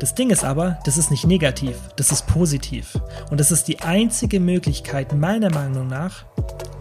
Das 0.00 0.14
Ding 0.14 0.30
ist 0.30 0.44
aber, 0.44 0.78
das 0.84 0.96
ist 0.96 1.10
nicht 1.10 1.26
negativ, 1.26 1.76
das 1.96 2.12
ist 2.12 2.28
positiv. 2.28 2.96
Und 3.32 3.40
das 3.40 3.50
ist 3.50 3.66
die 3.66 3.80
einzige 3.80 4.38
Möglichkeit, 4.38 5.12
meiner 5.12 5.50
Meinung 5.50 5.88
nach, 5.88 6.24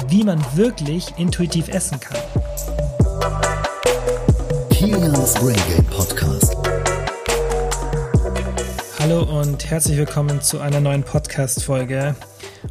wie 0.08 0.24
man 0.24 0.40
wirklich 0.56 1.14
intuitiv 1.18 1.68
essen 1.68 2.00
kann. 2.00 2.20
Kilians 4.70 5.34
Brain 5.34 5.86
Podcast. 5.90 6.56
Hallo 9.00 9.24
und 9.24 9.66
herzlich 9.68 9.98
willkommen 9.98 10.40
zu 10.42 10.60
einer 10.60 10.80
neuen 10.80 11.02
Podcast-Folge. 11.02 12.16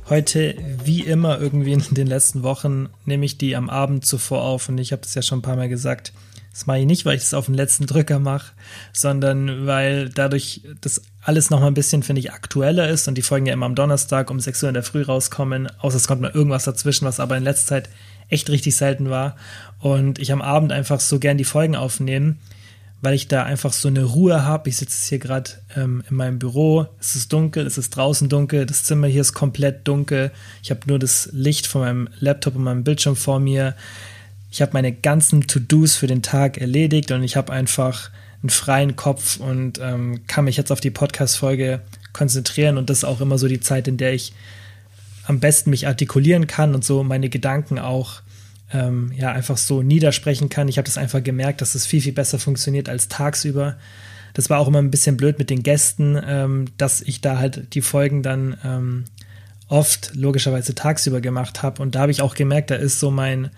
Heute, 0.08 0.54
wie 0.84 1.00
immer, 1.00 1.40
irgendwie 1.40 1.72
in 1.72 1.82
den 1.90 2.06
letzten 2.06 2.44
Wochen, 2.44 2.88
nehme 3.04 3.24
ich 3.24 3.36
die 3.36 3.56
am 3.56 3.68
Abend 3.68 4.06
zuvor 4.06 4.42
auf 4.42 4.68
und 4.68 4.78
ich 4.78 4.92
habe 4.92 5.02
es 5.04 5.12
ja 5.12 5.22
schon 5.22 5.40
ein 5.40 5.42
paar 5.42 5.56
Mal 5.56 5.68
gesagt. 5.68 6.12
Das 6.56 6.64
mache 6.64 6.78
ich 6.78 6.86
nicht, 6.86 7.04
weil 7.04 7.16
ich 7.16 7.20
das 7.20 7.34
auf 7.34 7.44
den 7.44 7.54
letzten 7.54 7.84
Drücker 7.84 8.18
mache, 8.18 8.52
sondern 8.94 9.66
weil 9.66 10.08
dadurch 10.08 10.62
das 10.80 11.02
alles 11.20 11.50
noch 11.50 11.60
mal 11.60 11.66
ein 11.66 11.74
bisschen, 11.74 12.02
finde 12.02 12.20
ich, 12.20 12.32
aktueller 12.32 12.88
ist 12.88 13.06
und 13.08 13.14
die 13.14 13.22
Folgen 13.22 13.44
ja 13.44 13.52
immer 13.52 13.66
am 13.66 13.74
Donnerstag 13.74 14.30
um 14.30 14.40
6 14.40 14.62
Uhr 14.62 14.70
in 14.70 14.74
der 14.74 14.82
Früh 14.82 15.02
rauskommen, 15.02 15.68
außer 15.80 15.98
es 15.98 16.08
kommt 16.08 16.22
mal 16.22 16.30
irgendwas 16.30 16.64
dazwischen, 16.64 17.04
was 17.04 17.20
aber 17.20 17.36
in 17.36 17.44
letzter 17.44 17.66
Zeit 17.66 17.90
echt 18.30 18.48
richtig 18.48 18.74
selten 18.74 19.10
war. 19.10 19.36
Und 19.80 20.18
ich 20.18 20.32
am 20.32 20.40
Abend 20.40 20.72
einfach 20.72 20.98
so 20.98 21.18
gern 21.18 21.36
die 21.36 21.44
Folgen 21.44 21.76
aufnehmen, 21.76 22.38
weil 23.02 23.12
ich 23.12 23.28
da 23.28 23.42
einfach 23.42 23.74
so 23.74 23.88
eine 23.88 24.04
Ruhe 24.04 24.46
habe. 24.46 24.70
Ich 24.70 24.78
sitze 24.78 25.10
hier 25.10 25.18
gerade 25.18 25.50
ähm, 25.76 26.04
in 26.08 26.16
meinem 26.16 26.38
Büro, 26.38 26.86
es 26.98 27.16
ist 27.16 27.34
dunkel, 27.34 27.66
es 27.66 27.76
ist 27.76 27.90
draußen 27.90 28.30
dunkel, 28.30 28.64
das 28.64 28.82
Zimmer 28.82 29.08
hier 29.08 29.20
ist 29.20 29.34
komplett 29.34 29.86
dunkel, 29.86 30.30
ich 30.62 30.70
habe 30.70 30.80
nur 30.86 30.98
das 30.98 31.28
Licht 31.32 31.66
von 31.66 31.82
meinem 31.82 32.08
Laptop 32.18 32.56
und 32.56 32.64
meinem 32.64 32.82
Bildschirm 32.82 33.14
vor 33.14 33.40
mir 33.40 33.74
ich 34.56 34.62
habe 34.62 34.72
meine 34.72 34.90
ganzen 34.90 35.46
To-Dos 35.46 35.96
für 35.96 36.06
den 36.06 36.22
Tag 36.22 36.56
erledigt 36.56 37.10
und 37.10 37.22
ich 37.22 37.36
habe 37.36 37.52
einfach 37.52 38.10
einen 38.40 38.48
freien 38.48 38.96
Kopf 38.96 39.36
und 39.36 39.78
ähm, 39.82 40.22
kann 40.28 40.46
mich 40.46 40.56
jetzt 40.56 40.72
auf 40.72 40.80
die 40.80 40.90
Podcast-Folge 40.90 41.82
konzentrieren 42.14 42.78
und 42.78 42.88
das 42.88 42.98
ist 42.98 43.04
auch 43.04 43.20
immer 43.20 43.36
so 43.36 43.48
die 43.48 43.60
Zeit, 43.60 43.86
in 43.86 43.98
der 43.98 44.14
ich 44.14 44.32
am 45.26 45.40
besten 45.40 45.68
mich 45.68 45.86
artikulieren 45.86 46.46
kann 46.46 46.74
und 46.74 46.86
so 46.86 47.04
meine 47.04 47.28
Gedanken 47.28 47.78
auch 47.78 48.22
ähm, 48.72 49.12
ja 49.14 49.30
einfach 49.30 49.58
so 49.58 49.82
niedersprechen 49.82 50.48
kann. 50.48 50.68
Ich 50.68 50.78
habe 50.78 50.86
das 50.86 50.96
einfach 50.96 51.22
gemerkt, 51.22 51.60
dass 51.60 51.74
es 51.74 51.82
das 51.82 51.86
viel, 51.86 52.00
viel 52.00 52.14
besser 52.14 52.38
funktioniert 52.38 52.88
als 52.88 53.08
tagsüber. 53.08 53.76
Das 54.32 54.48
war 54.48 54.58
auch 54.58 54.68
immer 54.68 54.78
ein 54.78 54.90
bisschen 54.90 55.18
blöd 55.18 55.38
mit 55.38 55.50
den 55.50 55.64
Gästen, 55.64 56.18
ähm, 56.26 56.64
dass 56.78 57.02
ich 57.02 57.20
da 57.20 57.38
halt 57.38 57.74
die 57.74 57.82
Folgen 57.82 58.22
dann 58.22 58.56
ähm, 58.64 59.04
oft 59.68 60.14
logischerweise 60.14 60.74
tagsüber 60.74 61.20
gemacht 61.20 61.62
habe. 61.62 61.82
Und 61.82 61.94
da 61.94 62.00
habe 62.00 62.12
ich 62.12 62.22
auch 62.22 62.34
gemerkt, 62.34 62.70
da 62.70 62.76
ist 62.76 63.00
so 63.00 63.10
mein, 63.10 63.50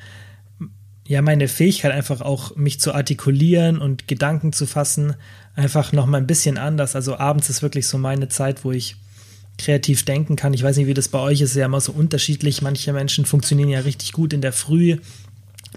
ja 1.09 1.23
meine 1.23 1.49
Fähigkeit 1.49 1.91
einfach 1.91 2.21
auch 2.21 2.55
mich 2.55 2.79
zu 2.79 2.93
artikulieren 2.93 3.79
und 3.79 4.07
Gedanken 4.07 4.53
zu 4.53 4.67
fassen 4.67 5.15
einfach 5.57 5.93
noch 5.93 6.07
mal 6.07 6.19
ein 6.19 6.27
bisschen 6.27 6.59
anders. 6.59 6.95
Also 6.95 7.17
abends 7.17 7.51
ist 7.51 7.63
wirklich 7.63 7.89
so 7.89 7.99
meine 7.99 8.29
Zeit, 8.29 8.65
wo 8.65 8.71
ich 8.71 8.95
kreativ 9.57 10.05
denken 10.05 10.37
kann. 10.37 10.55
Ich 10.55 10.63
weiß 10.63 10.77
nicht, 10.77 10.87
wie 10.87 10.95
das 10.95 11.09
bei 11.09 11.19
euch 11.19 11.41
ist, 11.41 11.57
ja 11.57 11.67
immer 11.67 11.81
so 11.81 11.93
unterschiedlich. 11.93 12.63
Manche 12.63 12.93
Menschen 12.93 13.25
funktionieren 13.25 13.71
ja 13.71 13.81
richtig 13.81 14.13
gut 14.13 14.33
in 14.33 14.43
der 14.43 14.53
Früh, 14.53 14.99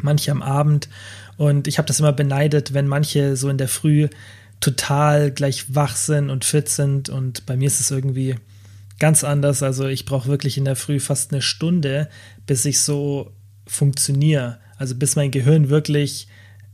manche 0.01 0.31
am 0.31 0.43
Abend. 0.43 0.89
Und 1.37 1.67
ich 1.67 1.79
habe 1.79 1.87
das 1.87 1.99
immer 1.99 2.13
beneidet, 2.13 2.73
wenn 2.73 2.87
manche 2.87 3.35
so 3.37 3.49
in 3.49 3.57
der 3.57 3.69
Früh 3.69 4.09
total 4.59 5.31
gleich 5.31 5.73
wach 5.73 5.95
sind 5.95 6.29
und 6.29 6.45
fit 6.45 6.69
sind. 6.69 7.09
Und 7.09 7.45
bei 7.45 7.55
mir 7.55 7.67
ist 7.67 7.79
es 7.79 7.89
irgendwie 7.89 8.35
ganz 8.99 9.23
anders. 9.23 9.63
Also 9.63 9.87
ich 9.87 10.05
brauche 10.05 10.27
wirklich 10.27 10.57
in 10.57 10.65
der 10.65 10.75
Früh 10.75 10.99
fast 10.99 11.31
eine 11.31 11.41
Stunde, 11.41 12.09
bis 12.45 12.65
ich 12.65 12.81
so 12.81 13.31
funktioniere. 13.65 14.59
Also 14.81 14.95
bis 14.95 15.15
mein 15.15 15.29
Gehirn 15.29 15.69
wirklich 15.69 16.27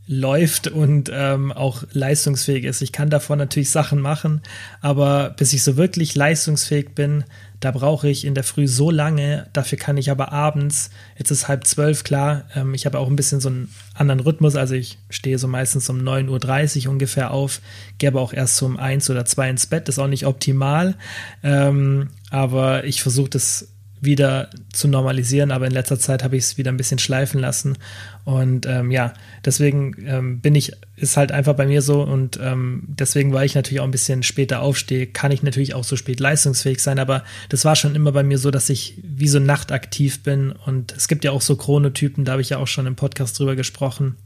läuft 0.07 0.69
und 0.69 1.11
ähm, 1.13 1.51
auch 1.51 1.83
leistungsfähig 1.91 2.63
ist. 2.63 2.81
Ich 2.81 2.93
kann 2.93 3.09
davon 3.09 3.37
natürlich 3.37 3.69
Sachen 3.69 3.99
machen, 3.99 4.41
aber 4.79 5.31
bis 5.31 5.51
ich 5.51 5.61
so 5.61 5.75
wirklich 5.75 6.15
leistungsfähig 6.15 6.95
bin, 6.95 7.25
da 7.59 7.71
brauche 7.71 8.07
ich 8.07 8.23
in 8.23 8.33
der 8.33 8.45
Früh 8.45 8.67
so 8.67 8.89
lange. 8.89 9.47
Dafür 9.51 9.77
kann 9.77 9.97
ich 9.97 10.09
aber 10.09 10.31
abends, 10.31 10.91
jetzt 11.17 11.31
ist 11.31 11.49
halb 11.49 11.67
zwölf, 11.67 12.05
klar, 12.05 12.45
ähm, 12.55 12.73
ich 12.73 12.85
habe 12.85 12.99
auch 12.99 13.09
ein 13.09 13.17
bisschen 13.17 13.41
so 13.41 13.49
einen 13.49 13.73
anderen 13.93 14.21
Rhythmus. 14.21 14.55
Also 14.55 14.75
ich 14.75 14.97
stehe 15.09 15.37
so 15.37 15.49
meistens 15.49 15.89
um 15.89 15.99
9.30 15.99 16.85
Uhr 16.85 16.93
ungefähr 16.93 17.31
auf, 17.31 17.59
gehe 17.97 18.07
aber 18.07 18.21
auch 18.21 18.31
erst 18.31 18.61
um 18.61 18.77
eins 18.77 19.09
oder 19.09 19.25
zwei 19.25 19.49
ins 19.49 19.67
Bett. 19.67 19.89
Das 19.89 19.95
ist 19.95 19.99
auch 19.99 20.07
nicht 20.07 20.25
optimal, 20.25 20.95
ähm, 21.43 22.11
aber 22.29 22.85
ich 22.85 23.01
versuche 23.01 23.31
das 23.31 23.67
wieder 24.01 24.49
zu 24.71 24.87
normalisieren, 24.87 25.51
aber 25.51 25.67
in 25.67 25.73
letzter 25.73 25.99
Zeit 25.99 26.23
habe 26.23 26.37
ich 26.37 26.43
es 26.43 26.57
wieder 26.57 26.71
ein 26.71 26.77
bisschen 26.77 26.99
schleifen 26.99 27.39
lassen. 27.39 27.77
Und 28.25 28.65
ähm, 28.65 28.91
ja, 28.91 29.13
deswegen 29.45 29.95
ähm, 30.05 30.39
bin 30.41 30.53
ich, 30.55 30.73
ist 30.95 31.17
halt 31.17 31.31
einfach 31.31 31.55
bei 31.55 31.65
mir 31.65 31.81
so 31.81 32.03
und 32.03 32.39
ähm, 32.41 32.83
deswegen, 32.87 33.33
weil 33.33 33.45
ich 33.45 33.55
natürlich 33.55 33.79
auch 33.79 33.85
ein 33.85 33.91
bisschen 33.91 34.23
später 34.23 34.61
aufstehe, 34.61 35.07
kann 35.07 35.31
ich 35.31 35.43
natürlich 35.43 35.73
auch 35.73 35.83
so 35.83 35.95
spät 35.95 36.19
leistungsfähig 36.19 36.81
sein, 36.81 36.99
aber 36.99 37.23
das 37.49 37.63
war 37.65 37.75
schon 37.75 37.95
immer 37.95 38.11
bei 38.11 38.23
mir 38.23 38.37
so, 38.37 38.51
dass 38.51 38.69
ich 38.69 38.99
wie 39.01 39.29
so 39.29 39.39
nachtaktiv 39.39 40.23
bin 40.23 40.51
und 40.51 40.91
es 40.91 41.07
gibt 41.07 41.23
ja 41.23 41.31
auch 41.31 41.41
so 41.41 41.55
Chronotypen, 41.55 42.25
da 42.25 42.33
habe 42.33 42.41
ich 42.41 42.49
ja 42.49 42.57
auch 42.57 42.67
schon 42.67 42.85
im 42.85 42.95
Podcast 42.95 43.39
drüber 43.39 43.55
gesprochen. 43.55 44.17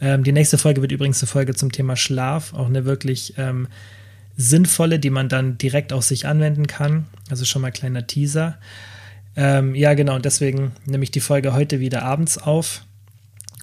Ähm, 0.00 0.24
die 0.24 0.32
nächste 0.32 0.56
Folge 0.56 0.80
wird 0.80 0.92
übrigens 0.92 1.20
eine 1.22 1.28
Folge 1.28 1.54
zum 1.54 1.72
Thema 1.72 1.96
Schlaf, 1.96 2.54
auch 2.54 2.66
eine 2.66 2.84
wirklich 2.84 3.34
ähm, 3.36 3.68
sinnvolle, 4.36 4.98
die 4.98 5.10
man 5.10 5.28
dann 5.28 5.58
direkt 5.58 5.92
auf 5.92 6.04
sich 6.04 6.26
anwenden 6.26 6.66
kann. 6.66 7.06
Also 7.30 7.44
schon 7.44 7.62
mal 7.62 7.70
kleiner 7.70 8.06
Teaser. 8.06 8.58
Ähm, 9.36 9.74
ja, 9.74 9.94
genau, 9.94 10.16
und 10.16 10.24
deswegen 10.24 10.72
nehme 10.86 11.04
ich 11.04 11.10
die 11.10 11.20
Folge 11.20 11.52
heute 11.52 11.80
wieder 11.80 12.02
abends 12.02 12.38
auf. 12.38 12.84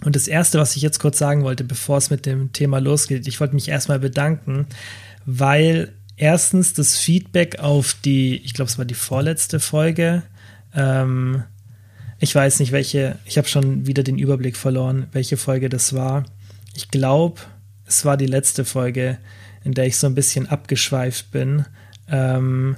Und 0.03 0.15
das 0.15 0.27
Erste, 0.27 0.59
was 0.59 0.75
ich 0.75 0.81
jetzt 0.81 0.99
kurz 0.99 1.17
sagen 1.17 1.43
wollte, 1.43 1.63
bevor 1.63 1.97
es 1.97 2.09
mit 2.09 2.25
dem 2.25 2.53
Thema 2.53 2.79
losgeht, 2.79 3.27
ich 3.27 3.39
wollte 3.39 3.55
mich 3.55 3.67
erstmal 3.67 3.99
bedanken, 3.99 4.67
weil 5.25 5.93
erstens 6.15 6.73
das 6.73 6.97
Feedback 6.97 7.59
auf 7.59 7.95
die, 8.05 8.37
ich 8.37 8.53
glaube, 8.53 8.69
es 8.69 8.77
war 8.77 8.85
die 8.85 8.93
vorletzte 8.93 9.59
Folge, 9.59 10.23
ähm, 10.75 11.43
ich 12.19 12.33
weiß 12.33 12.59
nicht, 12.59 12.71
welche, 12.71 13.19
ich 13.25 13.37
habe 13.37 13.47
schon 13.47 13.85
wieder 13.85 14.03
den 14.03 14.17
Überblick 14.17 14.57
verloren, 14.57 15.07
welche 15.11 15.37
Folge 15.37 15.69
das 15.69 15.93
war. 15.93 16.25
Ich 16.75 16.89
glaube, 16.89 17.41
es 17.85 18.05
war 18.05 18.17
die 18.17 18.25
letzte 18.25 18.65
Folge, 18.65 19.19
in 19.63 19.73
der 19.73 19.85
ich 19.85 19.97
so 19.97 20.07
ein 20.07 20.15
bisschen 20.15 20.47
abgeschweift 20.47 21.31
bin. 21.31 21.65
Ähm, 22.09 22.77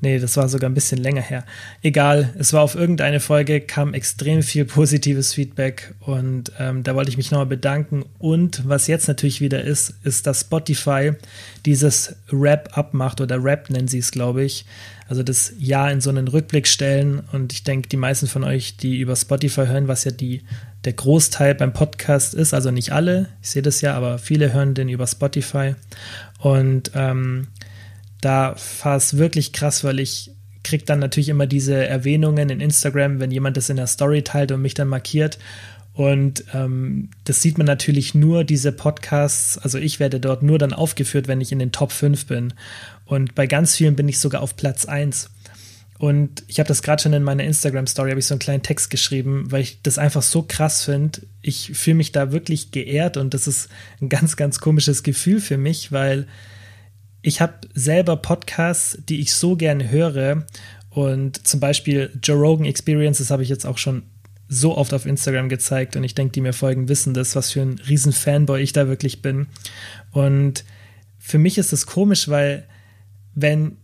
Nee, 0.00 0.20
das 0.20 0.36
war 0.36 0.48
sogar 0.48 0.70
ein 0.70 0.74
bisschen 0.74 1.02
länger 1.02 1.22
her. 1.22 1.44
Egal, 1.82 2.32
es 2.38 2.52
war 2.52 2.62
auf 2.62 2.76
irgendeine 2.76 3.18
Folge, 3.18 3.60
kam 3.60 3.94
extrem 3.94 4.44
viel 4.44 4.64
positives 4.64 5.34
Feedback 5.34 5.92
und 5.98 6.52
ähm, 6.60 6.84
da 6.84 6.94
wollte 6.94 7.10
ich 7.10 7.16
mich 7.16 7.32
nochmal 7.32 7.46
bedanken. 7.46 8.04
Und 8.18 8.68
was 8.68 8.86
jetzt 8.86 9.08
natürlich 9.08 9.40
wieder 9.40 9.64
ist, 9.64 9.94
ist, 10.04 10.28
dass 10.28 10.42
Spotify 10.42 11.14
dieses 11.66 12.14
Wrap-up 12.30 12.94
macht 12.94 13.20
oder 13.20 13.42
Rap 13.42 13.70
nennen 13.70 13.88
sie 13.88 13.98
es, 13.98 14.12
glaube 14.12 14.44
ich. 14.44 14.66
Also 15.08 15.24
das 15.24 15.54
Jahr 15.58 15.90
in 15.90 16.00
so 16.00 16.10
einen 16.10 16.28
Rückblick 16.28 16.68
stellen 16.68 17.22
und 17.32 17.52
ich 17.52 17.64
denke, 17.64 17.88
die 17.88 17.96
meisten 17.96 18.28
von 18.28 18.44
euch, 18.44 18.76
die 18.76 18.98
über 19.00 19.16
Spotify 19.16 19.66
hören, 19.66 19.88
was 19.88 20.04
ja 20.04 20.12
die, 20.12 20.42
der 20.84 20.92
Großteil 20.92 21.56
beim 21.56 21.72
Podcast 21.72 22.34
ist, 22.34 22.54
also 22.54 22.70
nicht 22.70 22.92
alle, 22.92 23.30
ich 23.42 23.50
sehe 23.50 23.62
das 23.62 23.80
ja, 23.80 23.94
aber 23.94 24.18
viele 24.18 24.52
hören 24.52 24.74
den 24.74 24.90
über 24.90 25.06
Spotify 25.06 25.74
und 26.40 26.92
ähm, 26.94 27.48
da 28.20 28.56
war 28.82 28.96
es 28.96 29.16
wirklich 29.16 29.52
krass, 29.52 29.84
weil 29.84 30.00
ich 30.00 30.32
kriege 30.64 30.84
dann 30.84 30.98
natürlich 30.98 31.28
immer 31.28 31.46
diese 31.46 31.86
Erwähnungen 31.86 32.50
in 32.50 32.60
Instagram, 32.60 33.20
wenn 33.20 33.30
jemand 33.30 33.56
das 33.56 33.70
in 33.70 33.76
der 33.76 33.86
Story 33.86 34.22
teilt 34.22 34.52
und 34.52 34.62
mich 34.62 34.74
dann 34.74 34.88
markiert. 34.88 35.38
Und 35.94 36.44
ähm, 36.54 37.10
das 37.24 37.42
sieht 37.42 37.58
man 37.58 37.66
natürlich 37.66 38.14
nur, 38.14 38.44
diese 38.44 38.70
Podcasts, 38.70 39.58
also 39.58 39.78
ich 39.78 39.98
werde 39.98 40.20
dort 40.20 40.44
nur 40.44 40.58
dann 40.58 40.72
aufgeführt, 40.72 41.26
wenn 41.26 41.40
ich 41.40 41.50
in 41.50 41.58
den 41.58 41.72
Top 41.72 41.90
5 41.90 42.26
bin. 42.26 42.54
Und 43.04 43.34
bei 43.34 43.46
ganz 43.46 43.74
vielen 43.74 43.96
bin 43.96 44.08
ich 44.08 44.20
sogar 44.20 44.42
auf 44.42 44.56
Platz 44.56 44.84
1. 44.84 45.30
Und 45.98 46.44
ich 46.46 46.60
habe 46.60 46.68
das 46.68 46.82
gerade 46.82 47.02
schon 47.02 47.12
in 47.12 47.24
meiner 47.24 47.42
Instagram-Story, 47.42 48.10
habe 48.10 48.20
ich 48.20 48.26
so 48.26 48.34
einen 48.34 48.38
kleinen 48.38 48.62
Text 48.62 48.90
geschrieben, 48.90 49.50
weil 49.50 49.62
ich 49.62 49.82
das 49.82 49.98
einfach 49.98 50.22
so 50.22 50.42
krass 50.42 50.84
finde. 50.84 51.22
Ich 51.42 51.72
fühle 51.74 51.96
mich 51.96 52.12
da 52.12 52.30
wirklich 52.30 52.70
geehrt 52.70 53.16
und 53.16 53.34
das 53.34 53.48
ist 53.48 53.68
ein 54.00 54.08
ganz, 54.08 54.36
ganz 54.36 54.60
komisches 54.60 55.02
Gefühl 55.02 55.40
für 55.40 55.58
mich, 55.58 55.90
weil 55.90 56.28
ich 57.22 57.40
habe 57.40 57.54
selber 57.74 58.16
Podcasts, 58.16 58.98
die 59.08 59.20
ich 59.20 59.32
so 59.32 59.56
gerne 59.56 59.90
höre. 59.90 60.46
Und 60.90 61.46
zum 61.46 61.60
Beispiel 61.60 62.10
Joe 62.22 62.38
Rogan 62.38 62.66
Experience, 62.66 63.18
das 63.18 63.30
habe 63.30 63.42
ich 63.42 63.48
jetzt 63.48 63.66
auch 63.66 63.78
schon 63.78 64.04
so 64.48 64.76
oft 64.76 64.94
auf 64.94 65.06
Instagram 65.06 65.48
gezeigt. 65.48 65.96
Und 65.96 66.04
ich 66.04 66.14
denke, 66.14 66.32
die 66.32 66.40
mir 66.40 66.52
folgen, 66.52 66.88
wissen 66.88 67.14
das, 67.14 67.36
was 67.36 67.52
für 67.52 67.62
ein 67.62 67.80
riesen 67.88 68.12
Fanboy 68.12 68.62
ich 68.62 68.72
da 68.72 68.88
wirklich 68.88 69.22
bin. 69.22 69.46
Und 70.12 70.64
für 71.18 71.38
mich 71.38 71.58
ist 71.58 71.72
das 71.72 71.86
komisch, 71.86 72.28
weil 72.28 72.66
wenn 73.34 73.76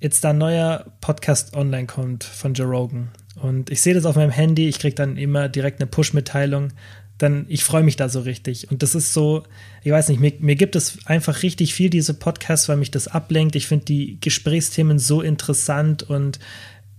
jetzt 0.00 0.24
da 0.24 0.30
ein 0.30 0.38
neuer 0.38 0.92
Podcast 1.00 1.54
online 1.54 1.86
kommt 1.86 2.24
von 2.24 2.54
Joe 2.54 2.66
Rogan 2.66 3.08
und 3.40 3.70
ich 3.70 3.82
sehe 3.82 3.94
das 3.94 4.04
auf 4.04 4.16
meinem 4.16 4.30
Handy, 4.30 4.68
ich 4.68 4.78
kriege 4.78 4.94
dann 4.94 5.16
immer 5.16 5.48
direkt 5.48 5.80
eine 5.80 5.86
Push-Mitteilung, 5.86 6.72
dann 7.22 7.46
ich 7.48 7.64
freue 7.64 7.82
mich 7.82 7.96
da 7.96 8.08
so 8.08 8.20
richtig. 8.20 8.70
Und 8.70 8.82
das 8.82 8.94
ist 8.94 9.12
so, 9.12 9.44
ich 9.82 9.92
weiß 9.92 10.08
nicht, 10.08 10.20
mir, 10.20 10.32
mir 10.40 10.56
gibt 10.56 10.76
es 10.76 10.98
einfach 11.06 11.42
richtig 11.42 11.74
viel, 11.74 11.90
diese 11.90 12.14
Podcasts, 12.14 12.68
weil 12.68 12.76
mich 12.76 12.90
das 12.90 13.08
ablenkt. 13.08 13.56
Ich 13.56 13.66
finde 13.66 13.84
die 13.84 14.18
Gesprächsthemen 14.20 14.98
so 14.98 15.22
interessant 15.22 16.02
und 16.02 16.38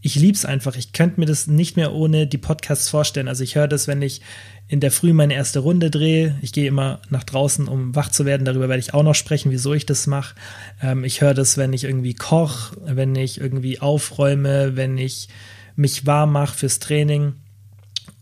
ich 0.05 0.15
liebe 0.15 0.35
es 0.35 0.45
einfach. 0.45 0.75
Ich 0.75 0.91
könnte 0.91 1.19
mir 1.19 1.25
das 1.25 1.47
nicht 1.47 1.77
mehr 1.77 1.93
ohne 1.93 2.27
die 2.27 2.37
Podcasts 2.37 2.89
vorstellen. 2.89 3.29
Also 3.29 3.43
ich 3.43 3.55
höre 3.55 3.69
das, 3.69 3.87
wenn 3.87 4.01
ich 4.01 4.21
in 4.67 4.79
der 4.79 4.91
Früh 4.91 5.13
meine 5.13 5.33
erste 5.33 5.59
Runde 5.59 5.89
drehe. 5.89 6.37
Ich 6.41 6.51
gehe 6.51 6.67
immer 6.67 7.01
nach 7.09 7.23
draußen, 7.23 7.67
um 7.67 7.95
wach 7.95 8.09
zu 8.09 8.25
werden. 8.25 8.43
Darüber 8.43 8.67
werde 8.67 8.81
ich 8.81 8.93
auch 8.93 9.03
noch 9.03 9.15
sprechen, 9.15 9.51
wieso 9.51 9.73
ich 9.73 9.85
das 9.85 10.07
mache. 10.07 10.35
Ähm, 10.81 11.03
ich 11.05 11.21
höre 11.21 11.33
das, 11.33 11.57
wenn 11.57 11.73
ich 11.73 11.85
irgendwie 11.85 12.13
koche, 12.13 12.75
wenn 12.83 13.15
ich 13.15 13.39
irgendwie 13.39 13.79
aufräume, 13.79 14.75
wenn 14.75 14.97
ich 14.97 15.29
mich 15.75 16.05
warm 16.05 16.33
mache 16.33 16.57
fürs 16.57 16.79
Training. 16.79 17.35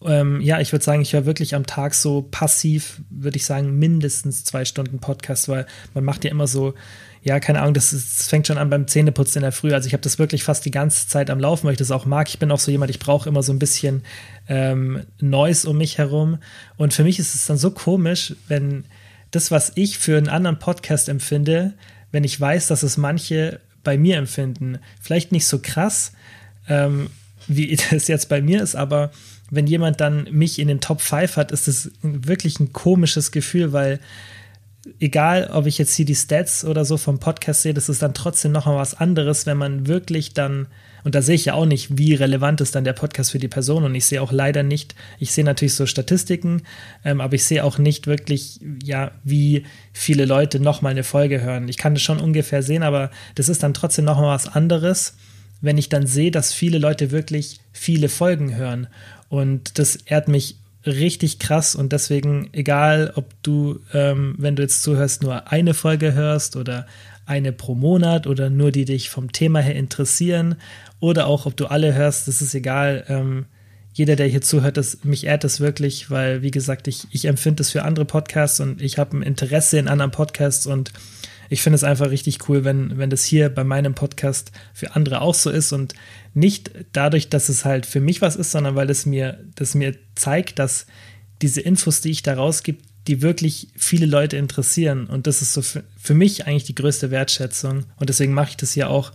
Ähm, 0.05 0.41
ja, 0.41 0.59
ich 0.59 0.71
würde 0.71 0.83
sagen, 0.83 1.01
ich 1.01 1.13
höre 1.13 1.25
wirklich 1.25 1.55
am 1.55 1.65
Tag 1.65 1.93
so 1.93 2.27
passiv, 2.29 3.01
würde 3.09 3.37
ich 3.37 3.45
sagen, 3.45 3.77
mindestens 3.77 4.43
zwei 4.43 4.65
Stunden 4.65 4.99
Podcast, 4.99 5.47
weil 5.47 5.65
man 5.93 6.03
macht 6.03 6.23
ja 6.23 6.31
immer 6.31 6.47
so 6.47 6.73
ja, 7.23 7.39
keine 7.39 7.61
Ahnung, 7.61 7.75
das, 7.75 7.93
ist, 7.93 8.19
das 8.19 8.27
fängt 8.27 8.47
schon 8.47 8.57
an 8.57 8.69
beim 8.71 8.87
Zähneputzen 8.87 9.39
in 9.39 9.43
der 9.43 9.51
Früh. 9.51 9.73
Also 9.73 9.85
ich 9.85 9.93
habe 9.93 10.01
das 10.01 10.17
wirklich 10.17 10.43
fast 10.43 10.65
die 10.65 10.71
ganze 10.71 11.07
Zeit 11.07 11.29
am 11.29 11.39
Laufen, 11.39 11.65
weil 11.65 11.73
ich 11.73 11.77
das 11.77 11.91
auch 11.91 12.05
mag. 12.05 12.27
Ich 12.29 12.39
bin 12.39 12.51
auch 12.51 12.59
so 12.59 12.71
jemand, 12.71 12.89
ich 12.89 12.99
brauche 12.99 13.29
immer 13.29 13.43
so 13.43 13.53
ein 13.53 13.59
bisschen 13.59 14.03
ähm, 14.47 15.03
Noise 15.19 15.69
um 15.69 15.77
mich 15.77 15.99
herum. 15.99 16.39
Und 16.77 16.93
für 16.95 17.03
mich 17.03 17.19
ist 17.19 17.35
es 17.35 17.45
dann 17.45 17.57
so 17.57 17.69
komisch, 17.69 18.35
wenn 18.47 18.85
das, 19.29 19.51
was 19.51 19.71
ich 19.75 19.99
für 19.99 20.17
einen 20.17 20.29
anderen 20.29 20.57
Podcast 20.57 21.09
empfinde, 21.09 21.73
wenn 22.11 22.23
ich 22.23 22.41
weiß, 22.41 22.67
dass 22.67 22.81
es 22.81 22.97
manche 22.97 23.59
bei 23.83 23.99
mir 23.99 24.17
empfinden. 24.17 24.79
Vielleicht 24.99 25.31
nicht 25.31 25.45
so 25.45 25.59
krass, 25.61 26.13
ähm, 26.67 27.11
wie 27.47 27.77
das 27.91 28.07
jetzt 28.07 28.29
bei 28.29 28.41
mir 28.41 28.63
ist, 28.63 28.75
aber 28.75 29.11
wenn 29.51 29.67
jemand 29.67 30.01
dann 30.01 30.27
mich 30.31 30.57
in 30.57 30.67
den 30.69 30.81
Top 30.81 31.01
5 31.01 31.37
hat, 31.37 31.51
ist 31.51 31.67
das 31.67 31.91
wirklich 32.01 32.59
ein 32.59 32.73
komisches 32.73 33.31
Gefühl, 33.31 33.73
weil 33.73 33.99
egal, 34.99 35.49
ob 35.53 35.67
ich 35.67 35.77
jetzt 35.77 35.93
hier 35.93 36.05
die 36.05 36.15
Stats 36.15 36.65
oder 36.65 36.85
so 36.85 36.97
vom 36.97 37.19
Podcast 37.19 37.61
sehe, 37.61 37.73
das 37.73 37.89
ist 37.89 38.01
dann 38.01 38.13
trotzdem 38.13 38.51
noch 38.51 38.65
mal 38.65 38.77
was 38.77 38.95
anderes, 38.95 39.45
wenn 39.45 39.57
man 39.57 39.87
wirklich 39.87 40.33
dann, 40.33 40.67
und 41.03 41.15
da 41.15 41.21
sehe 41.21 41.35
ich 41.35 41.45
ja 41.45 41.53
auch 41.53 41.65
nicht, 41.65 41.97
wie 41.97 42.15
relevant 42.15 42.61
ist 42.61 42.75
dann 42.75 42.83
der 42.83 42.93
Podcast 42.93 43.31
für 43.31 43.39
die 43.39 43.47
Person 43.47 43.83
und 43.83 43.93
ich 43.93 44.05
sehe 44.05 44.21
auch 44.21 44.31
leider 44.31 44.63
nicht, 44.63 44.95
ich 45.19 45.33
sehe 45.33 45.43
natürlich 45.43 45.75
so 45.75 45.85
Statistiken, 45.85 46.63
ähm, 47.03 47.21
aber 47.21 47.35
ich 47.35 47.43
sehe 47.43 47.63
auch 47.63 47.77
nicht 47.77 48.07
wirklich, 48.07 48.59
ja, 48.83 49.11
wie 49.23 49.65
viele 49.93 50.25
Leute 50.25 50.59
noch 50.59 50.81
mal 50.81 50.89
eine 50.89 51.03
Folge 51.03 51.41
hören. 51.41 51.67
Ich 51.67 51.77
kann 51.77 51.93
das 51.93 52.03
schon 52.03 52.19
ungefähr 52.19 52.63
sehen, 52.63 52.83
aber 52.83 53.11
das 53.35 53.49
ist 53.49 53.63
dann 53.63 53.73
trotzdem 53.73 54.05
noch 54.05 54.17
mal 54.17 54.33
was 54.33 54.47
anderes, 54.47 55.15
wenn 55.61 55.77
ich 55.77 55.89
dann 55.89 56.07
sehe, 56.07 56.31
dass 56.31 56.53
viele 56.53 56.79
Leute 56.79 57.11
wirklich 57.11 57.59
viele 57.71 58.09
Folgen 58.09 58.55
hören. 58.55 58.87
Und 59.31 59.79
das 59.79 59.95
ehrt 59.95 60.27
mich 60.27 60.57
richtig 60.85 61.39
krass 61.39 61.73
und 61.73 61.93
deswegen, 61.93 62.49
egal 62.51 63.13
ob 63.15 63.31
du, 63.43 63.79
ähm, 63.93 64.35
wenn 64.37 64.57
du 64.57 64.61
jetzt 64.61 64.83
zuhörst, 64.83 65.23
nur 65.23 65.49
eine 65.49 65.73
Folge 65.73 66.13
hörst 66.13 66.57
oder 66.57 66.85
eine 67.25 67.53
pro 67.53 67.73
Monat 67.73 68.27
oder 68.27 68.49
nur 68.49 68.73
die 68.73 68.83
dich 68.83 69.09
vom 69.09 69.31
Thema 69.31 69.61
her 69.61 69.75
interessieren 69.75 70.55
oder 70.99 71.27
auch 71.27 71.45
ob 71.45 71.55
du 71.55 71.67
alle 71.67 71.93
hörst, 71.93 72.27
das 72.27 72.41
ist 72.41 72.53
egal. 72.53 73.05
Ähm, 73.07 73.45
jeder, 73.93 74.17
der 74.17 74.27
hier 74.27 74.41
zuhört, 74.41 74.75
das, 74.75 75.05
mich 75.05 75.25
ehrt 75.25 75.45
das 75.45 75.61
wirklich, 75.61 76.11
weil, 76.11 76.41
wie 76.41 76.51
gesagt, 76.51 76.89
ich, 76.89 77.07
ich 77.11 77.23
empfinde 77.23 77.59
das 77.59 77.69
für 77.69 77.83
andere 77.83 78.03
Podcasts 78.03 78.59
und 78.59 78.81
ich 78.81 78.97
habe 78.97 79.15
ein 79.15 79.21
Interesse 79.21 79.77
in 79.77 79.87
anderen 79.87 80.11
Podcasts 80.11 80.67
und 80.67 80.91
ich 81.51 81.61
finde 81.61 81.75
es 81.75 81.83
einfach 81.83 82.09
richtig 82.11 82.47
cool, 82.47 82.63
wenn, 82.63 82.97
wenn 82.97 83.09
das 83.09 83.25
hier 83.25 83.49
bei 83.49 83.65
meinem 83.65 83.93
Podcast 83.93 84.53
für 84.73 84.95
andere 84.95 85.19
auch 85.19 85.35
so 85.35 85.49
ist 85.49 85.73
und 85.73 85.93
nicht 86.33 86.71
dadurch, 86.93 87.27
dass 87.27 87.49
es 87.49 87.65
halt 87.65 87.85
für 87.85 87.99
mich 87.99 88.21
was 88.21 88.37
ist, 88.37 88.51
sondern 88.51 88.75
weil 88.75 88.89
es 88.89 89.05
mir, 89.05 89.37
das 89.55 89.75
mir 89.75 89.93
zeigt, 90.15 90.59
dass 90.59 90.85
diese 91.41 91.59
Infos, 91.59 91.99
die 91.99 92.11
ich 92.11 92.23
da 92.23 92.35
rausgebe, 92.35 92.77
die 93.07 93.21
wirklich 93.21 93.67
viele 93.75 94.05
Leute 94.05 94.37
interessieren. 94.37 95.07
Und 95.07 95.27
das 95.27 95.41
ist 95.41 95.51
so 95.51 95.61
für, 95.61 95.83
für 95.97 96.13
mich 96.13 96.47
eigentlich 96.47 96.63
die 96.63 96.75
größte 96.75 97.11
Wertschätzung. 97.11 97.83
Und 97.97 98.09
deswegen 98.09 98.33
mache 98.33 98.51
ich 98.51 98.57
das 98.57 98.71
hier 98.71 98.89
auch. 98.89 99.11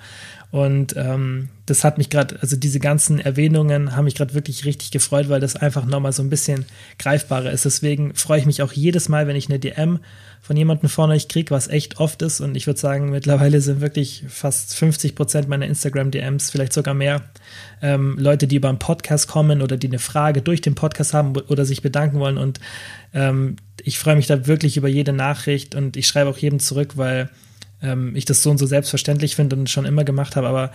Und 0.50 0.94
ähm, 0.96 1.48
das 1.64 1.84
hat 1.84 1.96
mich 1.96 2.10
gerade, 2.10 2.38
also 2.40 2.56
diese 2.56 2.80
ganzen 2.80 3.18
Erwähnungen 3.18 3.96
haben 3.96 4.04
mich 4.04 4.14
gerade 4.14 4.34
wirklich 4.34 4.64
richtig 4.64 4.90
gefreut, 4.90 5.28
weil 5.28 5.40
das 5.40 5.56
einfach 5.56 5.86
nochmal 5.86 6.12
so 6.12 6.22
ein 6.22 6.30
bisschen 6.30 6.66
greifbarer 6.98 7.50
ist. 7.50 7.64
Deswegen 7.64 8.14
freue 8.14 8.40
ich 8.40 8.46
mich 8.46 8.62
auch 8.62 8.72
jedes 8.72 9.08
Mal, 9.08 9.26
wenn 9.26 9.36
ich 9.36 9.48
eine 9.48 9.58
DM 9.58 10.00
von 10.46 10.56
jemandem 10.56 10.88
vorne 10.88 11.14
euch 11.14 11.26
kriege, 11.26 11.50
was 11.50 11.66
echt 11.66 11.98
oft 11.98 12.22
ist. 12.22 12.40
Und 12.40 12.56
ich 12.56 12.68
würde 12.68 12.78
sagen, 12.78 13.10
mittlerweile 13.10 13.60
sind 13.60 13.80
wirklich 13.80 14.22
fast 14.28 14.76
50 14.76 15.16
Prozent 15.16 15.48
meiner 15.48 15.66
Instagram-DMs, 15.66 16.52
vielleicht 16.52 16.72
sogar 16.72 16.94
mehr, 16.94 17.22
ähm, 17.82 18.16
Leute, 18.16 18.46
die 18.46 18.54
über 18.54 18.68
einen 18.68 18.78
Podcast 18.78 19.26
kommen 19.26 19.60
oder 19.60 19.76
die 19.76 19.88
eine 19.88 19.98
Frage 19.98 20.42
durch 20.42 20.60
den 20.60 20.76
Podcast 20.76 21.14
haben 21.14 21.36
oder 21.36 21.64
sich 21.64 21.82
bedanken 21.82 22.20
wollen. 22.20 22.38
Und 22.38 22.60
ähm, 23.12 23.56
ich 23.82 23.98
freue 23.98 24.14
mich 24.14 24.28
da 24.28 24.46
wirklich 24.46 24.76
über 24.76 24.86
jede 24.86 25.12
Nachricht 25.12 25.74
und 25.74 25.96
ich 25.96 26.06
schreibe 26.06 26.30
auch 26.30 26.38
jedem 26.38 26.60
zurück, 26.60 26.92
weil 26.96 27.28
ähm, 27.82 28.14
ich 28.14 28.24
das 28.24 28.44
so 28.44 28.50
und 28.50 28.58
so 28.58 28.66
selbstverständlich 28.66 29.34
finde 29.34 29.56
und 29.56 29.68
schon 29.68 29.84
immer 29.84 30.04
gemacht 30.04 30.36
habe, 30.36 30.46
aber 30.46 30.70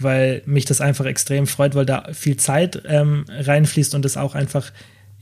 weil 0.00 0.42
mich 0.46 0.64
das 0.64 0.80
einfach 0.80 1.04
extrem 1.04 1.46
freut, 1.46 1.76
weil 1.76 1.86
da 1.86 2.08
viel 2.12 2.38
Zeit 2.38 2.82
ähm, 2.86 3.24
reinfließt 3.28 3.94
und 3.94 4.04
es 4.04 4.16
auch 4.16 4.34
einfach, 4.34 4.72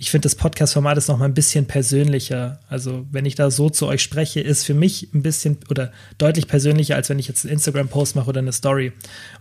ich 0.01 0.11
finde 0.11 0.25
das 0.25 0.35
Podcast-Format 0.35 0.97
ist 0.97 1.09
noch 1.09 1.19
mal 1.19 1.27
ein 1.27 1.35
bisschen 1.35 1.67
persönlicher. 1.67 2.59
Also 2.71 3.07
wenn 3.11 3.27
ich 3.27 3.35
da 3.35 3.51
so 3.51 3.69
zu 3.69 3.87
euch 3.87 4.03
spreche, 4.03 4.41
ist 4.41 4.65
für 4.65 4.73
mich 4.73 5.11
ein 5.13 5.21
bisschen 5.21 5.59
oder 5.69 5.93
deutlich 6.17 6.49
persönlicher, 6.49 6.97
als 6.97 7.11
wenn 7.11 7.19
ich 7.19 7.29
jetzt 7.29 7.45
einen 7.45 7.53
Instagram-Post 7.53 8.17
mache 8.17 8.31
oder 8.31 8.39
eine 8.39 8.53
Story. 8.53 8.93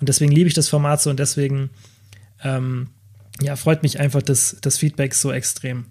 Und 0.02 0.10
deswegen 0.10 0.34
liebe 0.34 0.50
ich 0.50 0.54
das 0.54 0.68
Format 0.68 1.02
so 1.02 1.10
und 1.10 1.18
deswegen 1.18 1.70
ähm, 2.44 2.90
ja, 3.42 3.56
freut 3.56 3.84
mich 3.84 4.02
einfach 4.02 4.22
das, 4.22 4.58
das 4.60 4.78
Feedback 4.78 5.14
so 5.16 5.32
extrem. 5.32 5.86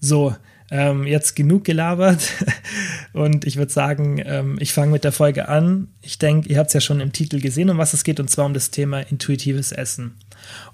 So, 0.00 0.34
ähm, 0.72 1.06
jetzt 1.06 1.36
genug 1.36 1.62
gelabert 1.62 2.32
und 3.12 3.46
ich 3.46 3.58
würde 3.58 3.70
sagen, 3.70 4.20
ähm, 4.24 4.56
ich 4.58 4.72
fange 4.72 4.90
mit 4.90 5.04
der 5.04 5.12
Folge 5.12 5.48
an. 5.48 5.86
Ich 6.02 6.18
denke, 6.18 6.48
ihr 6.48 6.58
habt 6.58 6.70
es 6.70 6.74
ja 6.74 6.80
schon 6.80 6.98
im 6.98 7.12
Titel 7.12 7.40
gesehen, 7.40 7.70
um 7.70 7.78
was 7.78 7.94
es 7.94 8.02
geht, 8.02 8.18
und 8.18 8.28
zwar 8.28 8.46
um 8.46 8.54
das 8.54 8.72
Thema 8.72 9.02
intuitives 9.02 9.70
Essen. 9.70 10.16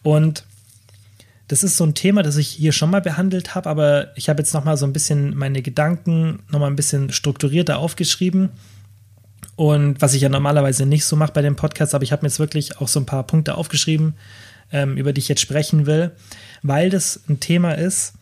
Und 0.02 0.44
das 1.48 1.62
ist 1.62 1.76
so 1.76 1.84
ein 1.84 1.94
Thema, 1.94 2.22
das 2.22 2.36
ich 2.36 2.48
hier 2.48 2.72
schon 2.72 2.90
mal 2.90 3.00
behandelt 3.00 3.54
habe, 3.54 3.68
aber 3.68 4.16
ich 4.16 4.28
habe 4.28 4.40
jetzt 4.40 4.52
noch 4.52 4.64
mal 4.64 4.76
so 4.76 4.86
ein 4.86 4.92
bisschen 4.92 5.36
meine 5.36 5.62
Gedanken 5.62 6.40
noch 6.50 6.58
mal 6.58 6.66
ein 6.66 6.76
bisschen 6.76 7.12
strukturierter 7.12 7.78
aufgeschrieben. 7.78 8.50
Und 9.54 10.02
was 10.02 10.14
ich 10.14 10.22
ja 10.22 10.28
normalerweise 10.28 10.86
nicht 10.86 11.04
so 11.04 11.16
mache 11.16 11.32
bei 11.32 11.42
dem 11.42 11.56
Podcast, 11.56 11.94
aber 11.94 12.04
ich 12.04 12.12
habe 12.12 12.22
mir 12.22 12.28
jetzt 12.28 12.38
wirklich 12.38 12.78
auch 12.78 12.88
so 12.88 13.00
ein 13.00 13.06
paar 13.06 13.26
Punkte 13.26 13.54
aufgeschrieben, 13.54 14.14
ähm, 14.72 14.96
über 14.96 15.12
die 15.12 15.20
ich 15.20 15.28
jetzt 15.28 15.40
sprechen 15.40 15.86
will, 15.86 16.10
weil 16.62 16.90
das 16.90 17.20
ein 17.28 17.40
Thema 17.40 17.72
ist, 17.72 18.14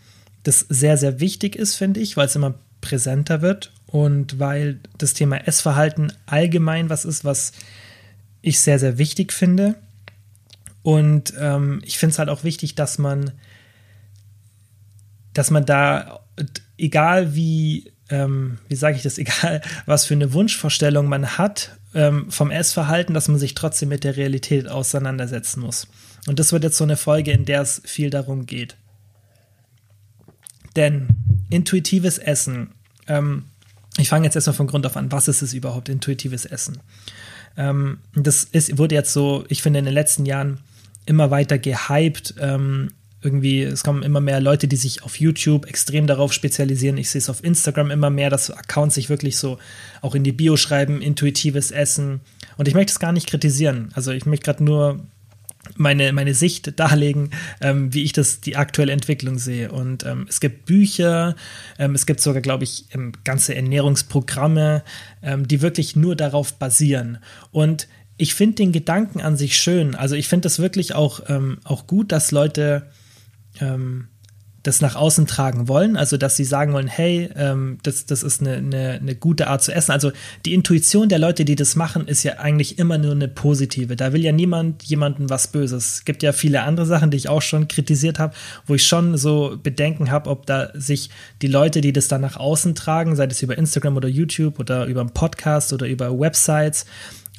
das 0.43 0.61
sehr, 0.69 0.99
sehr 0.99 1.19
wichtig 1.21 1.57
ist, 1.57 1.75
finde 1.75 2.01
ich, 2.01 2.17
weil 2.17 2.27
es 2.27 2.37
immer 2.37 2.55
präsenter 2.81 3.41
wird 3.41 3.73
und 3.87 4.39
weil 4.39 4.79
das 4.99 5.15
Thema 5.15 5.37
Essverhalten 5.39 6.13
allgemein 6.27 6.91
was 6.91 7.05
ist, 7.05 7.25
was 7.25 7.53
ich 8.43 8.61
sehr, 8.61 8.79
sehr 8.79 8.99
wichtig 8.99 9.33
finde. 9.33 9.77
Und 10.85 11.33
ähm, 11.41 11.81
ich 11.83 11.97
finde 11.97 12.13
es 12.13 12.19
halt 12.19 12.29
auch 12.29 12.45
wichtig, 12.45 12.75
dass 12.75 12.99
man, 12.99 13.33
dass 15.33 15.51
man 15.51 15.65
da, 15.65 16.21
egal 16.77 17.35
wie, 17.35 17.91
ähm, 18.11 18.59
wie 18.69 18.77
sage 18.77 18.97
ich 18.97 19.03
das, 19.03 19.17
egal 19.19 19.63
was 19.87 20.05
für 20.05 20.13
eine 20.13 20.35
Wunschvorstellung 20.35 21.09
man 21.09 21.39
hat 21.39 21.79
ähm, 21.95 22.31
vom 22.31 22.51
Essverhalten, 22.51 23.15
dass 23.15 23.29
man 23.29 23.39
sich 23.39 23.55
trotzdem 23.55 23.89
mit 23.89 24.05
der 24.05 24.19
Realität 24.19 24.69
auseinandersetzen 24.69 25.63
muss. 25.63 25.89
Und 26.27 26.39
das 26.39 26.53
wird 26.53 26.65
jetzt 26.65 26.77
so 26.77 26.85
eine 26.85 26.99
Folge, 26.99 27.33
in 27.33 27.47
der 27.47 27.63
es 27.63 27.81
viel 27.87 28.11
darum 28.11 28.45
geht. 28.45 28.77
Denn 30.77 31.09
intuitives 31.49 32.19
Essen, 32.19 32.73
ähm, 33.09 33.45
ich 33.97 34.11
fange 34.11 34.27
jetzt 34.27 34.35
erstmal 34.35 34.57
von 34.57 34.67
Grund 34.67 34.85
auf 34.85 34.99
an, 34.99 35.11
was 35.11 35.29
ist 35.29 35.41
es 35.41 35.55
überhaupt, 35.55 35.89
intuitives 35.89 36.45
Essen? 36.45 36.83
Ähm, 37.57 38.01
das 38.15 38.45
ist, 38.45 38.77
wurde 38.77 38.97
jetzt 38.97 39.15
so, 39.15 39.47
ich 39.49 39.63
finde, 39.63 39.79
in 39.79 39.87
den 39.87 39.95
letzten 39.95 40.27
Jahren 40.27 40.61
immer 41.07 41.31
weiter 41.31 41.59
gehypt. 41.59 42.35
Ähm, 42.41 42.91
irgendwie, 43.25 43.63
es 43.63 43.83
kommen 43.83 44.03
immer 44.03 44.21
mehr 44.21 44.41
Leute, 44.41 44.69
die 44.69 44.77
sich 44.77 45.03
auf 45.03 45.19
YouTube 45.19 45.67
extrem 45.67 46.07
darauf 46.07 46.33
spezialisieren. 46.33 46.99
Ich 46.99 47.09
sehe 47.09 47.21
es 47.21 47.31
auf 47.31 47.43
Instagram 47.43 47.91
immer 47.91 48.11
mehr, 48.11 48.29
dass 48.29 48.51
Accounts 48.51 48.97
sich 48.97 49.09
wirklich 49.09 49.39
so 49.39 49.59
auch 50.03 50.15
in 50.15 50.25
die 50.25 50.33
Bio 50.33 50.57
schreiben, 50.57 51.01
intuitives 51.01 51.71
Essen. 51.71 52.21
Und 52.59 52.69
ich 52.69 52.75
möchte 52.75 52.93
es 52.93 52.99
gar 52.99 53.13
nicht 53.13 53.27
kritisieren. 53.27 53.89
Also 53.95 54.13
ich 54.13 54.27
möchte 54.27 54.45
gerade 54.45 54.63
nur 54.63 55.07
meine, 55.77 56.13
meine 56.13 56.35
Sicht 56.35 56.79
darlegen, 56.79 57.31
ähm, 57.63 57.95
wie 57.95 58.03
ich 58.03 58.13
das, 58.13 58.43
die 58.43 58.57
aktuelle 58.57 58.93
Entwicklung 58.93 59.39
sehe. 59.39 59.73
Und 59.73 60.05
ähm, 60.05 60.27
es 60.29 60.41
gibt 60.41 60.67
Bücher, 60.67 61.35
ähm, 61.79 61.95
es 61.95 62.05
gibt 62.05 62.21
sogar, 62.21 62.43
glaube 62.43 62.65
ich, 62.65 62.87
ähm, 62.93 63.13
ganze 63.25 63.55
Ernährungsprogramme, 63.55 64.83
ähm, 65.23 65.49
die 65.49 65.63
wirklich 65.63 65.97
nur 65.97 66.15
darauf 66.15 66.55
basieren. 66.59 67.19
Und 67.53 67.89
ich 68.17 68.35
finde 68.35 68.57
den 68.57 68.73
Gedanken 68.73 69.21
an 69.21 69.37
sich 69.37 69.57
schön. 69.57 69.95
Also 69.95 70.15
ich 70.15 70.29
finde 70.29 70.45
das 70.45 70.59
wirklich 70.59 70.95
auch, 70.95 71.21
ähm, 71.29 71.59
auch 71.65 71.87
gut, 71.87 72.13
dass 72.13 72.31
Leute 72.31 72.87
das 74.65 74.81
nach 74.81 74.97
außen 74.97 75.27
tragen 75.27 75.69
wollen, 75.69 75.97
also 75.97 76.17
dass 76.17 76.37
sie 76.37 76.45
sagen 76.45 76.73
wollen, 76.73 76.89
hey, 76.89 77.29
ähm, 77.37 77.79
das, 77.83 78.07
das 78.07 78.23
ist 78.23 78.41
eine, 78.41 78.55
eine, 78.55 78.93
eine 78.93 79.15
gute 79.15 79.47
Art 79.47 79.63
zu 79.63 79.73
essen. 79.73 79.93
Also 79.93 80.11
die 80.47 80.55
Intuition 80.55 81.11
der 81.11 81.19
Leute, 81.19 81.45
die 81.45 81.55
das 81.55 81.77
machen, 81.77 82.09
ist 82.09 82.23
ja 82.23 82.39
eigentlich 82.39 82.79
immer 82.79 82.97
nur 82.97 83.13
eine 83.13 83.29
positive. 83.29 83.95
Da 83.95 84.15
will 84.15 84.25
ja 84.25 84.33
niemand 84.33 84.83
jemandem 84.85 85.29
was 85.29 85.49
Böses. 85.49 85.97
Es 85.97 86.05
gibt 86.07 86.23
ja 86.23 86.33
viele 86.33 86.63
andere 86.63 86.87
Sachen, 86.87 87.11
die 87.11 87.19
ich 87.19 87.29
auch 87.29 87.43
schon 87.43 87.69
kritisiert 87.69 88.19
habe, 88.19 88.35
wo 88.67 88.75
ich 88.75 88.87
schon 88.87 89.19
so 89.19 89.59
Bedenken 89.63 90.11
habe, 90.11 90.31
ob 90.31 90.47
da 90.47 90.71
sich 90.73 91.11
die 91.43 91.47
Leute, 91.47 91.83
die 91.83 91.93
das 91.93 92.09
dann 92.09 92.23
nach 92.23 92.39
außen 92.39 92.75
tragen, 92.75 93.17
sei 93.17 93.27
es 93.27 93.43
über 93.43 93.59
Instagram 93.59 93.99
oder 93.99 94.09
YouTube 94.09 94.59
oder 94.59 94.87
über 94.87 95.03
einen 95.03 95.11
Podcast 95.11 95.75
oder 95.75 95.87
über 95.87 96.19
Websites, 96.19 96.87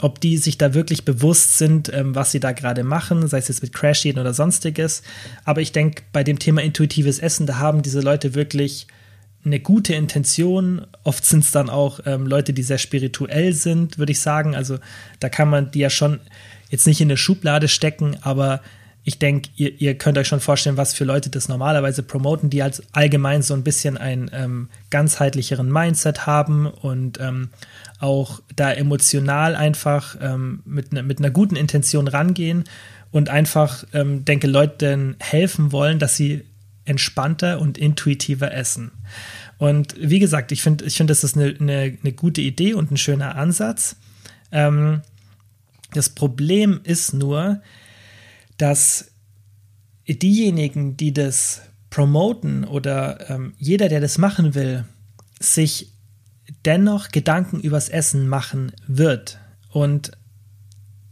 ob 0.01 0.19
die 0.19 0.37
sich 0.37 0.57
da 0.57 0.73
wirklich 0.73 1.05
bewusst 1.05 1.57
sind, 1.57 1.91
ähm, 1.93 2.15
was 2.15 2.31
sie 2.31 2.39
da 2.39 2.51
gerade 2.51 2.83
machen, 2.83 3.27
sei 3.27 3.37
es 3.37 3.47
jetzt 3.47 3.61
mit 3.61 3.73
Crash 3.73 4.05
oder 4.05 4.33
sonstiges. 4.33 5.03
Aber 5.45 5.61
ich 5.61 5.71
denke, 5.71 6.03
bei 6.11 6.23
dem 6.23 6.39
Thema 6.39 6.61
intuitives 6.61 7.19
Essen, 7.19 7.47
da 7.47 7.59
haben 7.59 7.81
diese 7.81 8.01
Leute 8.01 8.35
wirklich 8.35 8.87
eine 9.45 9.59
gute 9.59 9.93
Intention. 9.93 10.85
Oft 11.03 11.23
sind 11.23 11.43
es 11.43 11.51
dann 11.51 11.69
auch 11.69 11.99
ähm, 12.05 12.27
Leute, 12.27 12.51
die 12.51 12.63
sehr 12.63 12.77
spirituell 12.77 13.53
sind, 13.53 13.97
würde 13.97 14.11
ich 14.11 14.19
sagen. 14.19 14.55
Also 14.55 14.79
da 15.19 15.29
kann 15.29 15.49
man 15.49 15.71
die 15.71 15.79
ja 15.79 15.89
schon 15.89 16.19
jetzt 16.69 16.87
nicht 16.87 16.99
in 16.99 17.07
eine 17.07 17.17
Schublade 17.17 17.67
stecken, 17.67 18.17
aber 18.21 18.61
ich 19.07 19.19
denke, 19.19 19.49
ihr, 19.55 19.79
ihr, 19.79 19.95
könnt 19.95 20.17
euch 20.17 20.27
schon 20.27 20.39
vorstellen, 20.39 20.77
was 20.77 20.95
für 20.95 21.05
Leute 21.05 21.29
das 21.29 21.47
normalerweise 21.47 22.01
promoten, 22.01 22.49
die 22.49 22.63
als 22.63 22.81
allgemein 22.91 23.43
so 23.43 23.53
ein 23.53 23.63
bisschen 23.63 23.97
einen 23.97 24.31
ähm, 24.33 24.69
ganzheitlicheren 24.89 25.71
Mindset 25.71 26.25
haben 26.25 26.65
und 26.65 27.19
ähm, 27.19 27.49
auch 27.99 28.41
da 28.55 28.73
emotional 28.73 29.55
einfach 29.55 30.17
ähm, 30.19 30.63
mit, 30.65 30.91
ne, 30.91 31.03
mit 31.03 31.19
einer 31.19 31.29
guten 31.29 31.55
Intention 31.55 32.07
rangehen 32.07 32.63
und 33.11 33.29
einfach, 33.29 33.85
ähm, 33.93 34.25
denke, 34.25 34.47
Leuten 34.47 35.17
helfen 35.19 35.71
wollen, 35.71 35.99
dass 35.99 36.17
sie 36.17 36.43
entspannter 36.85 37.61
und 37.61 37.77
intuitiver 37.77 38.51
essen. 38.53 38.89
Und 39.59 39.95
wie 39.99 40.19
gesagt, 40.19 40.51
ich 40.51 40.63
finde, 40.63 40.83
ich 40.83 40.97
finde, 40.97 41.11
das 41.11 41.23
ist 41.23 41.37
eine, 41.37 41.55
eine, 41.59 41.95
eine, 42.01 42.13
gute 42.13 42.41
Idee 42.41 42.73
und 42.73 42.91
ein 42.91 42.97
schöner 42.97 43.35
Ansatz. 43.35 43.97
Ähm, 44.51 45.01
das 45.93 46.09
Problem 46.09 46.79
ist 46.83 47.13
nur, 47.13 47.61
dass 48.57 49.11
diejenigen, 50.07 50.97
die 50.97 51.13
das 51.13 51.61
promoten 51.89 52.63
oder 52.63 53.29
ähm, 53.29 53.53
jeder, 53.57 53.89
der 53.89 54.01
das 54.01 54.17
machen 54.17 54.53
will, 54.53 54.85
sich 55.39 55.91
dennoch 56.65 57.09
Gedanken 57.09 57.59
übers 57.59 57.89
Essen 57.89 58.27
machen 58.27 58.71
wird. 58.87 59.39
Und 59.69 60.11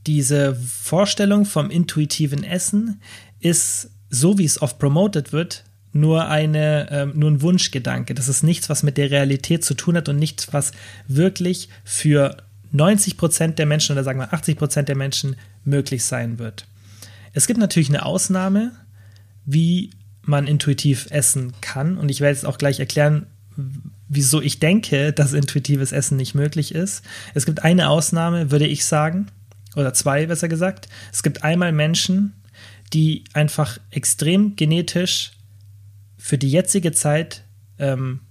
diese 0.05 0.55
Vorstellung 0.55 1.45
vom 1.45 1.69
intuitiven 1.69 2.43
Essen 2.43 3.01
ist, 3.39 3.91
so 4.09 4.37
wie 4.37 4.45
es 4.45 4.61
oft 4.61 4.79
promotet 4.79 5.31
wird, 5.31 5.63
nur, 5.93 6.27
eine, 6.27 6.89
äh, 6.89 7.05
nur 7.05 7.31
ein 7.31 7.41
Wunschgedanke. 7.41 8.15
Das 8.15 8.27
ist 8.27 8.43
nichts, 8.43 8.69
was 8.69 8.83
mit 8.83 8.97
der 8.97 9.11
Realität 9.11 9.63
zu 9.63 9.75
tun 9.75 9.95
hat 9.95 10.09
und 10.09 10.17
nichts, 10.17 10.51
was 10.51 10.71
wirklich 11.07 11.69
für 11.83 12.37
90 12.71 13.17
Prozent 13.17 13.59
der 13.59 13.67
Menschen 13.67 13.93
oder 13.93 14.03
sagen 14.03 14.19
wir 14.19 14.33
80 14.33 14.57
Prozent 14.57 14.89
der 14.89 14.97
Menschen 14.97 15.35
möglich 15.63 16.03
sein 16.03 16.39
wird. 16.39 16.65
Es 17.33 17.47
gibt 17.47 17.59
natürlich 17.59 17.89
eine 17.89 18.05
Ausnahme, 18.05 18.71
wie 19.45 19.91
man 20.21 20.47
intuitiv 20.47 21.07
essen 21.09 21.53
kann. 21.61 21.97
Und 21.97 22.09
ich 22.09 22.21
werde 22.21 22.35
jetzt 22.35 22.45
auch 22.45 22.57
gleich 22.57 22.79
erklären, 22.79 23.27
wieso 24.07 24.41
ich 24.41 24.59
denke, 24.59 25.11
dass 25.11 25.33
intuitives 25.33 25.91
Essen 25.91 26.17
nicht 26.17 26.35
möglich 26.35 26.73
ist. 26.73 27.03
Es 27.33 27.45
gibt 27.45 27.63
eine 27.63 27.89
Ausnahme, 27.89 28.51
würde 28.51 28.67
ich 28.67 28.85
sagen, 28.85 29.27
oder 29.75 29.93
zwei 29.93 30.27
besser 30.27 30.47
gesagt. 30.47 30.87
Es 31.11 31.23
gibt 31.23 31.43
einmal 31.43 31.71
Menschen, 31.71 32.33
die 32.93 33.23
einfach 33.33 33.79
extrem 33.89 34.55
genetisch 34.55 35.31
für 36.17 36.37
die 36.37 36.49
jetzige 36.49 36.91
Zeit 36.91 37.43
ähm, 37.79 38.21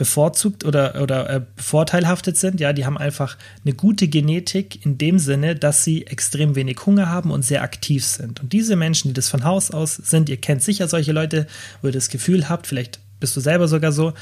bevorzugt 0.00 0.64
oder, 0.64 1.02
oder 1.02 1.28
äh, 1.28 1.40
vorteilhaftet 1.56 2.38
sind. 2.38 2.58
Ja, 2.58 2.72
die 2.72 2.86
haben 2.86 2.96
einfach 2.96 3.36
eine 3.66 3.74
gute 3.74 4.08
Genetik 4.08 4.82
in 4.86 4.96
dem 4.96 5.18
Sinne, 5.18 5.56
dass 5.56 5.84
sie 5.84 6.06
extrem 6.06 6.54
wenig 6.54 6.86
Hunger 6.86 7.10
haben 7.10 7.30
und 7.30 7.44
sehr 7.44 7.62
aktiv 7.62 8.02
sind. 8.02 8.40
Und 8.40 8.54
diese 8.54 8.76
Menschen, 8.76 9.08
die 9.08 9.12
das 9.12 9.28
von 9.28 9.44
Haus 9.44 9.70
aus 9.70 9.96
sind, 9.96 10.30
ihr 10.30 10.38
kennt 10.38 10.62
sicher 10.62 10.88
solche 10.88 11.12
Leute, 11.12 11.46
wo 11.82 11.88
ihr 11.88 11.92
das 11.92 12.08
Gefühl 12.08 12.48
habt, 12.48 12.66
vielleicht 12.66 12.98
bist 13.20 13.36
du 13.36 13.40
selber 13.40 13.68
sogar 13.68 13.92
so, 13.92 14.14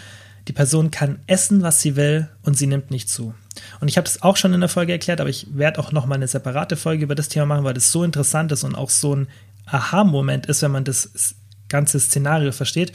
die 0.48 0.52
Person 0.52 0.90
kann 0.90 1.20
essen, 1.28 1.62
was 1.62 1.80
sie 1.80 1.94
will 1.94 2.28
und 2.42 2.58
sie 2.58 2.66
nimmt 2.66 2.90
nicht 2.90 3.08
zu. 3.08 3.32
Und 3.78 3.86
ich 3.86 3.98
habe 3.98 4.06
das 4.06 4.20
auch 4.20 4.36
schon 4.36 4.52
in 4.54 4.58
der 4.60 4.68
Folge 4.68 4.90
erklärt, 4.90 5.20
aber 5.20 5.30
ich 5.30 5.46
werde 5.52 5.78
auch 5.78 5.92
noch 5.92 6.06
mal 6.06 6.16
eine 6.16 6.26
separate 6.26 6.74
Folge 6.74 7.04
über 7.04 7.14
das 7.14 7.28
Thema 7.28 7.46
machen, 7.46 7.62
weil 7.62 7.74
das 7.74 7.92
so 7.92 8.02
interessant 8.02 8.50
ist 8.50 8.64
und 8.64 8.74
auch 8.74 8.90
so 8.90 9.14
ein 9.14 9.28
Aha-Moment 9.66 10.46
ist, 10.46 10.60
wenn 10.62 10.72
man 10.72 10.82
das 10.82 11.36
ganze 11.68 12.00
Szenario 12.00 12.50
versteht. 12.50 12.90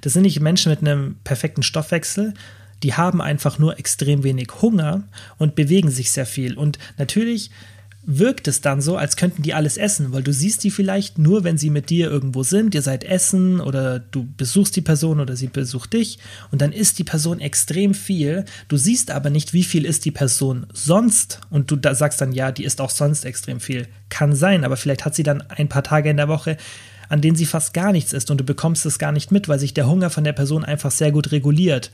Das 0.00 0.12
sind 0.12 0.22
nicht 0.22 0.40
Menschen 0.40 0.70
mit 0.70 0.80
einem 0.80 1.16
perfekten 1.24 1.62
Stoffwechsel, 1.62 2.34
die 2.82 2.94
haben 2.94 3.20
einfach 3.20 3.58
nur 3.58 3.78
extrem 3.78 4.22
wenig 4.22 4.48
Hunger 4.62 5.02
und 5.38 5.54
bewegen 5.54 5.90
sich 5.90 6.12
sehr 6.12 6.26
viel. 6.26 6.56
Und 6.56 6.78
natürlich 6.96 7.50
wirkt 8.10 8.48
es 8.48 8.62
dann 8.62 8.80
so, 8.80 8.96
als 8.96 9.16
könnten 9.16 9.42
die 9.42 9.52
alles 9.52 9.76
essen, 9.76 10.12
weil 10.12 10.22
du 10.22 10.32
siehst 10.32 10.64
die 10.64 10.70
vielleicht 10.70 11.18
nur, 11.18 11.44
wenn 11.44 11.58
sie 11.58 11.68
mit 11.68 11.90
dir 11.90 12.10
irgendwo 12.10 12.42
sind, 12.42 12.74
ihr 12.74 12.80
seid 12.80 13.04
essen 13.04 13.60
oder 13.60 13.98
du 13.98 14.26
besuchst 14.36 14.74
die 14.76 14.80
Person 14.80 15.20
oder 15.20 15.36
sie 15.36 15.48
besucht 15.48 15.92
dich 15.92 16.18
und 16.50 16.62
dann 16.62 16.72
isst 16.72 16.98
die 16.98 17.04
Person 17.04 17.38
extrem 17.38 17.92
viel. 17.92 18.46
Du 18.68 18.78
siehst 18.78 19.10
aber 19.10 19.28
nicht, 19.28 19.52
wie 19.52 19.64
viel 19.64 19.84
isst 19.84 20.06
die 20.06 20.10
Person 20.10 20.66
sonst 20.72 21.40
und 21.50 21.70
du 21.70 21.94
sagst 21.94 22.20
dann, 22.22 22.32
ja, 22.32 22.50
die 22.50 22.64
isst 22.64 22.80
auch 22.80 22.90
sonst 22.90 23.26
extrem 23.26 23.60
viel. 23.60 23.88
Kann 24.08 24.34
sein, 24.34 24.64
aber 24.64 24.78
vielleicht 24.78 25.04
hat 25.04 25.14
sie 25.14 25.22
dann 25.22 25.42
ein 25.42 25.68
paar 25.68 25.84
Tage 25.84 26.08
in 26.08 26.16
der 26.16 26.28
Woche 26.28 26.56
an 27.08 27.20
denen 27.20 27.36
sie 27.36 27.46
fast 27.46 27.74
gar 27.74 27.92
nichts 27.92 28.12
isst 28.12 28.30
und 28.30 28.38
du 28.38 28.44
bekommst 28.44 28.86
es 28.86 28.98
gar 28.98 29.12
nicht 29.12 29.30
mit, 29.30 29.48
weil 29.48 29.58
sich 29.58 29.74
der 29.74 29.88
Hunger 29.88 30.10
von 30.10 30.24
der 30.24 30.32
Person 30.32 30.64
einfach 30.64 30.90
sehr 30.90 31.12
gut 31.12 31.32
reguliert. 31.32 31.90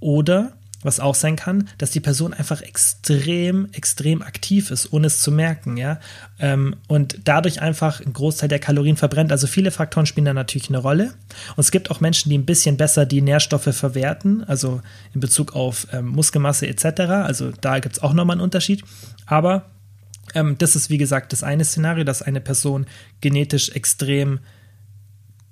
Oder, 0.00 0.52
was 0.82 1.00
auch 1.00 1.14
sein 1.14 1.36
kann, 1.36 1.68
dass 1.78 1.90
die 1.90 2.00
Person 2.00 2.34
einfach 2.34 2.60
extrem, 2.60 3.68
extrem 3.72 4.22
aktiv 4.22 4.70
ist, 4.70 4.92
ohne 4.92 5.06
es 5.06 5.20
zu 5.20 5.32
merken, 5.32 5.76
ja. 5.76 5.98
Ähm, 6.38 6.76
und 6.88 7.20
dadurch 7.24 7.62
einfach 7.62 8.00
einen 8.00 8.12
Großteil 8.12 8.50
der 8.50 8.58
Kalorien 8.58 8.96
verbrennt. 8.96 9.32
Also 9.32 9.46
viele 9.46 9.70
Faktoren 9.70 10.06
spielen 10.06 10.26
da 10.26 10.34
natürlich 10.34 10.68
eine 10.68 10.78
Rolle. 10.78 11.14
Und 11.56 11.60
es 11.60 11.70
gibt 11.70 11.90
auch 11.90 12.00
Menschen, 12.00 12.28
die 12.28 12.36
ein 12.36 12.44
bisschen 12.44 12.76
besser 12.76 13.06
die 13.06 13.22
Nährstoffe 13.22 13.74
verwerten, 13.74 14.44
also 14.44 14.82
in 15.14 15.20
Bezug 15.20 15.56
auf 15.56 15.86
ähm, 15.92 16.08
Muskelmasse 16.08 16.66
etc. 16.66 17.00
Also 17.24 17.50
da 17.60 17.78
gibt 17.78 17.96
es 17.96 18.02
auch 18.02 18.12
nochmal 18.12 18.34
einen 18.34 18.42
Unterschied. 18.42 18.84
Aber 19.26 19.64
ähm, 20.34 20.56
das 20.58 20.76
ist, 20.76 20.90
wie 20.90 20.98
gesagt, 20.98 21.32
das 21.32 21.42
eine 21.42 21.64
Szenario, 21.64 22.04
dass 22.04 22.22
eine 22.22 22.40
Person 22.40 22.86
genetisch 23.20 23.70
extrem 23.70 24.40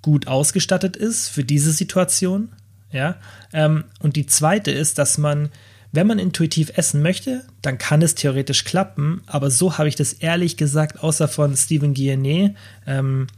gut 0.03 0.27
ausgestattet 0.27 0.97
ist 0.97 1.29
für 1.29 1.45
diese 1.45 1.73
Situation. 1.73 2.51
Ja? 2.91 3.17
Ähm, 3.53 3.85
und 4.01 4.17
die 4.17 4.27
zweite 4.27 4.71
ist, 4.71 4.99
dass 4.99 5.17
man, 5.17 5.51
wenn 5.93 6.07
man 6.07 6.19
intuitiv 6.19 6.73
essen 6.77 7.03
möchte, 7.03 7.45
dann 7.63 7.79
kann 7.79 8.03
es 8.03 8.15
theoretisch 8.15 8.65
klappen, 8.65 9.23
aber 9.27 9.51
so 9.51 9.79
habe 9.79 9.89
ich 9.89 9.95
das 9.95 10.13
ehrlich 10.13 10.57
gesagt, 10.57 11.03
außer 11.03 11.29
von 11.29 11.57
Stephen 11.57 11.95
Guyenet, 11.95 12.57
ähm, 12.87 13.29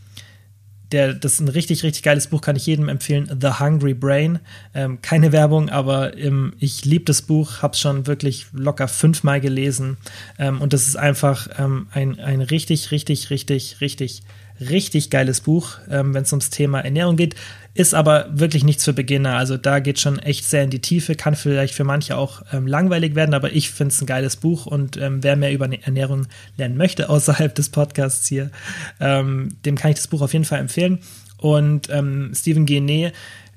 der, 0.94 1.12
das 1.12 1.34
ist 1.34 1.40
ein 1.40 1.48
richtig, 1.48 1.82
richtig 1.82 2.02
geiles 2.02 2.28
Buch, 2.28 2.40
kann 2.40 2.56
ich 2.56 2.66
jedem 2.66 2.88
empfehlen. 2.88 3.28
The 3.40 3.58
Hungry 3.58 3.94
Brain. 3.94 4.38
Ähm, 4.74 5.02
keine 5.02 5.32
Werbung, 5.32 5.68
aber 5.68 6.16
ähm, 6.16 6.54
ich 6.58 6.84
liebe 6.84 7.04
das 7.04 7.22
Buch, 7.22 7.62
habe 7.62 7.74
es 7.74 7.80
schon 7.80 8.06
wirklich 8.06 8.46
locker 8.52 8.88
fünfmal 8.88 9.40
gelesen. 9.40 9.96
Ähm, 10.38 10.60
und 10.60 10.72
das 10.72 10.86
ist 10.86 10.96
einfach 10.96 11.48
ähm, 11.58 11.88
ein, 11.90 12.20
ein 12.20 12.40
richtig, 12.40 12.90
richtig, 12.92 13.30
richtig, 13.30 13.80
richtig 13.80 14.22
richtig 14.60 15.10
geiles 15.10 15.40
Buch, 15.40 15.78
ähm, 15.90 16.14
wenn 16.14 16.22
es 16.22 16.32
ums 16.32 16.50
Thema 16.50 16.80
Ernährung 16.80 17.16
geht. 17.16 17.34
Ist 17.76 17.93
aber 17.93 18.28
wirklich 18.31 18.62
nichts 18.62 18.85
für 18.85 18.93
Beginner. 18.93 19.37
Also 19.37 19.57
da 19.57 19.81
geht 19.81 19.99
schon 19.99 20.21
echt 20.21 20.45
sehr 20.45 20.62
in 20.62 20.71
die 20.71 20.81
Tiefe, 20.81 21.16
kann 21.16 21.35
vielleicht 21.35 21.75
für 21.75 21.83
manche 21.83 22.16
auch 22.16 22.43
ähm, 22.52 22.69
langweilig 22.69 23.16
werden, 23.16 23.35
aber 23.35 23.52
ich 23.52 23.71
finde 23.71 23.93
es 23.93 24.00
ein 24.00 24.07
geiles 24.07 24.37
Buch 24.37 24.66
und 24.66 24.97
ähm, 24.97 25.25
wer 25.25 25.35
mehr 25.35 25.52
über 25.52 25.69
Ernährung 25.83 26.28
lernen 26.57 26.76
möchte 26.76 27.09
außerhalb 27.11 27.52
des 27.52 27.71
Podcasts 27.71 28.28
hier, 28.28 28.52
ähm, 29.00 29.57
dem 29.64 29.75
kann 29.75 29.90
ich 29.90 29.97
das 29.97 30.07
Buch 30.07 30.23
auf 30.23 30.33
jeden 30.33 30.45
Fall 30.45 30.61
empfehlen. 30.61 31.00
Und 31.37 31.90
ähm, 31.90 32.31
Stephen 32.33 32.64
Genet 32.64 33.12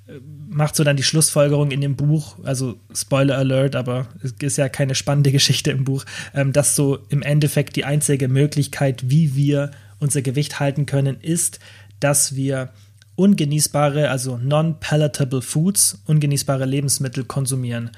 äh, 0.07 0.13
macht 0.49 0.75
so 0.75 0.83
dann 0.83 0.97
die 0.97 1.03
Schlussfolgerung 1.03 1.69
in 1.69 1.81
dem 1.81 1.95
Buch, 1.95 2.37
also 2.43 2.79
Spoiler 2.95 3.37
Alert, 3.37 3.75
aber 3.75 4.07
es 4.23 4.33
ist 4.39 4.57
ja 4.57 4.67
keine 4.67 4.95
spannende 4.95 5.31
Geschichte 5.33 5.69
im 5.69 5.83
Buch, 5.83 6.05
ähm, 6.33 6.53
dass 6.53 6.75
so 6.75 6.97
im 7.09 7.21
Endeffekt 7.21 7.75
die 7.75 7.85
einzige 7.85 8.29
Möglichkeit, 8.29 9.11
wie 9.11 9.35
wir 9.35 9.69
unser 9.99 10.23
Gewicht 10.23 10.59
halten 10.59 10.87
können, 10.87 11.17
ist, 11.21 11.59
dass 11.99 12.35
wir 12.35 12.69
ungenießbare, 13.17 14.09
also 14.09 14.37
non-palatable 14.37 15.41
Foods, 15.41 15.99
ungenießbare 16.05 16.65
Lebensmittel 16.65 17.25
konsumieren. 17.25 17.89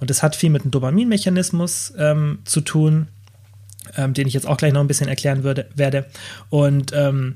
Und 0.00 0.08
das 0.08 0.22
hat 0.22 0.36
viel 0.36 0.50
mit 0.50 0.64
dem 0.64 0.70
Dopaminmechanismus 0.70 1.92
ähm, 1.98 2.38
zu 2.44 2.60
tun, 2.60 3.08
ähm, 3.96 4.14
den 4.14 4.28
ich 4.28 4.34
jetzt 4.34 4.46
auch 4.46 4.56
gleich 4.56 4.72
noch 4.72 4.80
ein 4.80 4.86
bisschen 4.86 5.08
erklären 5.08 5.42
würde, 5.42 5.68
werde. 5.74 6.06
Und 6.48 6.92
ähm, 6.94 7.34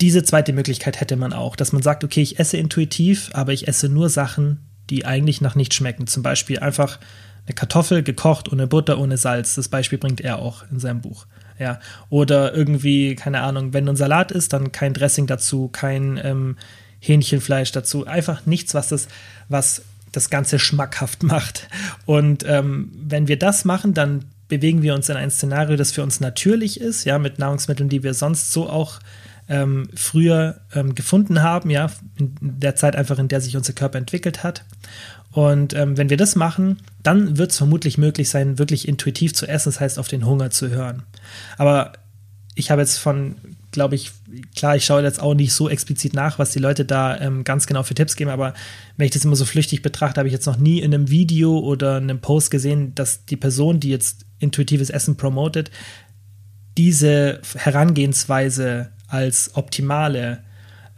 diese 0.00 0.24
zweite 0.24 0.52
Möglichkeit 0.52 1.00
hätte 1.00 1.16
man 1.16 1.32
auch, 1.32 1.54
dass 1.54 1.72
man 1.72 1.82
sagt, 1.82 2.02
okay, 2.02 2.20
ich 2.20 2.40
esse 2.40 2.56
intuitiv, 2.56 3.30
aber 3.32 3.52
ich 3.52 3.68
esse 3.68 3.88
nur 3.88 4.10
Sachen, 4.10 4.66
die 4.90 5.06
eigentlich 5.06 5.40
nach 5.40 5.54
nichts 5.54 5.76
schmecken. 5.76 6.08
Zum 6.08 6.24
Beispiel 6.24 6.58
einfach 6.58 6.98
eine 7.46 7.54
Kartoffel 7.54 8.02
gekocht 8.02 8.52
ohne 8.52 8.66
Butter, 8.66 8.98
ohne 8.98 9.16
Salz. 9.16 9.54
Das 9.54 9.68
Beispiel 9.68 9.98
bringt 9.98 10.20
er 10.20 10.40
auch 10.40 10.64
in 10.70 10.80
seinem 10.80 11.00
Buch. 11.00 11.26
Ja. 11.58 11.80
Oder 12.10 12.54
irgendwie, 12.54 13.14
keine 13.14 13.40
Ahnung, 13.40 13.72
wenn 13.72 13.88
ein 13.88 13.96
Salat 13.96 14.32
isst, 14.32 14.52
dann 14.52 14.72
kein 14.72 14.94
Dressing 14.94 15.26
dazu, 15.26 15.68
kein 15.68 16.20
ähm, 16.22 16.56
Hähnchenfleisch 17.00 17.72
dazu. 17.72 18.06
Einfach 18.06 18.46
nichts, 18.46 18.74
was 18.74 18.88
das, 18.88 19.08
was 19.48 19.82
das 20.12 20.30
Ganze 20.30 20.58
schmackhaft 20.58 21.22
macht. 21.22 21.68
Und 22.04 22.44
ähm, 22.46 22.92
wenn 22.94 23.28
wir 23.28 23.38
das 23.38 23.64
machen, 23.64 23.94
dann 23.94 24.24
bewegen 24.48 24.82
wir 24.82 24.94
uns 24.94 25.08
in 25.08 25.16
ein 25.16 25.30
Szenario, 25.30 25.76
das 25.76 25.92
für 25.92 26.02
uns 26.02 26.20
natürlich 26.20 26.80
ist, 26.80 27.04
ja, 27.04 27.18
mit 27.18 27.38
Nahrungsmitteln, 27.38 27.88
die 27.88 28.02
wir 28.02 28.14
sonst 28.14 28.52
so 28.52 28.68
auch 28.68 29.00
ähm, 29.48 29.88
früher 29.94 30.60
ähm, 30.74 30.94
gefunden 30.94 31.42
haben, 31.42 31.70
ja, 31.70 31.90
in 32.16 32.34
der 32.40 32.76
Zeit 32.76 32.96
einfach, 32.96 33.18
in 33.18 33.28
der 33.28 33.40
sich 33.40 33.56
unser 33.56 33.72
Körper 33.72 33.98
entwickelt 33.98 34.42
hat. 34.42 34.64
Und 35.32 35.74
ähm, 35.74 35.96
wenn 35.96 36.10
wir 36.10 36.16
das 36.16 36.34
machen, 36.34 36.78
dann 37.02 37.36
wird 37.38 37.50
es 37.50 37.58
vermutlich 37.58 37.98
möglich 37.98 38.30
sein, 38.30 38.58
wirklich 38.58 38.88
intuitiv 38.88 39.34
zu 39.34 39.46
essen, 39.46 39.68
das 39.68 39.80
heißt 39.80 39.98
auf 39.98 40.08
den 40.08 40.24
Hunger 40.24 40.50
zu 40.50 40.70
hören. 40.70 41.02
Aber 41.56 41.92
ich 42.54 42.70
habe 42.70 42.80
jetzt 42.80 42.98
von, 42.98 43.36
glaube 43.70 43.94
ich, 43.94 44.12
klar, 44.54 44.76
ich 44.76 44.84
schaue 44.84 45.02
jetzt 45.02 45.20
auch 45.20 45.34
nicht 45.34 45.52
so 45.52 45.68
explizit 45.68 46.14
nach, 46.14 46.38
was 46.38 46.50
die 46.50 46.58
Leute 46.58 46.84
da 46.84 47.18
ähm, 47.20 47.44
ganz 47.44 47.66
genau 47.66 47.82
für 47.82 47.94
Tipps 47.94 48.16
geben, 48.16 48.30
aber 48.30 48.54
wenn 48.96 49.04
ich 49.04 49.12
das 49.12 49.24
immer 49.24 49.36
so 49.36 49.44
flüchtig 49.44 49.82
betrachte, 49.82 50.18
habe 50.18 50.28
ich 50.28 50.32
jetzt 50.32 50.46
noch 50.46 50.56
nie 50.56 50.80
in 50.80 50.94
einem 50.94 51.10
Video 51.10 51.58
oder 51.58 51.96
einem 51.96 52.20
Post 52.20 52.50
gesehen, 52.50 52.94
dass 52.94 53.26
die 53.26 53.36
Person, 53.36 53.78
die 53.78 53.90
jetzt 53.90 54.24
intuitives 54.38 54.90
Essen 54.90 55.16
promotet, 55.16 55.70
diese 56.78 57.40
Herangehensweise 57.54 58.90
als 59.08 59.54
optimale 59.54 60.42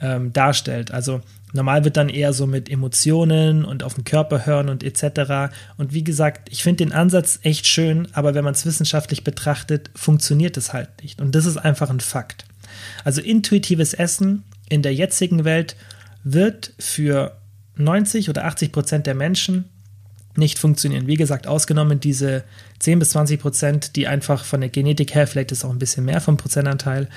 ähm, 0.01 0.33
darstellt. 0.33 0.93
Also 0.93 1.21
normal 1.53 1.85
wird 1.85 1.97
dann 1.97 2.09
eher 2.09 2.33
so 2.33 2.47
mit 2.47 2.71
Emotionen 2.71 3.65
und 3.65 3.83
auf 3.83 3.95
den 3.95 4.05
Körper 4.05 4.47
hören 4.47 4.69
und 4.69 4.83
etc. 4.83 5.55
Und 5.77 5.93
wie 5.95 6.05
gesagt, 6.05 6.49
ich 6.51 6.63
finde 6.63 6.85
den 6.85 6.93
Ansatz 6.93 7.41
echt 7.43 7.67
schön, 7.67 8.09
aber 8.13 8.35
wenn 8.35 8.45
man 8.45 8.55
es 8.55 8.67
wissenschaftlich 8.67 9.25
betrachtet, 9.25 9.91
funktioniert 9.95 10.57
es 10.57 10.73
halt 10.73 11.03
nicht. 11.03 11.21
Und 11.21 11.35
das 11.35 11.47
ist 11.47 11.57
einfach 11.57 11.91
ein 11.91 12.01
Fakt. 12.01 12.45
Also 13.05 13.21
intuitives 13.21 13.95
Essen 13.95 14.45
in 14.69 14.83
der 14.83 14.95
jetzigen 14.95 15.45
Welt 15.45 15.77
wird 16.25 16.73
für 16.79 17.37
90 17.77 18.29
oder 18.29 18.45
80 18.45 18.73
Prozent 18.73 19.07
der 19.07 19.15
Menschen 19.15 19.65
nicht 20.37 20.59
funktionieren. 20.59 21.07
Wie 21.07 21.17
gesagt, 21.17 21.47
ausgenommen 21.47 22.01
diese 22.01 22.45
10 22.79 22.99
bis 22.99 23.11
20 23.11 23.41
Prozent, 23.41 23.97
die 23.97 24.07
einfach 24.07 24.45
von 24.45 24.61
der 24.61 24.71
Genetik 24.71 25.15
her, 25.15 25.27
vielleicht 25.27 25.53
ist 25.53 25.65
auch 25.65 25.71
ein 25.71 25.79
bisschen 25.79 26.05
mehr 26.05 26.21
vom 26.21 26.37
Prozentanteil, 26.37 27.09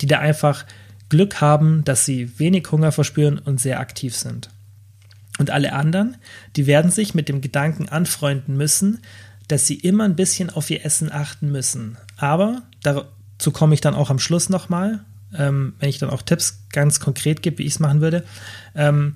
die 0.00 0.06
da 0.06 0.18
einfach 0.18 0.66
Glück 1.08 1.40
haben, 1.40 1.84
dass 1.84 2.04
sie 2.04 2.38
wenig 2.38 2.70
Hunger 2.70 2.92
verspüren 2.92 3.38
und 3.38 3.60
sehr 3.60 3.80
aktiv 3.80 4.14
sind. 4.14 4.50
Und 5.38 5.50
alle 5.50 5.72
anderen, 5.72 6.16
die 6.56 6.66
werden 6.66 6.90
sich 6.90 7.14
mit 7.14 7.28
dem 7.28 7.40
Gedanken 7.40 7.88
anfreunden 7.88 8.56
müssen, 8.56 9.00
dass 9.46 9.66
sie 9.66 9.76
immer 9.76 10.04
ein 10.04 10.16
bisschen 10.16 10.50
auf 10.50 10.68
ihr 10.70 10.84
Essen 10.84 11.10
achten 11.10 11.50
müssen. 11.50 11.96
Aber 12.16 12.62
dazu 12.82 13.50
komme 13.52 13.74
ich 13.74 13.80
dann 13.80 13.94
auch 13.94 14.10
am 14.10 14.18
Schluss 14.18 14.50
nochmal, 14.50 15.04
ähm, 15.36 15.74
wenn 15.78 15.88
ich 15.88 15.98
dann 15.98 16.10
auch 16.10 16.22
Tipps 16.22 16.64
ganz 16.72 17.00
konkret 17.00 17.42
gebe, 17.42 17.58
wie 17.58 17.64
ich 17.64 17.74
es 17.74 17.80
machen 17.80 18.00
würde. 18.00 18.24
Ähm, 18.74 19.14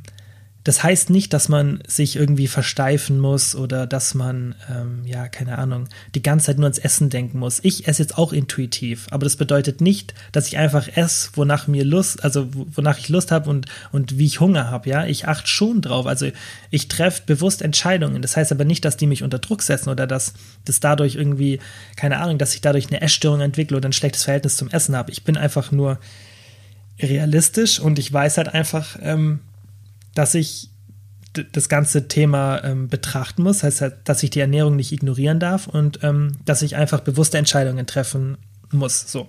das 0.65 0.83
heißt 0.85 1.11
nicht, 1.11 1.33
dass 1.33 1.49
man 1.49 1.83
sich 1.89 2.15
irgendwie 2.15 2.47
versteifen 2.47 3.19
muss 3.19 3.57
oder 3.57 3.87
dass 3.87 4.15
man, 4.15 4.55
ähm, 4.71 5.03
ja, 5.05 5.27
keine 5.29 5.59
Ahnung, 5.59 5.89
die 6.15 6.23
ganze 6.23 6.47
Zeit 6.47 6.59
nur 6.59 6.67
ans 6.67 6.79
Essen 6.79 7.11
denken 7.11 7.41
muss. 7.41 7.59
Ich 7.65 7.89
esse 7.89 8.03
jetzt 8.03 8.17
auch 8.17 8.33
intuitiv, 8.33 9.09
aber 9.11 9.25
das 9.25 9.37
bedeutet 9.37 9.81
nicht, 9.81 10.15
dass 10.31 10.47
ich 10.47 10.59
einfach 10.59 10.89
esse, 10.95 11.31
wonach 11.35 11.67
mir 11.67 11.85
Lust, 11.85 12.23
also 12.23 12.49
wonach 12.53 12.99
ich 12.99 13.09
Lust 13.09 13.33
habe 13.33 13.51
und, 13.51 13.67
und 13.91 14.19
wie 14.19 14.27
ich 14.27 14.39
Hunger 14.39 14.71
habe, 14.71 14.89
ja. 14.89 15.05
Ich 15.05 15.27
achte 15.27 15.49
schon 15.49 15.83
drauf. 15.83 16.07
Also 16.07 16.31
ich 16.71 16.87
treffe 16.87 17.23
bewusst 17.27 17.61
Entscheidungen. 17.61 18.23
Das 18.23 18.37
heißt 18.37 18.53
aber 18.53 18.65
nicht, 18.65 18.85
dass 18.85 18.97
die 18.97 19.09
mich 19.09 19.25
unter 19.25 19.41
Druck 19.41 19.63
setzen 19.63 19.89
oder 19.89 20.07
dass 20.07 20.35
das 20.65 20.79
dadurch 20.79 21.17
irgendwie, 21.17 21.59
keine 21.97 22.19
Ahnung, 22.19 22.39
dass 22.39 22.55
ich 22.55 22.61
dadurch 22.61 22.87
eine 22.87 23.01
Essstörung 23.01 23.41
entwickle 23.41 23.77
oder 23.77 23.89
ein 23.89 23.93
schlechtes 23.93 24.25
Verhältnis 24.25 24.57
zum 24.57 24.71
Essen 24.71 24.95
habe. 24.95 25.11
Ich 25.11 25.25
bin 25.25 25.37
einfach 25.37 25.73
nur 25.73 25.99
realistisch 27.01 27.81
und 27.81 27.99
ich 27.99 28.13
weiß 28.13 28.37
halt 28.37 28.49
einfach, 28.55 28.97
ähm, 29.03 29.41
dass 30.15 30.35
ich 30.35 30.71
das 31.53 31.69
ganze 31.69 32.09
Thema 32.09 32.63
ähm, 32.63 32.89
betrachten 32.89 33.43
muss. 33.43 33.63
Heißt, 33.63 33.81
halt, 33.81 33.95
dass 34.05 34.23
ich 34.23 34.31
die 34.31 34.41
Ernährung 34.41 34.77
nicht 34.77 34.93
ignorieren 34.93 35.41
darf 35.41 35.67
und 35.67 36.01
ähm, 36.03 36.37
dass 36.45 36.63
ich 36.63 36.77
einfach 36.77 37.01
bewusste 37.01 37.39
Entscheidungen 37.39 37.87
treffen 37.87 38.37
muss. 38.71 39.11
So. 39.11 39.29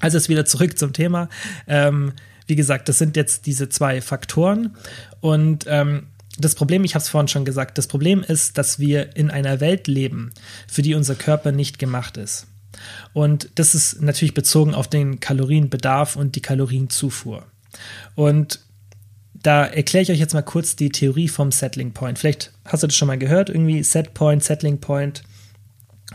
Also 0.00 0.16
ist 0.16 0.28
wieder 0.28 0.44
zurück 0.44 0.78
zum 0.78 0.92
Thema. 0.92 1.28
Ähm, 1.66 2.12
wie 2.46 2.56
gesagt, 2.56 2.88
das 2.88 2.98
sind 2.98 3.16
jetzt 3.16 3.46
diese 3.46 3.68
zwei 3.68 4.00
Faktoren 4.00 4.74
und 5.20 5.64
ähm, 5.68 6.06
das 6.38 6.54
Problem, 6.54 6.84
ich 6.84 6.94
habe 6.94 7.02
es 7.02 7.08
vorhin 7.08 7.28
schon 7.28 7.44
gesagt, 7.44 7.78
das 7.78 7.88
Problem 7.88 8.22
ist, 8.22 8.58
dass 8.58 8.78
wir 8.78 9.16
in 9.16 9.30
einer 9.30 9.60
Welt 9.60 9.88
leben, 9.88 10.32
für 10.68 10.82
die 10.82 10.94
unser 10.94 11.16
Körper 11.16 11.52
nicht 11.52 11.78
gemacht 11.78 12.16
ist. 12.16 12.46
Und 13.12 13.50
das 13.56 13.74
ist 13.74 14.00
natürlich 14.00 14.34
bezogen 14.34 14.72
auf 14.72 14.86
den 14.86 15.18
Kalorienbedarf 15.18 16.14
und 16.14 16.36
die 16.36 16.42
Kalorienzufuhr. 16.42 17.44
Und 18.14 18.60
da 19.42 19.64
erkläre 19.64 20.02
ich 20.02 20.10
euch 20.10 20.18
jetzt 20.18 20.34
mal 20.34 20.42
kurz 20.42 20.76
die 20.76 20.90
Theorie 20.90 21.28
vom 21.28 21.52
Settling 21.52 21.92
Point. 21.92 22.18
Vielleicht 22.18 22.52
hast 22.64 22.82
du 22.82 22.86
das 22.86 22.96
schon 22.96 23.08
mal 23.08 23.18
gehört, 23.18 23.48
irgendwie 23.50 23.82
Set 23.82 24.14
Point, 24.14 24.42
Settling 24.42 24.78
Point. 24.80 25.22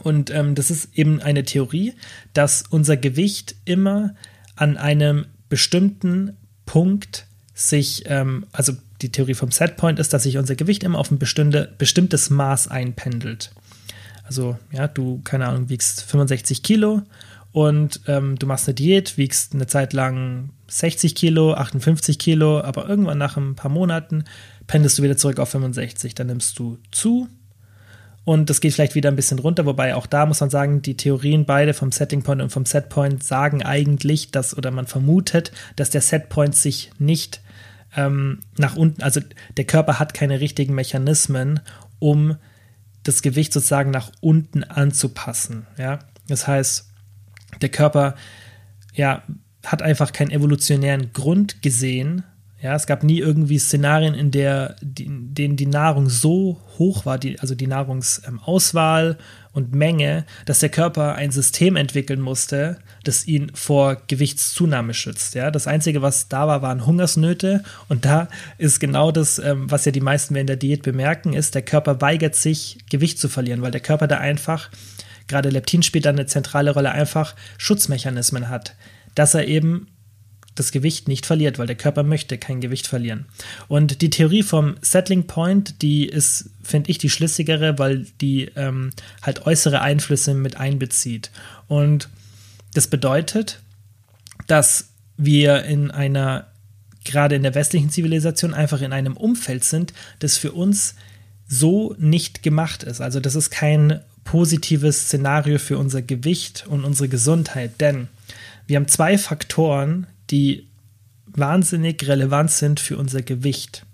Und 0.02 0.32
ähm, 0.32 0.56
das 0.56 0.72
ist 0.72 0.90
eben 0.98 1.22
eine 1.22 1.44
Theorie, 1.44 1.94
dass 2.34 2.64
unser 2.70 2.98
Gewicht 2.98 3.56
immer 3.66 4.16
an 4.56 4.78
einem 4.78 5.26
bestimmten 5.50 6.38
Punkt 6.66 7.28
sich, 7.54 8.04
ähm, 8.08 8.46
also 8.52 8.74
die 9.02 9.12
Theorie 9.12 9.34
vom 9.34 9.52
Setpoint 9.52 10.00
ist, 10.00 10.14
dass 10.14 10.24
sich 10.24 10.38
unser 10.38 10.56
Gewicht 10.56 10.84
immer 10.84 10.98
auf 10.98 11.12
ein 11.12 11.20
bestimmte, 11.20 11.74
bestimmtes 11.78 12.30
Maß 12.30 12.70
einpendelt. 12.70 13.52
Also, 14.24 14.58
ja, 14.72 14.88
du, 14.88 15.22
keine 15.24 15.48
Ahnung, 15.48 15.70
wiegst 15.70 16.04
65 16.04 16.64
Kilo 16.64 17.02
und 17.52 18.02
ähm, 18.08 18.40
du 18.40 18.48
machst 18.48 18.68
eine 18.68 18.76
Diät, 18.76 19.18
wiegst 19.18 19.54
eine 19.54 19.68
Zeit 19.68 19.94
lang 19.94 20.50
60 20.80 21.16
Kilo, 21.16 21.54
58 21.54 22.18
Kilo, 22.18 22.62
aber 22.62 22.90
irgendwann 22.90 23.18
nach 23.18 23.38
ein 23.38 23.56
paar 23.56 23.72
Monaten 23.72 24.24
pendelst 24.66 24.98
du 24.98 25.04
wieder 25.04 25.18
zurück 25.18 25.40
auf 25.40 25.50
65. 25.50 26.16
Dann 26.16 26.28
nimmst 26.28 26.58
du 26.58 26.80
zu 26.92 27.28
und 28.26 28.50
das 28.50 28.62
geht 28.62 28.74
vielleicht 28.74 28.96
wieder 28.96 29.10
ein 29.10 29.16
bisschen 29.16 29.40
runter, 29.40 29.66
wobei 29.66 29.96
auch 29.96 30.08
da 30.08 30.26
muss 30.26 30.40
man 30.40 30.50
sagen, 30.50 30.82
die 30.82 30.96
Theorien 30.96 31.46
beide 31.46 31.74
vom 31.74 31.92
Setting 31.92 32.24
Point 32.24 32.42
und 32.42 32.52
vom 32.52 32.66
Set 32.66 32.90
Point 32.90 33.24
sagen 33.24 33.62
eigentlich, 33.64 34.32
dass 34.32 34.58
oder 34.58 34.72
man 34.72 34.88
vermutet, 34.88 35.52
dass 35.76 35.90
der 35.90 36.02
Set 36.02 36.30
Point 36.30 36.56
sich 36.56 36.92
nicht 36.98 37.42
ähm, 37.96 38.40
nach 38.58 38.76
unten, 38.76 39.04
also 39.04 39.20
der 39.58 39.66
Körper 39.66 40.00
hat 40.00 40.14
keine 40.14 40.40
richtigen 40.40 40.74
Mechanismen, 40.74 41.60
um 42.00 42.38
das 43.04 43.22
Gewicht 43.22 43.52
sozusagen 43.52 43.92
nach 43.92 44.12
unten 44.22 44.64
anzupassen. 44.64 45.68
Ja, 45.78 46.00
das 46.28 46.48
heißt, 46.48 46.90
der 47.62 47.70
Körper 47.70 48.16
ja, 48.94 49.24
hat 49.66 49.82
einfach 49.82 50.12
keinen 50.12 50.32
evolutionären 50.32 51.14
Grund 51.14 51.62
gesehen. 51.62 52.24
Ja, 52.62 52.76
es 52.76 52.88
gab 52.88 53.04
nie 53.04 53.20
irgendwie 53.20 53.60
Szenarien, 53.60 54.14
in 54.14 54.32
der 54.32 54.78
die, 54.82 55.10
denen 55.10 55.58
die 55.58 55.66
Nahrung 55.66 56.10
so 56.10 56.62
hoch 56.80 57.06
war, 57.06 57.18
die, 57.18 57.38
also 57.42 57.56
die 57.56 57.68
Nahrungsauswahl 57.68 59.18
und 59.52 59.76
Menge, 59.76 60.26
dass 60.46 60.60
der 60.60 60.70
Körper 60.70 61.16
ein 61.16 61.32
System 61.32 61.76
entwickeln 61.76 62.22
musste, 62.22 62.80
das 63.04 63.28
ihn 63.28 63.52
vor 63.54 63.98
Gewichtszunahme 64.08 64.94
schützt. 64.94 65.36
Ja, 65.36 65.52
das 65.52 65.68
Einzige, 65.68 66.02
was 66.02 66.30
da 66.30 66.48
war, 66.48 66.62
waren 66.62 66.86
Hungersnöte. 66.86 67.64
Und 67.90 68.06
da 68.06 68.30
ist 68.58 68.80
genau 68.80 69.12
das, 69.12 69.40
ähm, 69.40 69.70
was 69.70 69.84
ja 69.84 69.92
die 69.92 70.00
meisten 70.00 70.36
in 70.36 70.48
der 70.48 70.56
Diät 70.56 70.84
bemerken, 70.84 71.34
ist, 71.34 71.56
der 71.56 71.64
Körper 71.64 72.00
weigert 72.00 72.36
sich, 72.36 72.78
Gewicht 72.90 73.20
zu 73.20 73.28
verlieren, 73.28 73.62
weil 73.62 73.72
der 73.72 73.82
Körper 73.82 74.08
da 74.08 74.20
einfach 74.20 74.70
gerade 75.28 75.50
Leptin 75.50 75.84
spielt 75.84 76.06
da 76.06 76.10
eine 76.10 76.26
zentrale 76.26 76.72
Rolle, 76.72 76.92
einfach 76.92 77.36
Schutzmechanismen 77.58 78.50
hat, 78.50 78.76
dass 79.16 79.34
er 79.34 79.48
eben 79.48 79.88
das 80.56 80.72
Gewicht 80.72 81.08
nicht 81.08 81.26
verliert, 81.26 81.58
weil 81.58 81.68
der 81.68 81.76
Körper 81.76 82.04
möchte 82.04 82.38
kein 82.38 82.62
Gewicht 82.62 82.88
verlieren. 82.88 83.26
Und 83.68 84.02
die 84.02 84.10
Theorie 84.10 84.44
vom 84.44 84.76
Settling 84.82 85.26
Point, 85.26 85.82
die 85.82 86.06
ist, 86.06 86.52
finde 86.62 86.92
ich, 86.92 86.98
die 86.98 87.10
schlüssigere, 87.10 87.80
weil 87.80 88.06
die 88.22 88.52
ähm, 88.56 88.92
halt 89.22 89.46
äußere 89.46 89.82
Einflüsse 89.82 90.34
mit 90.34 90.58
einbezieht. 90.58 91.32
Und 91.68 92.10
das 92.74 92.88
bedeutet, 92.88 93.60
dass 94.48 94.90
wir 95.18 95.64
in 95.64 95.92
einer, 95.92 96.48
gerade 97.04 97.36
in 97.36 97.44
der 97.44 97.56
westlichen 97.56 97.90
Zivilisation, 97.90 98.54
einfach 98.54 98.82
in 98.82 98.94
einem 98.94 99.18
Umfeld 99.18 99.64
sind, 99.64 99.94
das 100.20 100.38
für 100.38 100.52
uns 100.52 100.96
so 101.48 101.96
nicht 101.98 102.44
gemacht 102.44 102.84
ist. 102.84 103.02
Also 103.02 103.20
das 103.20 103.36
ist 103.36 103.50
kein 103.50 104.02
positives 104.24 105.06
Szenario 105.06 105.60
für 105.60 105.78
unser 105.78 106.02
Gewicht 106.02 106.66
und 106.68 106.84
unsere 106.84 107.10
Gesundheit, 107.10 107.82
denn 107.82 108.08
wir 108.68 108.78
haben 108.78 108.88
zwei 108.88 109.18
Faktoren, 109.18 110.08
die 110.30 110.68
wahnsinnig 111.26 112.08
relevant 112.08 112.52
sind 112.52 112.80
für 112.80 112.98
unser 112.98 113.22
Gewicht 113.22 113.86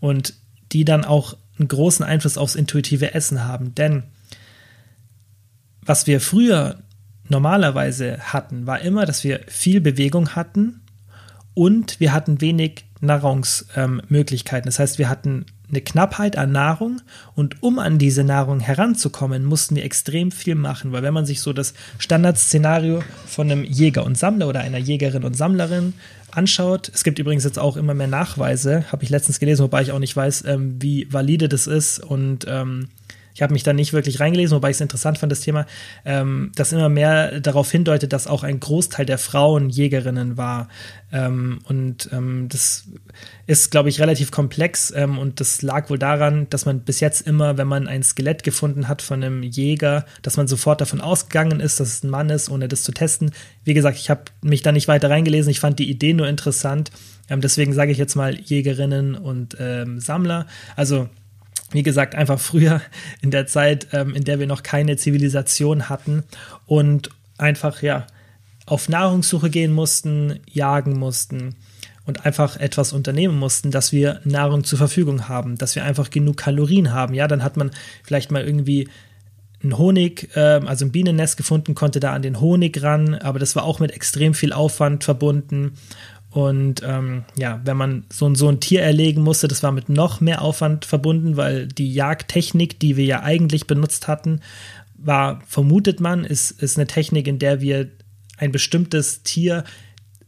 und 0.00 0.34
die 0.72 0.84
dann 0.84 1.04
auch 1.04 1.36
einen 1.58 1.68
großen 1.68 2.04
Einfluss 2.04 2.38
aufs 2.38 2.54
intuitive 2.54 3.14
Essen 3.14 3.44
haben. 3.44 3.74
Denn 3.74 4.04
was 5.80 6.06
wir 6.06 6.20
früher 6.20 6.82
normalerweise 7.28 8.18
hatten, 8.18 8.66
war 8.66 8.80
immer, 8.80 9.06
dass 9.06 9.24
wir 9.24 9.40
viel 9.48 9.80
Bewegung 9.80 10.30
hatten 10.30 10.80
und 11.54 12.00
wir 12.00 12.12
hatten 12.12 12.40
wenig 12.40 12.84
Nahrungsmöglichkeiten. 13.00 14.66
das 14.66 14.78
heißt, 14.78 14.98
wir 14.98 15.08
hatten 15.08 15.46
eine 15.72 15.80
Knappheit 15.80 16.36
an 16.36 16.52
Nahrung 16.52 17.00
und 17.34 17.62
um 17.62 17.78
an 17.78 17.98
diese 17.98 18.24
Nahrung 18.24 18.60
heranzukommen, 18.60 19.44
mussten 19.44 19.74
wir 19.74 19.84
extrem 19.84 20.30
viel 20.30 20.54
machen, 20.54 20.92
weil 20.92 21.02
wenn 21.02 21.14
man 21.14 21.26
sich 21.26 21.40
so 21.40 21.52
das 21.52 21.72
Standardszenario 21.98 23.02
von 23.26 23.50
einem 23.50 23.64
Jäger 23.64 24.04
und 24.04 24.18
Sammler 24.18 24.48
oder 24.48 24.60
einer 24.60 24.78
Jägerin 24.78 25.24
und 25.24 25.36
Sammlerin 25.36 25.94
anschaut, 26.30 26.90
es 26.94 27.04
gibt 27.04 27.18
übrigens 27.18 27.44
jetzt 27.44 27.58
auch 27.58 27.76
immer 27.76 27.94
mehr 27.94 28.06
Nachweise, 28.06 28.84
habe 28.92 29.02
ich 29.02 29.10
letztens 29.10 29.40
gelesen, 29.40 29.62
wobei 29.62 29.82
ich 29.82 29.92
auch 29.92 29.98
nicht 29.98 30.14
weiß, 30.14 30.44
ähm, 30.46 30.76
wie 30.80 31.06
valide 31.10 31.48
das 31.48 31.66
ist 31.66 31.98
und 31.98 32.46
ähm, 32.48 32.88
ich 33.34 33.42
habe 33.42 33.52
mich 33.52 33.62
da 33.62 33.72
nicht 33.72 33.92
wirklich 33.92 34.20
reingelesen, 34.20 34.54
wobei 34.56 34.70
ich 34.70 34.76
es 34.76 34.80
interessant 34.80 35.18
fand, 35.18 35.32
das 35.32 35.40
Thema, 35.40 35.66
ähm, 36.04 36.52
das 36.54 36.72
immer 36.72 36.88
mehr 36.88 37.40
darauf 37.40 37.70
hindeutet, 37.70 38.12
dass 38.12 38.26
auch 38.26 38.42
ein 38.42 38.60
Großteil 38.60 39.06
der 39.06 39.18
Frauen 39.18 39.70
Jägerinnen 39.70 40.36
war. 40.36 40.68
Ähm, 41.12 41.60
und 41.64 42.08
ähm, 42.12 42.48
das 42.48 42.84
ist, 43.46 43.70
glaube 43.70 43.88
ich, 43.88 44.00
relativ 44.00 44.30
komplex 44.30 44.92
ähm, 44.94 45.18
und 45.18 45.40
das 45.40 45.62
lag 45.62 45.90
wohl 45.90 45.98
daran, 45.98 46.46
dass 46.50 46.64
man 46.64 46.80
bis 46.80 47.00
jetzt 47.00 47.26
immer, 47.26 47.58
wenn 47.58 47.68
man 47.68 47.86
ein 47.88 48.02
Skelett 48.02 48.42
gefunden 48.42 48.88
hat 48.88 49.02
von 49.02 49.22
einem 49.22 49.42
Jäger, 49.42 50.06
dass 50.22 50.36
man 50.36 50.48
sofort 50.48 50.80
davon 50.80 51.00
ausgegangen 51.00 51.60
ist, 51.60 51.80
dass 51.80 51.88
es 51.88 52.02
ein 52.02 52.10
Mann 52.10 52.30
ist, 52.30 52.50
ohne 52.50 52.68
das 52.68 52.82
zu 52.82 52.92
testen. 52.92 53.30
Wie 53.64 53.74
gesagt, 53.74 53.98
ich 53.98 54.10
habe 54.10 54.24
mich 54.40 54.62
da 54.62 54.72
nicht 54.72 54.88
weiter 54.88 55.10
reingelesen, 55.10 55.50
ich 55.50 55.60
fand 55.60 55.78
die 55.78 55.90
Idee 55.90 56.14
nur 56.14 56.28
interessant. 56.28 56.90
Ähm, 57.28 57.40
deswegen 57.40 57.72
sage 57.72 57.92
ich 57.92 57.98
jetzt 57.98 58.14
mal 58.14 58.34
Jägerinnen 58.34 59.14
und 59.14 59.56
ähm, 59.58 60.00
Sammler. 60.00 60.46
Also 60.76 61.08
wie 61.72 61.82
gesagt, 61.82 62.14
einfach 62.14 62.38
früher 62.38 62.80
in 63.20 63.30
der 63.30 63.46
Zeit, 63.46 63.88
ähm, 63.92 64.14
in 64.14 64.24
der 64.24 64.38
wir 64.38 64.46
noch 64.46 64.62
keine 64.62 64.96
Zivilisation 64.96 65.88
hatten 65.88 66.24
und 66.66 67.10
einfach, 67.38 67.82
ja, 67.82 68.06
auf 68.66 68.88
Nahrungssuche 68.88 69.50
gehen 69.50 69.72
mussten, 69.72 70.38
jagen 70.46 70.98
mussten 70.98 71.56
und 72.06 72.26
einfach 72.26 72.56
etwas 72.56 72.92
unternehmen 72.92 73.38
mussten, 73.38 73.70
dass 73.70 73.92
wir 73.92 74.20
Nahrung 74.24 74.64
zur 74.64 74.78
Verfügung 74.78 75.28
haben, 75.28 75.58
dass 75.58 75.74
wir 75.74 75.84
einfach 75.84 76.10
genug 76.10 76.36
Kalorien 76.36 76.92
haben. 76.92 77.14
Ja, 77.14 77.28
dann 77.28 77.42
hat 77.42 77.56
man 77.56 77.70
vielleicht 78.02 78.30
mal 78.30 78.44
irgendwie 78.44 78.88
ein 79.64 79.78
Honig, 79.78 80.34
äh, 80.34 80.60
also 80.64 80.84
ein 80.84 80.92
Bienennest 80.92 81.36
gefunden, 81.36 81.74
konnte 81.74 82.00
da 82.00 82.12
an 82.12 82.22
den 82.22 82.40
Honig 82.40 82.82
ran, 82.82 83.14
aber 83.14 83.38
das 83.38 83.54
war 83.54 83.64
auch 83.64 83.78
mit 83.78 83.92
extrem 83.92 84.34
viel 84.34 84.52
Aufwand 84.52 85.04
verbunden. 85.04 85.74
Und 86.32 86.82
ähm, 86.82 87.24
ja, 87.36 87.60
wenn 87.64 87.76
man 87.76 88.04
so, 88.10 88.34
so 88.34 88.48
ein 88.48 88.58
Tier 88.58 88.82
erlegen 88.82 89.22
musste, 89.22 89.48
das 89.48 89.62
war 89.62 89.70
mit 89.70 89.90
noch 89.90 90.22
mehr 90.22 90.40
Aufwand 90.40 90.86
verbunden, 90.86 91.36
weil 91.36 91.66
die 91.66 91.92
Jagdtechnik, 91.92 92.80
die 92.80 92.96
wir 92.96 93.04
ja 93.04 93.22
eigentlich 93.22 93.66
benutzt 93.66 94.08
hatten, 94.08 94.40
war, 94.96 95.42
vermutet 95.46 96.00
man, 96.00 96.24
ist, 96.24 96.50
ist 96.50 96.78
eine 96.78 96.86
Technik, 96.86 97.28
in 97.28 97.38
der 97.38 97.60
wir 97.60 97.90
ein 98.38 98.50
bestimmtes 98.50 99.22
Tier 99.22 99.64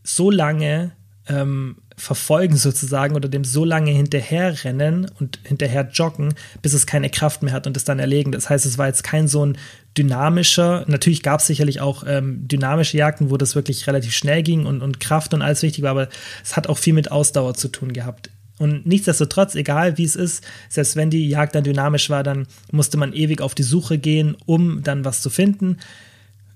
so 0.03 0.31
lange 0.31 0.93
ähm, 1.27 1.77
verfolgen 1.97 2.57
sozusagen 2.57 3.15
oder 3.15 3.29
dem 3.29 3.45
so 3.45 3.65
lange 3.65 3.91
hinterherrennen 3.91 5.11
und 5.21 5.39
hinterher 5.45 5.89
joggen, 5.93 6.35
bis 6.61 6.73
es 6.73 6.87
keine 6.87 7.09
Kraft 7.09 7.43
mehr 7.43 7.53
hat 7.53 7.67
und 7.67 7.77
es 7.77 7.85
dann 7.85 7.99
erlegen. 7.99 8.33
Das 8.33 8.51
heißt, 8.51 8.67
es 8.67 8.79
war 8.79 8.87
jetzt 8.89 9.05
kein 9.05 9.29
so 9.29 9.45
ein 9.47 9.57
dynamischer, 9.97 10.85
natürlich 10.89 11.23
gab 11.23 11.41
es 11.41 11.47
sicherlich 11.47 11.81
auch 11.81 12.05
ähm, 12.07 12.49
dynamische 12.49 12.97
Jagden, 12.97 13.31
wo 13.31 13.37
das 13.37 13.55
wirklich 13.55 13.87
relativ 13.87 14.13
schnell 14.13 14.43
ging 14.43 14.67
und, 14.67 14.83
und 14.83 14.99
Kraft 14.99 15.35
und 15.35 15.43
alles 15.43 15.63
wichtig 15.63 15.85
war, 15.85 15.93
aber 15.93 16.09
es 16.43 16.57
hat 16.57 16.67
auch 16.69 16.79
viel 16.79 16.95
mit 16.95 17.13
Ausdauer 17.13 17.55
zu 17.55 17.69
tun 17.69 17.93
gehabt. 17.93 18.31
Und 18.59 18.87
nichtsdestotrotz, 18.87 19.55
egal 19.55 19.99
wie 19.99 20.05
es 20.05 20.17
ist, 20.17 20.45
selbst 20.69 20.97
wenn 20.97 21.11
die 21.11 21.29
Jagd 21.29 21.55
dann 21.55 21.65
dynamisch 21.65 22.11
war, 22.11 22.23
dann 22.23 22.47
musste 22.71 22.97
man 22.97 23.13
ewig 23.13 23.41
auf 23.41 23.55
die 23.55 23.65
Suche 23.65 23.99
gehen, 23.99 24.37
um 24.47 24.83
dann 24.83 25.05
was 25.05 25.23
zu 25.23 25.31
finden. 25.31 25.79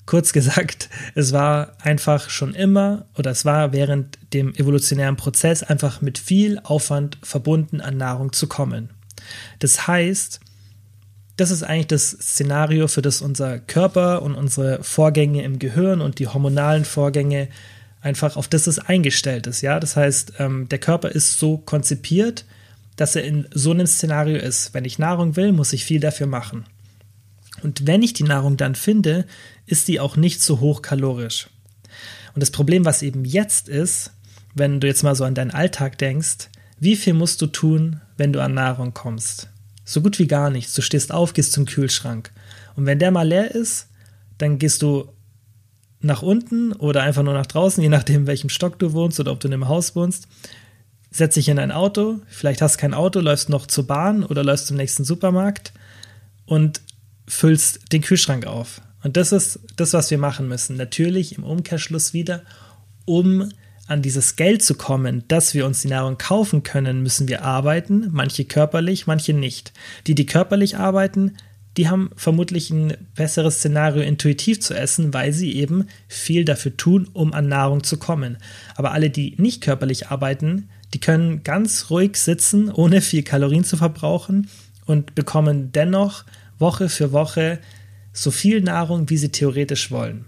Kurz 0.08 0.32
gesagt, 0.32 0.88
es 1.14 1.34
war 1.34 1.74
einfach 1.82 2.30
schon 2.30 2.54
immer 2.54 3.04
oder 3.18 3.30
es 3.30 3.44
war 3.44 3.74
während 3.74 4.18
dem 4.32 4.54
evolutionären 4.54 5.16
Prozess 5.16 5.62
einfach 5.62 6.00
mit 6.00 6.16
viel 6.16 6.58
Aufwand 6.64 7.18
verbunden, 7.22 7.82
an 7.82 7.98
Nahrung 7.98 8.32
zu 8.32 8.46
kommen. 8.46 8.88
Das 9.58 9.86
heißt, 9.86 10.40
das 11.36 11.50
ist 11.50 11.62
eigentlich 11.62 11.88
das 11.88 12.12
Szenario, 12.12 12.88
für 12.88 13.02
das 13.02 13.20
unser 13.20 13.58
Körper 13.58 14.22
und 14.22 14.34
unsere 14.34 14.82
Vorgänge 14.82 15.42
im 15.42 15.58
Gehirn 15.58 16.00
und 16.00 16.20
die 16.20 16.26
hormonalen 16.28 16.86
Vorgänge 16.86 17.48
einfach 18.00 18.38
auf 18.38 18.48
das 18.48 18.66
es 18.66 18.78
eingestellt 18.78 19.46
ist. 19.46 19.60
Ja, 19.60 19.78
das 19.78 19.94
heißt, 19.94 20.32
ähm, 20.38 20.70
der 20.70 20.78
Körper 20.78 21.10
ist 21.10 21.38
so 21.38 21.58
konzipiert, 21.58 22.46
dass 22.96 23.14
er 23.14 23.24
in 23.24 23.46
so 23.52 23.72
einem 23.72 23.86
Szenario 23.86 24.38
ist. 24.38 24.72
Wenn 24.72 24.86
ich 24.86 24.98
Nahrung 24.98 25.36
will, 25.36 25.52
muss 25.52 25.74
ich 25.74 25.84
viel 25.84 26.00
dafür 26.00 26.28
machen. 26.28 26.64
Und 27.62 27.86
wenn 27.86 28.02
ich 28.02 28.12
die 28.12 28.24
Nahrung 28.24 28.56
dann 28.56 28.74
finde, 28.74 29.26
ist 29.66 29.88
die 29.88 30.00
auch 30.00 30.16
nicht 30.16 30.42
so 30.42 30.60
hochkalorisch. 30.60 31.48
Und 32.34 32.40
das 32.40 32.50
Problem, 32.50 32.84
was 32.84 33.02
eben 33.02 33.24
jetzt 33.24 33.68
ist, 33.68 34.12
wenn 34.54 34.80
du 34.80 34.86
jetzt 34.86 35.02
mal 35.02 35.14
so 35.14 35.24
an 35.24 35.34
deinen 35.34 35.50
Alltag 35.50 35.98
denkst, 35.98 36.50
wie 36.80 36.96
viel 36.96 37.14
musst 37.14 37.42
du 37.42 37.46
tun, 37.46 38.00
wenn 38.16 38.32
du 38.32 38.42
an 38.42 38.54
Nahrung 38.54 38.94
kommst? 38.94 39.48
So 39.84 40.02
gut 40.02 40.18
wie 40.18 40.26
gar 40.26 40.50
nichts. 40.50 40.74
Du 40.74 40.82
stehst 40.82 41.12
auf, 41.12 41.32
gehst 41.32 41.52
zum 41.52 41.64
Kühlschrank. 41.64 42.30
Und 42.76 42.86
wenn 42.86 42.98
der 42.98 43.10
mal 43.10 43.26
leer 43.26 43.54
ist, 43.54 43.88
dann 44.38 44.58
gehst 44.58 44.82
du 44.82 45.08
nach 46.00 46.22
unten 46.22 46.72
oder 46.72 47.02
einfach 47.02 47.22
nur 47.22 47.34
nach 47.34 47.46
draußen, 47.46 47.82
je 47.82 47.88
nachdem, 47.88 48.22
in 48.22 48.26
welchem 48.26 48.50
Stock 48.50 48.78
du 48.78 48.92
wohnst 48.92 49.18
oder 49.18 49.32
ob 49.32 49.40
du 49.40 49.48
in 49.48 49.54
einem 49.54 49.68
Haus 49.68 49.96
wohnst. 49.96 50.28
Setz 51.10 51.34
dich 51.34 51.48
in 51.48 51.58
ein 51.58 51.72
Auto, 51.72 52.20
vielleicht 52.28 52.62
hast 52.62 52.76
du 52.76 52.80
kein 52.80 52.94
Auto, 52.94 53.20
läufst 53.20 53.48
noch 53.48 53.66
zur 53.66 53.86
Bahn 53.86 54.22
oder 54.22 54.44
läufst 54.44 54.66
zum 54.66 54.76
nächsten 54.76 55.04
Supermarkt 55.04 55.72
und 56.46 56.82
füllst 57.28 57.92
den 57.92 58.02
Kühlschrank 58.02 58.46
auf. 58.46 58.80
Und 59.02 59.16
das 59.16 59.32
ist 59.32 59.60
das, 59.76 59.92
was 59.92 60.10
wir 60.10 60.18
machen 60.18 60.48
müssen. 60.48 60.76
Natürlich 60.76 61.36
im 61.36 61.44
Umkehrschluss 61.44 62.12
wieder, 62.12 62.42
um 63.04 63.48
an 63.86 64.02
dieses 64.02 64.36
Geld 64.36 64.62
zu 64.62 64.74
kommen, 64.74 65.24
dass 65.28 65.54
wir 65.54 65.64
uns 65.64 65.82
die 65.82 65.88
Nahrung 65.88 66.18
kaufen 66.18 66.62
können, 66.62 67.02
müssen 67.02 67.26
wir 67.26 67.42
arbeiten, 67.42 68.08
manche 68.12 68.44
körperlich, 68.44 69.06
manche 69.06 69.32
nicht. 69.32 69.72
Die, 70.06 70.14
die 70.14 70.26
körperlich 70.26 70.76
arbeiten, 70.76 71.36
die 71.78 71.88
haben 71.88 72.10
vermutlich 72.16 72.70
ein 72.70 72.96
besseres 73.14 73.58
Szenario, 73.58 74.02
intuitiv 74.02 74.60
zu 74.60 74.74
essen, 74.74 75.14
weil 75.14 75.32
sie 75.32 75.54
eben 75.54 75.86
viel 76.08 76.44
dafür 76.44 76.76
tun, 76.76 77.08
um 77.12 77.32
an 77.32 77.48
Nahrung 77.48 77.82
zu 77.84 77.98
kommen. 77.98 78.36
Aber 78.74 78.92
alle, 78.92 79.10
die 79.10 79.34
nicht 79.38 79.62
körperlich 79.62 80.08
arbeiten, 80.08 80.68
die 80.92 81.00
können 81.00 81.44
ganz 81.44 81.88
ruhig 81.88 82.16
sitzen, 82.16 82.70
ohne 82.70 83.00
viel 83.00 83.22
Kalorien 83.22 83.64
zu 83.64 83.76
verbrauchen 83.76 84.48
und 84.86 85.14
bekommen 85.14 85.70
dennoch 85.72 86.24
Woche 86.58 86.88
für 86.88 87.12
Woche 87.12 87.58
so 88.12 88.30
viel 88.30 88.60
Nahrung, 88.60 89.10
wie 89.10 89.16
sie 89.16 89.30
theoretisch 89.30 89.90
wollen. 89.90 90.24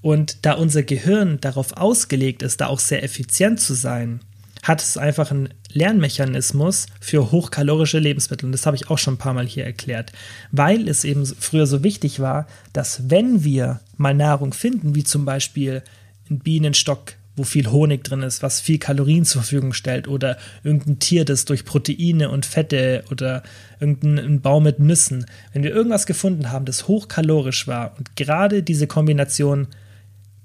Und 0.00 0.44
da 0.46 0.52
unser 0.54 0.82
Gehirn 0.82 1.40
darauf 1.40 1.76
ausgelegt 1.76 2.42
ist, 2.42 2.60
da 2.60 2.66
auch 2.68 2.78
sehr 2.78 3.02
effizient 3.02 3.60
zu 3.60 3.74
sein, 3.74 4.20
hat 4.62 4.82
es 4.82 4.96
einfach 4.96 5.30
einen 5.30 5.48
Lernmechanismus 5.72 6.86
für 7.00 7.30
hochkalorische 7.30 7.98
Lebensmittel. 7.98 8.46
Und 8.46 8.52
das 8.52 8.66
habe 8.66 8.76
ich 8.76 8.90
auch 8.90 8.98
schon 8.98 9.14
ein 9.14 9.18
paar 9.18 9.34
Mal 9.34 9.46
hier 9.46 9.64
erklärt. 9.64 10.12
Weil 10.50 10.88
es 10.88 11.04
eben 11.04 11.26
früher 11.26 11.66
so 11.66 11.82
wichtig 11.82 12.20
war, 12.20 12.46
dass 12.72 13.10
wenn 13.10 13.44
wir 13.44 13.80
mal 13.96 14.14
Nahrung 14.14 14.52
finden, 14.52 14.94
wie 14.94 15.04
zum 15.04 15.24
Beispiel 15.24 15.82
ein 16.30 16.38
Bienenstock, 16.40 17.14
wo 17.38 17.44
viel 17.44 17.70
Honig 17.70 18.04
drin 18.04 18.22
ist, 18.22 18.42
was 18.42 18.60
viel 18.60 18.78
Kalorien 18.78 19.24
zur 19.24 19.42
Verfügung 19.42 19.72
stellt, 19.72 20.08
oder 20.08 20.36
irgendein 20.64 20.98
Tier, 20.98 21.24
das 21.24 21.44
durch 21.44 21.64
Proteine 21.64 22.30
und 22.30 22.44
Fette 22.44 23.04
oder 23.10 23.42
irgendein 23.80 24.40
Baum 24.40 24.64
mit 24.64 24.80
Nüssen, 24.80 25.26
wenn 25.52 25.62
wir 25.62 25.74
irgendwas 25.74 26.06
gefunden 26.06 26.50
haben, 26.50 26.64
das 26.64 26.88
hochkalorisch 26.88 27.66
war 27.66 27.94
und 27.96 28.16
gerade 28.16 28.62
diese 28.62 28.86
Kombination 28.86 29.68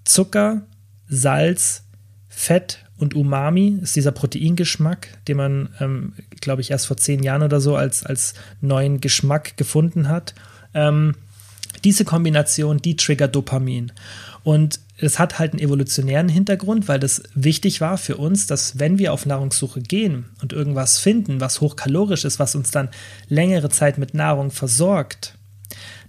Zucker, 0.06 0.64
Salz, 1.08 1.84
Fett 2.28 2.80
und 2.98 3.16
Umami 3.16 3.80
ist 3.82 3.96
dieser 3.96 4.12
Proteingeschmack, 4.12 5.08
den 5.28 5.38
man, 5.38 5.70
ähm, 5.80 6.14
glaube 6.42 6.62
ich, 6.62 6.72
erst 6.72 6.88
vor 6.88 6.98
zehn 6.98 7.24
Jahren 7.24 7.44
oder 7.44 7.60
so 7.60 7.76
als, 7.76 8.06
als 8.06 8.34
neuen 8.62 9.02
Geschmack 9.02 9.58
gefunden 9.58 10.10
hat. 10.10 10.34
Ähm, 10.74 11.16
diese 11.84 12.06
Kombination, 12.06 12.78
die 12.78 12.96
triggert 12.96 13.36
Dopamin. 13.36 13.92
Und 14.44 14.80
es 15.06 15.20
hat 15.20 15.40
halt 15.40 15.54
einen 15.54 15.62
evolutionären 15.62 16.30
Hintergrund, 16.30 16.88
weil 16.88 17.00
das 17.00 17.24
wichtig 17.36 17.82
war 17.82 17.98
für 17.98 18.18
uns, 18.18 18.48
dass 18.48 18.80
wenn 18.80 18.98
wir 18.98 19.14
auf 19.14 19.26
Nahrungssuche 19.26 19.82
gehen 19.82 20.26
und 20.42 20.54
irgendwas 20.54 21.00
finden, 21.00 21.42
was 21.42 21.62
hochkalorisch 21.62 22.26
ist, 22.26 22.40
was 22.40 22.56
uns 22.56 22.72
dann 22.72 22.90
längere 23.28 23.70
Zeit 23.70 23.98
mit 23.98 24.14
Nahrung 24.14 24.52
versorgt, 24.52 25.38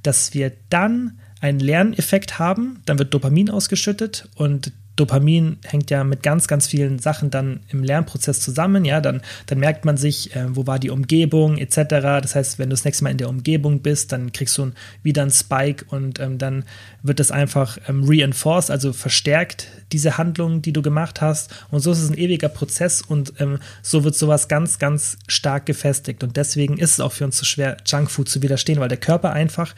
dass 0.03 0.35
wir 0.35 0.53
dann 0.71 1.19
einen 1.41 1.61
Lerneffekt 1.61 2.39
haben, 2.39 2.81
dann 2.87 2.99
wird 2.99 3.13
Dopamin 3.13 3.51
ausgeschüttet 3.51 4.29
und 4.35 4.73
Dopamin 4.97 5.59
hängt 5.65 5.91
ja 5.91 6.05
mit 6.05 6.23
ganz, 6.23 6.47
ganz 6.47 6.69
vielen 6.69 7.01
Sachen 7.01 7.31
dann 7.31 7.61
im 7.69 7.83
Lernprozess 7.83 8.41
zusammen. 8.41 8.85
Ja, 8.85 9.01
dann, 9.01 9.23
dann 9.47 9.59
merkt 9.59 9.85
man 9.85 9.97
sich, 9.97 10.35
äh, 10.37 10.45
wo 10.55 10.67
war 10.67 10.79
die 10.79 10.91
Umgebung 10.91 11.59
etc. 11.59 11.77
Das 12.23 12.35
heißt, 12.37 12.59
wenn 12.59 12.71
du 12.71 12.75
das 12.75 12.85
nächste 12.85 13.05
Mal 13.05 13.11
in 13.11 13.19
der 13.19 13.29
Umgebung 13.29 13.81
bist, 13.81 14.13
dann 14.13 14.33
kriegst 14.33 14.57
du 14.57 14.67
ein, 14.67 14.73
wieder 15.03 15.23
einen 15.23 15.33
Spike 15.33 15.85
und 15.89 16.21
ähm, 16.21 16.39
dann 16.39 16.65
wird 17.03 17.19
das 17.19 17.33
einfach 17.33 17.79
ähm, 17.89 18.05
reinforced, 18.07 18.71
also 18.71 18.93
verstärkt 18.93 19.67
diese 19.93 20.17
Handlung, 20.17 20.63
die 20.63 20.73
du 20.73 20.81
gemacht 20.81 21.21
hast. 21.21 21.53
Und 21.71 21.81
so 21.81 21.91
ist 21.91 22.01
es 22.01 22.11
ein 22.11 22.19
ewiger 22.19 22.49
Prozess 22.49 23.03
und 23.03 23.35
ähm, 23.41 23.59
so 23.83 24.05
wird 24.05 24.15
sowas 24.15 24.47
ganz, 24.49 24.79
ganz 24.79 25.19
stark 25.27 25.67
gefestigt. 25.67 26.23
Und 26.23 26.37
deswegen 26.37 26.79
ist 26.79 26.93
es 26.93 27.01
auch 27.01 27.13
für 27.13 27.25
uns 27.25 27.37
so 27.37 27.45
schwer, 27.45 27.77
Junkfood 27.85 28.29
zu 28.29 28.43
widerstehen, 28.43 28.79
weil 28.79 28.89
der 28.89 28.99
Körper 28.99 29.33
einfach 29.33 29.75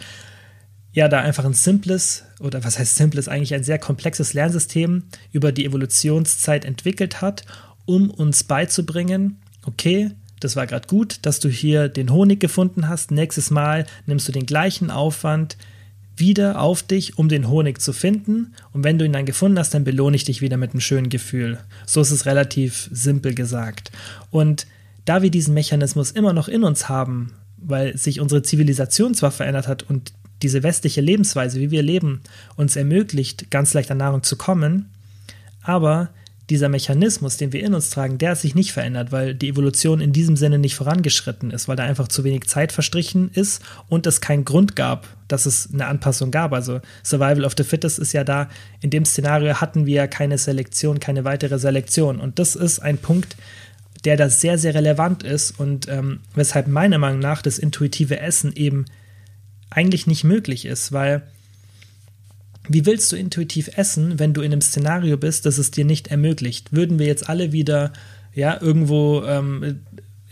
ja 0.97 1.09
da 1.09 1.21
einfach 1.21 1.45
ein 1.45 1.53
simples 1.53 2.25
oder 2.41 2.65
was 2.65 2.79
heißt 2.79 2.97
simples, 2.97 3.29
eigentlich 3.29 3.55
ein 3.55 3.63
sehr 3.63 3.79
komplexes 3.79 4.33
Lernsystem 4.33 5.05
über 5.31 5.53
die 5.53 5.67
Evolutionszeit 5.67 6.65
entwickelt 6.65 7.21
hat, 7.21 7.45
um 7.85 8.11
uns 8.11 8.45
beizubringen, 8.45 9.37
okay, 9.67 10.11
das 10.41 10.57
war 10.57 10.67
gerade 10.67 10.89
gut, 10.89 11.19
dass 11.23 11.39
du 11.39 11.51
hier 11.51 11.91
den 11.91 12.11
Honig 12.11 12.41
gefunden 12.41 12.89
hast. 12.89 13.11
Nächstes 13.11 13.51
Mal 13.51 13.87
nimmst 14.07 14.27
du 14.27 14.33
den 14.33 14.47
gleichen 14.47 14.91
Aufwand 14.91 15.59
wieder 16.17 16.61
auf 16.61 16.83
dich, 16.83 17.19
um 17.19 17.29
den 17.29 17.49
Honig 17.49 17.81
zu 17.81 17.93
finden. 17.93 18.55
Und 18.73 18.83
wenn 18.83 18.99
du 18.99 19.05
ihn 19.05 19.13
dann 19.13 19.27
gefunden 19.27 19.59
hast, 19.59 19.75
dann 19.75 19.85
belohne 19.85 20.17
ich 20.17 20.25
dich 20.25 20.41
wieder 20.41 20.57
mit 20.57 20.71
einem 20.71 20.81
schönen 20.81 21.11
Gefühl. 21.11 21.59
So 21.85 22.01
ist 22.01 22.11
es 22.11 22.25
relativ 22.25 22.89
simpel 22.91 23.35
gesagt. 23.35 23.93
Und 24.31 24.67
da 25.05 25.21
wir 25.21 25.31
diesen 25.31 25.53
Mechanismus 25.53 26.11
immer 26.11 26.33
noch 26.33 26.49
in 26.49 26.65
uns 26.65 26.89
haben, 26.89 27.35
weil 27.59 27.97
sich 27.99 28.21
unsere 28.21 28.43
Zivilisation 28.43 29.15
zwar 29.15 29.31
verändert 29.31 29.69
hat 29.69 29.83
und 29.83 30.13
diese 30.43 30.63
westliche 30.63 31.01
Lebensweise, 31.01 31.61
wie 31.61 31.71
wir 31.71 31.83
leben, 31.83 32.21
uns 32.57 32.77
ermöglicht, 32.77 33.51
ganz 33.51 33.75
leicht 33.75 33.91
an 33.91 33.99
Nahrung 33.99 34.23
zu 34.23 34.37
kommen, 34.37 34.91
aber 35.63 36.11
dieser 36.49 36.69
Mechanismus, 36.69 37.37
den 37.37 37.53
wir 37.53 37.63
in 37.63 37.75
uns 37.75 37.91
tragen, 37.91 38.19
der 38.19 38.31
hat 38.31 38.39
sich 38.39 38.55
nicht 38.55 38.73
verändert, 38.73 39.11
weil 39.11 39.35
die 39.35 39.49
Evolution 39.49 40.01
in 40.01 40.13
diesem 40.13 40.37
Sinne 40.37 40.59
nicht 40.59 40.77
vorangeschritten 40.77 41.51
ist, 41.51 41.67
weil 41.67 41.75
da 41.75 41.83
einfach 41.83 42.07
zu 42.07 42.23
wenig 42.23 42.47
Zeit 42.47 42.71
verstrichen 42.71 43.31
ist 43.33 43.63
und 43.89 44.07
es 44.07 44.21
keinen 44.21 44.45
Grund 44.45 44.77
gab, 44.77 45.09
dass 45.27 45.47
es 45.47 45.69
eine 45.73 45.87
Anpassung 45.87 46.31
gab. 46.31 46.53
Also 46.53 46.81
Survival 47.03 47.45
of 47.45 47.55
the 47.57 47.65
Fittest 47.65 47.99
ist 47.99 48.13
ja 48.13 48.23
da, 48.23 48.49
in 48.81 48.91
dem 48.91 49.05
Szenario 49.05 49.55
hatten 49.55 49.87
wir 49.87 50.07
keine 50.07 50.39
Selektion, 50.39 51.01
keine 51.01 51.25
weitere 51.25 51.59
Selektion. 51.59 52.21
Und 52.21 52.39
das 52.39 52.55
ist 52.55 52.79
ein 52.79 52.99
Punkt, 52.99 53.37
der 54.05 54.17
da 54.17 54.29
sehr, 54.29 54.57
sehr 54.57 54.75
relevant 54.75 55.25
ist 55.25 55.59
und 55.59 55.89
ähm, 55.89 56.21
weshalb 56.37 56.69
meiner 56.69 56.99
Meinung 56.99 57.19
nach 57.19 57.43
das 57.43 57.59
intuitive 57.59 58.21
Essen 58.21 58.55
eben 58.55 58.85
eigentlich 59.71 60.07
nicht 60.07 60.25
möglich 60.25 60.65
ist, 60.65 60.93
weil 60.93 61.23
wie 62.69 62.87
willst 62.87 63.13
du 63.13 63.17
intuitiv 63.17 63.71
essen, 63.77 64.19
wenn 64.19 64.35
du 64.35 64.41
in 64.41 64.53
einem 64.53 64.61
Szenario 64.61 65.17
bist, 65.17 65.47
das 65.47 65.59
es 65.59 65.71
dir 65.71 65.85
nicht 65.85 66.09
ermöglicht? 66.09 66.73
Würden 66.73 66.99
wir 66.99 67.07
jetzt 67.07 67.29
alle 67.29 67.53
wieder 67.53 67.93
ja 68.35 68.61
irgendwo 68.61 69.23
ähm, 69.25 69.81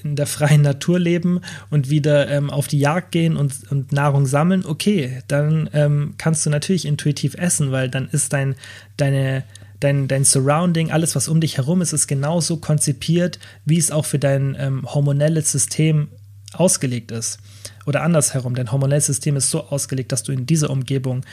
in 0.04 0.16
der 0.16 0.26
freien 0.26 0.62
Natur 0.62 1.00
leben 1.00 1.40
und 1.70 1.88
wieder 1.88 2.28
ähm, 2.28 2.50
auf 2.50 2.68
die 2.68 2.78
Jagd 2.78 3.12
gehen 3.12 3.36
und, 3.36 3.70
und 3.70 3.92
Nahrung 3.92 4.26
sammeln, 4.26 4.64
okay, 4.66 5.22
dann 5.28 5.70
ähm, 5.72 6.14
kannst 6.18 6.44
du 6.44 6.50
natürlich 6.50 6.84
intuitiv 6.84 7.34
essen, 7.34 7.72
weil 7.72 7.88
dann 7.88 8.08
ist 8.10 8.34
dein, 8.34 8.54
deine, 8.98 9.44
dein, 9.80 10.06
dein 10.06 10.24
Surrounding, 10.24 10.90
alles, 10.90 11.16
was 11.16 11.26
um 11.26 11.40
dich 11.40 11.56
herum 11.56 11.80
ist, 11.80 11.94
ist 11.94 12.06
genauso 12.06 12.58
konzipiert, 12.58 13.38
wie 13.64 13.78
es 13.78 13.90
auch 13.90 14.04
für 14.04 14.18
dein 14.18 14.54
ähm, 14.58 14.84
hormonelles 14.84 15.50
System 15.50 16.08
ausgelegt 16.52 17.10
ist. 17.10 17.38
Oder 17.86 18.02
andersherum, 18.02 18.54
dein 18.54 18.72
hormonelles 18.72 19.06
System 19.06 19.36
ist 19.36 19.50
so 19.50 19.68
ausgelegt, 19.68 20.12
dass 20.12 20.22
du 20.22 20.32
in 20.32 20.46
dieser 20.46 20.70
Umgebung 20.70 21.24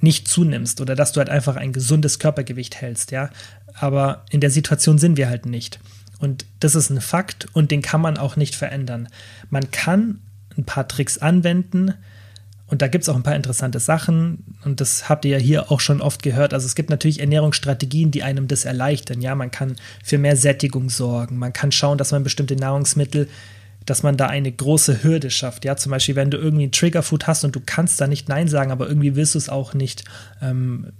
nicht 0.00 0.28
zunimmst 0.28 0.80
oder 0.80 0.94
dass 0.94 1.12
du 1.12 1.18
halt 1.18 1.30
einfach 1.30 1.56
ein 1.56 1.72
gesundes 1.72 2.18
Körpergewicht 2.18 2.80
hältst, 2.80 3.10
ja. 3.10 3.30
Aber 3.74 4.24
in 4.30 4.40
der 4.40 4.50
Situation 4.50 4.98
sind 4.98 5.16
wir 5.16 5.28
halt 5.28 5.46
nicht. 5.46 5.78
Und 6.18 6.44
das 6.60 6.74
ist 6.74 6.90
ein 6.90 7.00
Fakt 7.00 7.46
und 7.52 7.70
den 7.70 7.82
kann 7.82 8.00
man 8.00 8.18
auch 8.18 8.36
nicht 8.36 8.54
verändern. 8.54 9.08
Man 9.48 9.70
kann 9.70 10.20
ein 10.56 10.64
paar 10.64 10.86
Tricks 10.88 11.18
anwenden 11.18 11.94
und 12.66 12.82
da 12.82 12.88
gibt 12.88 13.02
es 13.02 13.08
auch 13.08 13.16
ein 13.16 13.22
paar 13.22 13.36
interessante 13.36 13.80
Sachen 13.80 14.56
und 14.64 14.80
das 14.80 15.08
habt 15.08 15.24
ihr 15.24 15.32
ja 15.32 15.38
hier 15.38 15.72
auch 15.72 15.80
schon 15.80 16.00
oft 16.00 16.22
gehört. 16.22 16.54
Also 16.54 16.66
es 16.66 16.74
gibt 16.74 16.90
natürlich 16.90 17.20
Ernährungsstrategien, 17.20 18.10
die 18.10 18.22
einem 18.22 18.48
das 18.48 18.64
erleichtern. 18.64 19.20
Ja, 19.20 19.34
man 19.34 19.50
kann 19.50 19.76
für 20.04 20.18
mehr 20.18 20.36
Sättigung 20.36 20.90
sorgen, 20.90 21.38
man 21.38 21.52
kann 21.52 21.72
schauen, 21.72 21.98
dass 21.98 22.12
man 22.12 22.22
bestimmte 22.22 22.56
Nahrungsmittel 22.56 23.28
dass 23.90 24.04
man 24.04 24.16
da 24.16 24.28
eine 24.28 24.52
große 24.52 25.02
Hürde 25.02 25.30
schafft. 25.30 25.64
Ja, 25.64 25.76
zum 25.76 25.90
Beispiel, 25.90 26.14
wenn 26.14 26.30
du 26.30 26.38
irgendwie 26.38 26.68
ein 26.68 26.72
Triggerfood 26.72 27.26
hast 27.26 27.44
und 27.44 27.56
du 27.56 27.60
kannst 27.64 28.00
da 28.00 28.06
nicht 28.06 28.28
Nein 28.28 28.46
sagen, 28.46 28.70
aber 28.70 28.86
irgendwie 28.86 29.16
willst 29.16 29.34
du 29.34 29.38
es 29.38 29.48
auch 29.48 29.74
nicht, 29.74 30.04
ähm, 30.40 30.92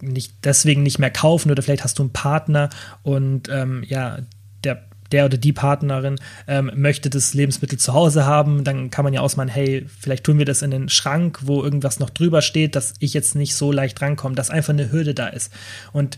nicht 0.00 0.32
deswegen 0.42 0.82
nicht 0.82 0.98
mehr 0.98 1.12
kaufen 1.12 1.52
oder 1.52 1.62
vielleicht 1.62 1.84
hast 1.84 2.00
du 2.00 2.02
einen 2.02 2.12
Partner 2.12 2.70
und 3.04 3.48
ähm, 3.48 3.84
ja, 3.86 4.18
der 4.64 4.82
der 5.12 5.26
oder 5.26 5.36
die 5.36 5.52
Partnerin 5.52 6.16
ähm, 6.48 6.72
möchte 6.74 7.08
das 7.08 7.34
Lebensmittel 7.34 7.78
zu 7.78 7.94
Hause 7.94 8.26
haben, 8.26 8.64
dann 8.64 8.90
kann 8.90 9.04
man 9.04 9.14
ja 9.14 9.20
ausmachen, 9.20 9.48
hey, 9.48 9.86
vielleicht 10.00 10.24
tun 10.24 10.38
wir 10.38 10.44
das 10.44 10.62
in 10.62 10.72
den 10.72 10.88
Schrank, 10.88 11.40
wo 11.42 11.62
irgendwas 11.62 12.00
noch 12.00 12.10
drüber 12.10 12.42
steht, 12.42 12.74
dass 12.74 12.94
ich 12.98 13.14
jetzt 13.14 13.36
nicht 13.36 13.54
so 13.54 13.70
leicht 13.70 14.02
rankomme, 14.02 14.34
dass 14.34 14.50
einfach 14.50 14.72
eine 14.72 14.90
Hürde 14.90 15.14
da 15.14 15.28
ist. 15.28 15.52
Und 15.92 16.16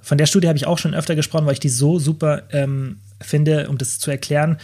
von 0.00 0.16
der 0.16 0.26
Studie 0.26 0.46
habe 0.46 0.58
ich 0.58 0.66
auch 0.66 0.78
schon 0.78 0.94
öfter 0.94 1.16
gesprochen, 1.16 1.46
weil 1.46 1.54
ich 1.54 1.60
die 1.60 1.70
so 1.70 1.98
super 1.98 2.44
ähm, 2.52 3.00
finde, 3.20 3.68
um 3.68 3.78
das 3.78 3.98
zu 3.98 4.12
erklären 4.12 4.58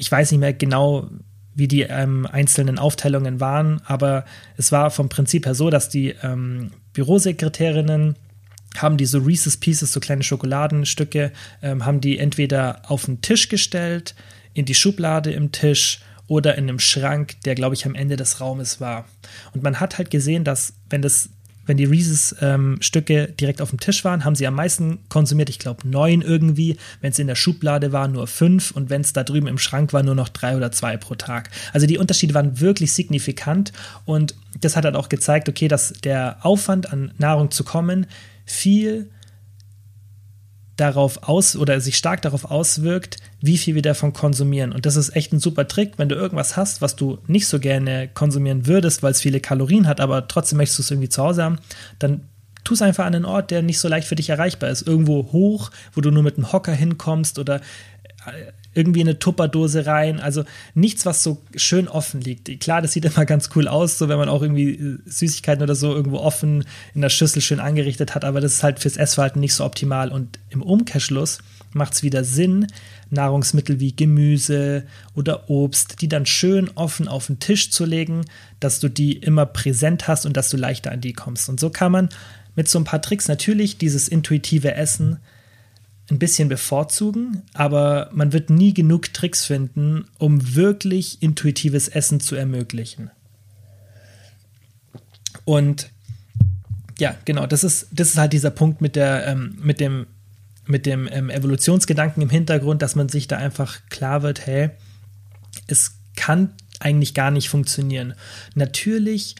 ich 0.00 0.10
weiß 0.10 0.30
nicht 0.30 0.40
mehr 0.40 0.54
genau, 0.54 1.10
wie 1.54 1.68
die 1.68 1.82
ähm, 1.82 2.26
einzelnen 2.26 2.78
Aufteilungen 2.78 3.38
waren, 3.38 3.82
aber 3.84 4.24
es 4.56 4.72
war 4.72 4.90
vom 4.90 5.10
Prinzip 5.10 5.44
her 5.44 5.54
so, 5.54 5.68
dass 5.68 5.90
die 5.90 6.14
ähm, 6.22 6.70
Bürosekretärinnen 6.94 8.16
haben 8.78 8.96
diese 8.96 9.24
Reese's 9.24 9.58
Pieces, 9.58 9.92
so 9.92 10.00
kleine 10.00 10.22
Schokoladenstücke, 10.22 11.32
ähm, 11.60 11.84
haben 11.84 12.00
die 12.00 12.18
entweder 12.18 12.82
auf 12.88 13.04
den 13.04 13.20
Tisch 13.20 13.50
gestellt, 13.50 14.14
in 14.54 14.64
die 14.64 14.74
Schublade 14.74 15.32
im 15.32 15.52
Tisch 15.52 16.00
oder 16.28 16.56
in 16.56 16.68
einem 16.68 16.78
Schrank, 16.78 17.34
der, 17.44 17.54
glaube 17.54 17.74
ich, 17.74 17.84
am 17.84 17.94
Ende 17.94 18.16
des 18.16 18.40
Raumes 18.40 18.80
war. 18.80 19.04
Und 19.52 19.62
man 19.62 19.80
hat 19.80 19.98
halt 19.98 20.10
gesehen, 20.10 20.44
dass 20.44 20.72
wenn 20.88 21.02
das 21.02 21.28
wenn 21.70 21.76
die 21.76 21.84
Reese's-Stücke 21.84 23.14
ähm, 23.14 23.36
direkt 23.36 23.62
auf 23.62 23.70
dem 23.70 23.78
Tisch 23.78 24.04
waren, 24.04 24.24
haben 24.24 24.34
sie 24.34 24.44
am 24.44 24.56
meisten 24.56 24.98
konsumiert. 25.08 25.50
Ich 25.50 25.60
glaube 25.60 25.88
neun 25.88 26.20
irgendwie. 26.20 26.76
Wenn 27.00 27.12
es 27.12 27.20
in 27.20 27.28
der 27.28 27.36
Schublade 27.36 27.92
war, 27.92 28.08
nur 28.08 28.26
fünf. 28.26 28.72
Und 28.72 28.90
wenn 28.90 29.02
es 29.02 29.12
da 29.12 29.22
drüben 29.22 29.46
im 29.46 29.56
Schrank 29.56 29.92
war, 29.92 30.02
nur 30.02 30.16
noch 30.16 30.28
drei 30.28 30.56
oder 30.56 30.72
zwei 30.72 30.96
pro 30.96 31.14
Tag. 31.14 31.48
Also 31.72 31.86
die 31.86 31.96
Unterschiede 31.96 32.34
waren 32.34 32.58
wirklich 32.58 32.92
signifikant. 32.92 33.72
Und 34.04 34.34
das 34.60 34.74
hat 34.74 34.84
dann 34.84 34.96
auch 34.96 35.08
gezeigt, 35.08 35.48
okay, 35.48 35.68
dass 35.68 35.92
der 36.02 36.38
Aufwand 36.42 36.92
an 36.92 37.12
Nahrung 37.18 37.52
zu 37.52 37.62
kommen 37.62 38.06
viel 38.44 39.08
darauf 40.80 41.28
aus 41.28 41.56
oder 41.56 41.80
sich 41.80 41.96
stark 41.96 42.22
darauf 42.22 42.44
auswirkt, 42.44 43.18
wie 43.40 43.58
viel 43.58 43.74
wir 43.74 43.82
davon 43.82 44.12
konsumieren. 44.12 44.72
Und 44.72 44.86
das 44.86 44.96
ist 44.96 45.14
echt 45.14 45.32
ein 45.32 45.40
super 45.40 45.68
Trick, 45.68 45.94
wenn 45.98 46.08
du 46.08 46.14
irgendwas 46.14 46.56
hast, 46.56 46.80
was 46.80 46.96
du 46.96 47.18
nicht 47.26 47.46
so 47.46 47.60
gerne 47.60 48.08
konsumieren 48.08 48.66
würdest, 48.66 49.02
weil 49.02 49.12
es 49.12 49.20
viele 49.20 49.40
Kalorien 49.40 49.86
hat, 49.86 50.00
aber 50.00 50.26
trotzdem 50.26 50.56
möchtest 50.56 50.78
du 50.78 50.82
es 50.82 50.90
irgendwie 50.90 51.08
zu 51.08 51.22
Hause 51.22 51.44
haben, 51.44 51.58
dann 51.98 52.22
tu 52.64 52.74
es 52.74 52.82
einfach 52.82 53.04
an 53.04 53.14
einen 53.14 53.24
Ort, 53.24 53.50
der 53.50 53.62
nicht 53.62 53.78
so 53.78 53.88
leicht 53.88 54.08
für 54.08 54.14
dich 54.14 54.30
erreichbar 54.30 54.70
ist. 54.70 54.86
Irgendwo 54.86 55.32
hoch, 55.32 55.70
wo 55.92 56.00
du 56.00 56.10
nur 56.10 56.22
mit 56.22 56.36
einem 56.36 56.52
Hocker 56.52 56.72
hinkommst 56.72 57.38
oder 57.38 57.60
irgendwie 58.74 59.00
in 59.00 59.08
eine 59.08 59.18
Tupperdose 59.18 59.86
rein. 59.86 60.20
Also 60.20 60.44
nichts, 60.74 61.06
was 61.06 61.22
so 61.22 61.42
schön 61.56 61.88
offen 61.88 62.20
liegt. 62.20 62.60
Klar, 62.60 62.82
das 62.82 62.92
sieht 62.92 63.04
immer 63.04 63.24
ganz 63.24 63.50
cool 63.54 63.66
aus, 63.66 63.98
so 63.98 64.08
wenn 64.08 64.18
man 64.18 64.28
auch 64.28 64.42
irgendwie 64.42 64.70
äh, 64.70 64.98
Süßigkeiten 65.06 65.62
oder 65.62 65.74
so 65.74 65.94
irgendwo 65.94 66.18
offen 66.18 66.64
in 66.94 67.00
der 67.00 67.08
Schüssel 67.08 67.42
schön 67.42 67.60
angerichtet 67.60 68.14
hat, 68.14 68.24
aber 68.24 68.40
das 68.40 68.54
ist 68.54 68.62
halt 68.62 68.78
fürs 68.78 68.96
Essverhalten 68.96 69.40
nicht 69.40 69.54
so 69.54 69.64
optimal. 69.64 70.12
Und 70.12 70.38
im 70.50 70.62
Umkehrschluss 70.62 71.38
macht 71.72 71.94
es 71.94 72.02
wieder 72.02 72.24
Sinn, 72.24 72.66
Nahrungsmittel 73.10 73.80
wie 73.80 73.94
Gemüse 73.94 74.84
oder 75.14 75.50
Obst, 75.50 76.00
die 76.00 76.08
dann 76.08 76.26
schön 76.26 76.70
offen 76.74 77.08
auf 77.08 77.26
den 77.26 77.38
Tisch 77.38 77.70
zu 77.70 77.84
legen, 77.84 78.24
dass 78.60 78.80
du 78.80 78.88
die 78.88 79.14
immer 79.14 79.46
präsent 79.46 80.08
hast 80.08 80.26
und 80.26 80.36
dass 80.36 80.50
du 80.50 80.56
leichter 80.56 80.92
an 80.92 81.00
die 81.00 81.12
kommst. 81.12 81.48
Und 81.48 81.60
so 81.60 81.70
kann 81.70 81.92
man 81.92 82.08
mit 82.56 82.68
so 82.68 82.78
ein 82.78 82.84
paar 82.84 83.02
Tricks 83.02 83.28
natürlich 83.28 83.78
dieses 83.78 84.08
intuitive 84.08 84.74
Essen 84.74 85.18
ein 86.10 86.18
bisschen 86.18 86.48
bevorzugen, 86.48 87.42
aber 87.54 88.10
man 88.12 88.32
wird 88.32 88.50
nie 88.50 88.74
genug 88.74 89.12
Tricks 89.12 89.44
finden, 89.44 90.06
um 90.18 90.54
wirklich 90.54 91.22
intuitives 91.22 91.88
Essen 91.88 92.20
zu 92.20 92.34
ermöglichen. 92.34 93.10
Und 95.44 95.90
ja, 96.98 97.16
genau, 97.24 97.46
das 97.46 97.64
ist, 97.64 97.88
das 97.92 98.10
ist 98.10 98.18
halt 98.18 98.32
dieser 98.32 98.50
Punkt 98.50 98.80
mit, 98.80 98.96
der, 98.96 99.26
ähm, 99.26 99.56
mit 99.62 99.80
dem, 99.80 100.06
mit 100.66 100.86
dem 100.86 101.08
ähm, 101.10 101.30
Evolutionsgedanken 101.30 102.22
im 102.22 102.30
Hintergrund, 102.30 102.82
dass 102.82 102.94
man 102.94 103.08
sich 103.08 103.26
da 103.26 103.38
einfach 103.38 103.80
klar 103.88 104.22
wird, 104.22 104.46
hey, 104.46 104.70
es 105.66 105.96
kann 106.16 106.52
eigentlich 106.78 107.14
gar 107.14 107.30
nicht 107.30 107.48
funktionieren. 107.48 108.14
Natürlich 108.54 109.36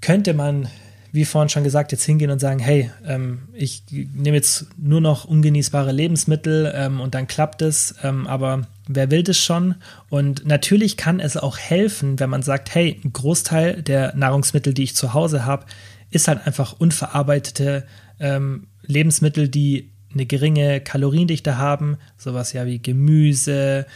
könnte 0.00 0.34
man 0.34 0.68
wie 1.12 1.24
vorhin 1.24 1.48
schon 1.48 1.64
gesagt, 1.64 1.92
jetzt 1.92 2.04
hingehen 2.04 2.30
und 2.30 2.38
sagen, 2.38 2.58
hey, 2.58 2.90
ähm, 3.06 3.48
ich 3.52 3.82
nehme 3.90 4.36
jetzt 4.36 4.66
nur 4.76 5.00
noch 5.00 5.24
ungenießbare 5.24 5.92
Lebensmittel 5.92 6.72
ähm, 6.74 7.00
und 7.00 7.14
dann 7.14 7.26
klappt 7.26 7.62
es, 7.62 7.94
ähm, 8.02 8.26
aber 8.26 8.66
wer 8.86 9.10
will 9.10 9.22
das 9.22 9.38
schon? 9.38 9.76
Und 10.08 10.46
natürlich 10.46 10.96
kann 10.96 11.20
es 11.20 11.36
auch 11.36 11.58
helfen, 11.58 12.20
wenn 12.20 12.30
man 12.30 12.42
sagt, 12.42 12.74
hey, 12.74 13.00
ein 13.04 13.12
Großteil 13.12 13.82
der 13.82 14.14
Nahrungsmittel, 14.14 14.74
die 14.74 14.84
ich 14.84 14.96
zu 14.96 15.14
Hause 15.14 15.44
habe, 15.44 15.66
ist 16.10 16.28
halt 16.28 16.46
einfach 16.46 16.74
unverarbeitete 16.78 17.84
ähm, 18.20 18.66
Lebensmittel, 18.82 19.48
die 19.48 19.90
eine 20.12 20.26
geringe 20.26 20.80
Kaloriendichte 20.80 21.58
haben, 21.58 21.98
sowas 22.16 22.52
ja 22.52 22.66
wie 22.66 22.80
Gemüse, 22.80 23.86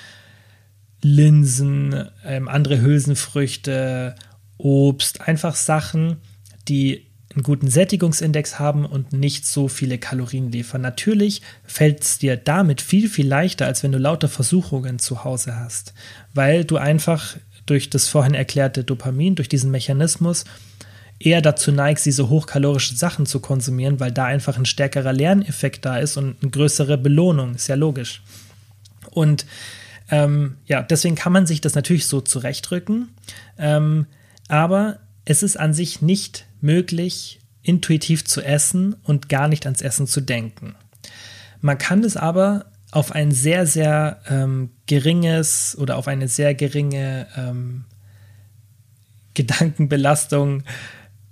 Linsen, 1.00 2.08
ähm, 2.24 2.48
andere 2.48 2.80
Hülsenfrüchte, 2.80 4.14
Obst, 4.58 5.22
einfach 5.22 5.56
Sachen, 5.56 6.18
die 6.68 7.06
einen 7.34 7.42
guten 7.42 7.68
Sättigungsindex 7.68 8.58
haben 8.58 8.84
und 8.84 9.12
nicht 9.12 9.46
so 9.46 9.68
viele 9.68 9.98
Kalorien 9.98 10.52
liefern. 10.52 10.82
Natürlich 10.82 11.42
fällt 11.64 12.02
es 12.02 12.18
dir 12.18 12.36
damit 12.36 12.82
viel, 12.82 13.08
viel 13.08 13.26
leichter, 13.26 13.66
als 13.66 13.82
wenn 13.82 13.92
du 13.92 13.98
lauter 13.98 14.28
Versuchungen 14.28 14.98
zu 14.98 15.24
Hause 15.24 15.56
hast, 15.56 15.94
weil 16.34 16.64
du 16.64 16.76
einfach 16.76 17.36
durch 17.66 17.90
das 17.90 18.08
vorhin 18.08 18.34
erklärte 18.34 18.84
Dopamin, 18.84 19.34
durch 19.34 19.48
diesen 19.48 19.70
Mechanismus, 19.70 20.44
eher 21.18 21.40
dazu 21.40 21.70
neigst, 21.70 22.04
diese 22.04 22.28
hochkalorischen 22.28 22.96
Sachen 22.96 23.26
zu 23.26 23.40
konsumieren, 23.40 24.00
weil 24.00 24.10
da 24.10 24.24
einfach 24.24 24.58
ein 24.58 24.66
stärkerer 24.66 25.12
Lerneffekt 25.12 25.84
da 25.84 25.98
ist 25.98 26.16
und 26.16 26.36
eine 26.42 26.50
größere 26.50 26.98
Belohnung, 26.98 27.54
ist 27.54 27.68
ja 27.68 27.76
logisch. 27.76 28.22
Und 29.10 29.46
ähm, 30.10 30.56
ja, 30.66 30.82
deswegen 30.82 31.14
kann 31.14 31.32
man 31.32 31.46
sich 31.46 31.60
das 31.60 31.74
natürlich 31.74 32.06
so 32.06 32.20
zurechtrücken, 32.20 33.10
ähm, 33.56 34.06
aber 34.48 34.98
es 35.24 35.42
ist 35.42 35.56
an 35.56 35.72
sich 35.72 36.02
nicht 36.02 36.46
möglich, 36.62 37.40
intuitiv 37.62 38.24
zu 38.24 38.40
essen 38.40 38.96
und 39.02 39.28
gar 39.28 39.48
nicht 39.48 39.66
ans 39.66 39.82
Essen 39.82 40.06
zu 40.06 40.20
denken. 40.20 40.74
Man 41.60 41.78
kann 41.78 42.02
es 42.02 42.16
aber 42.16 42.66
auf 42.90 43.12
ein 43.12 43.30
sehr, 43.30 43.66
sehr 43.66 44.20
ähm, 44.28 44.70
geringes 44.86 45.76
oder 45.78 45.96
auf 45.96 46.08
eine 46.08 46.28
sehr 46.28 46.54
geringe 46.54 47.26
ähm, 47.36 47.84
Gedankenbelastung 49.34 50.64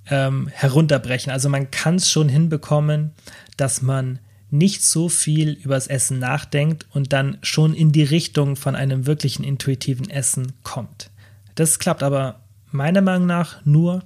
ähm, 0.09 0.49
herunterbrechen. 0.49 1.33
Also 1.33 1.49
man 1.49 1.71
kann 1.71 1.97
es 1.97 2.11
schon 2.11 2.29
hinbekommen, 2.29 3.13
dass 3.57 3.83
man 3.83 4.21
nicht 4.51 4.83
so 4.83 5.09
viel 5.09 5.53
übers 5.53 5.87
Essen 5.87 6.19
nachdenkt 6.19 6.87
und 6.93 7.13
dann 7.13 7.39
schon 7.43 7.75
in 7.75 7.93
die 7.93 8.03
Richtung 8.03 8.57
von 8.57 8.75
einem 8.75 9.07
wirklichen 9.07 9.45
intuitiven 9.45 10.11
Essen 10.11 10.53
kommt. 10.63 11.11
Das 11.55 11.79
klappt 11.79 12.03
aber 12.03 12.41
meiner 12.73 13.01
Meinung 13.01 13.27
nach 13.27 13.65
nur, 13.65 14.03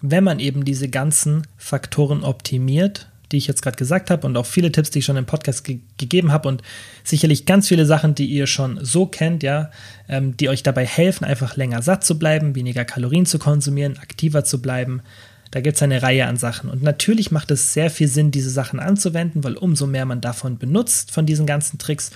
wenn 0.00 0.24
man 0.24 0.38
eben 0.38 0.64
diese 0.64 0.88
ganzen 0.88 1.46
Faktoren 1.56 2.22
optimiert, 2.22 3.08
die 3.32 3.36
ich 3.36 3.46
jetzt 3.46 3.62
gerade 3.62 3.76
gesagt 3.76 4.10
habe 4.10 4.26
und 4.26 4.36
auch 4.36 4.46
viele 4.46 4.72
Tipps, 4.72 4.90
die 4.90 5.00
ich 5.00 5.04
schon 5.04 5.16
im 5.16 5.26
Podcast 5.26 5.64
ge 5.64 5.80
gegeben 5.98 6.32
habe 6.32 6.48
und 6.48 6.62
sicherlich 7.04 7.44
ganz 7.44 7.68
viele 7.68 7.84
Sachen, 7.84 8.14
die 8.14 8.26
ihr 8.26 8.46
schon 8.46 8.78
so 8.82 9.06
kennt, 9.06 9.42
ja, 9.42 9.70
ähm, 10.08 10.36
die 10.36 10.48
euch 10.48 10.62
dabei 10.62 10.86
helfen, 10.86 11.24
einfach 11.24 11.56
länger 11.56 11.82
satt 11.82 12.04
zu 12.04 12.18
bleiben, 12.18 12.54
weniger 12.54 12.84
Kalorien 12.84 13.26
zu 13.26 13.38
konsumieren, 13.38 13.98
aktiver 13.98 14.44
zu 14.44 14.62
bleiben. 14.62 15.02
Da 15.50 15.60
gibt 15.60 15.76
es 15.76 15.82
eine 15.82 16.02
Reihe 16.02 16.26
an 16.26 16.36
Sachen. 16.36 16.70
Und 16.70 16.82
natürlich 16.82 17.30
macht 17.30 17.50
es 17.50 17.72
sehr 17.72 17.90
viel 17.90 18.08
Sinn, 18.08 18.30
diese 18.30 18.50
Sachen 18.50 18.80
anzuwenden, 18.80 19.44
weil 19.44 19.56
umso 19.56 19.86
mehr 19.86 20.04
man 20.04 20.20
davon 20.20 20.58
benutzt, 20.58 21.10
von 21.10 21.26
diesen 21.26 21.46
ganzen 21.46 21.78
Tricks, 21.78 22.10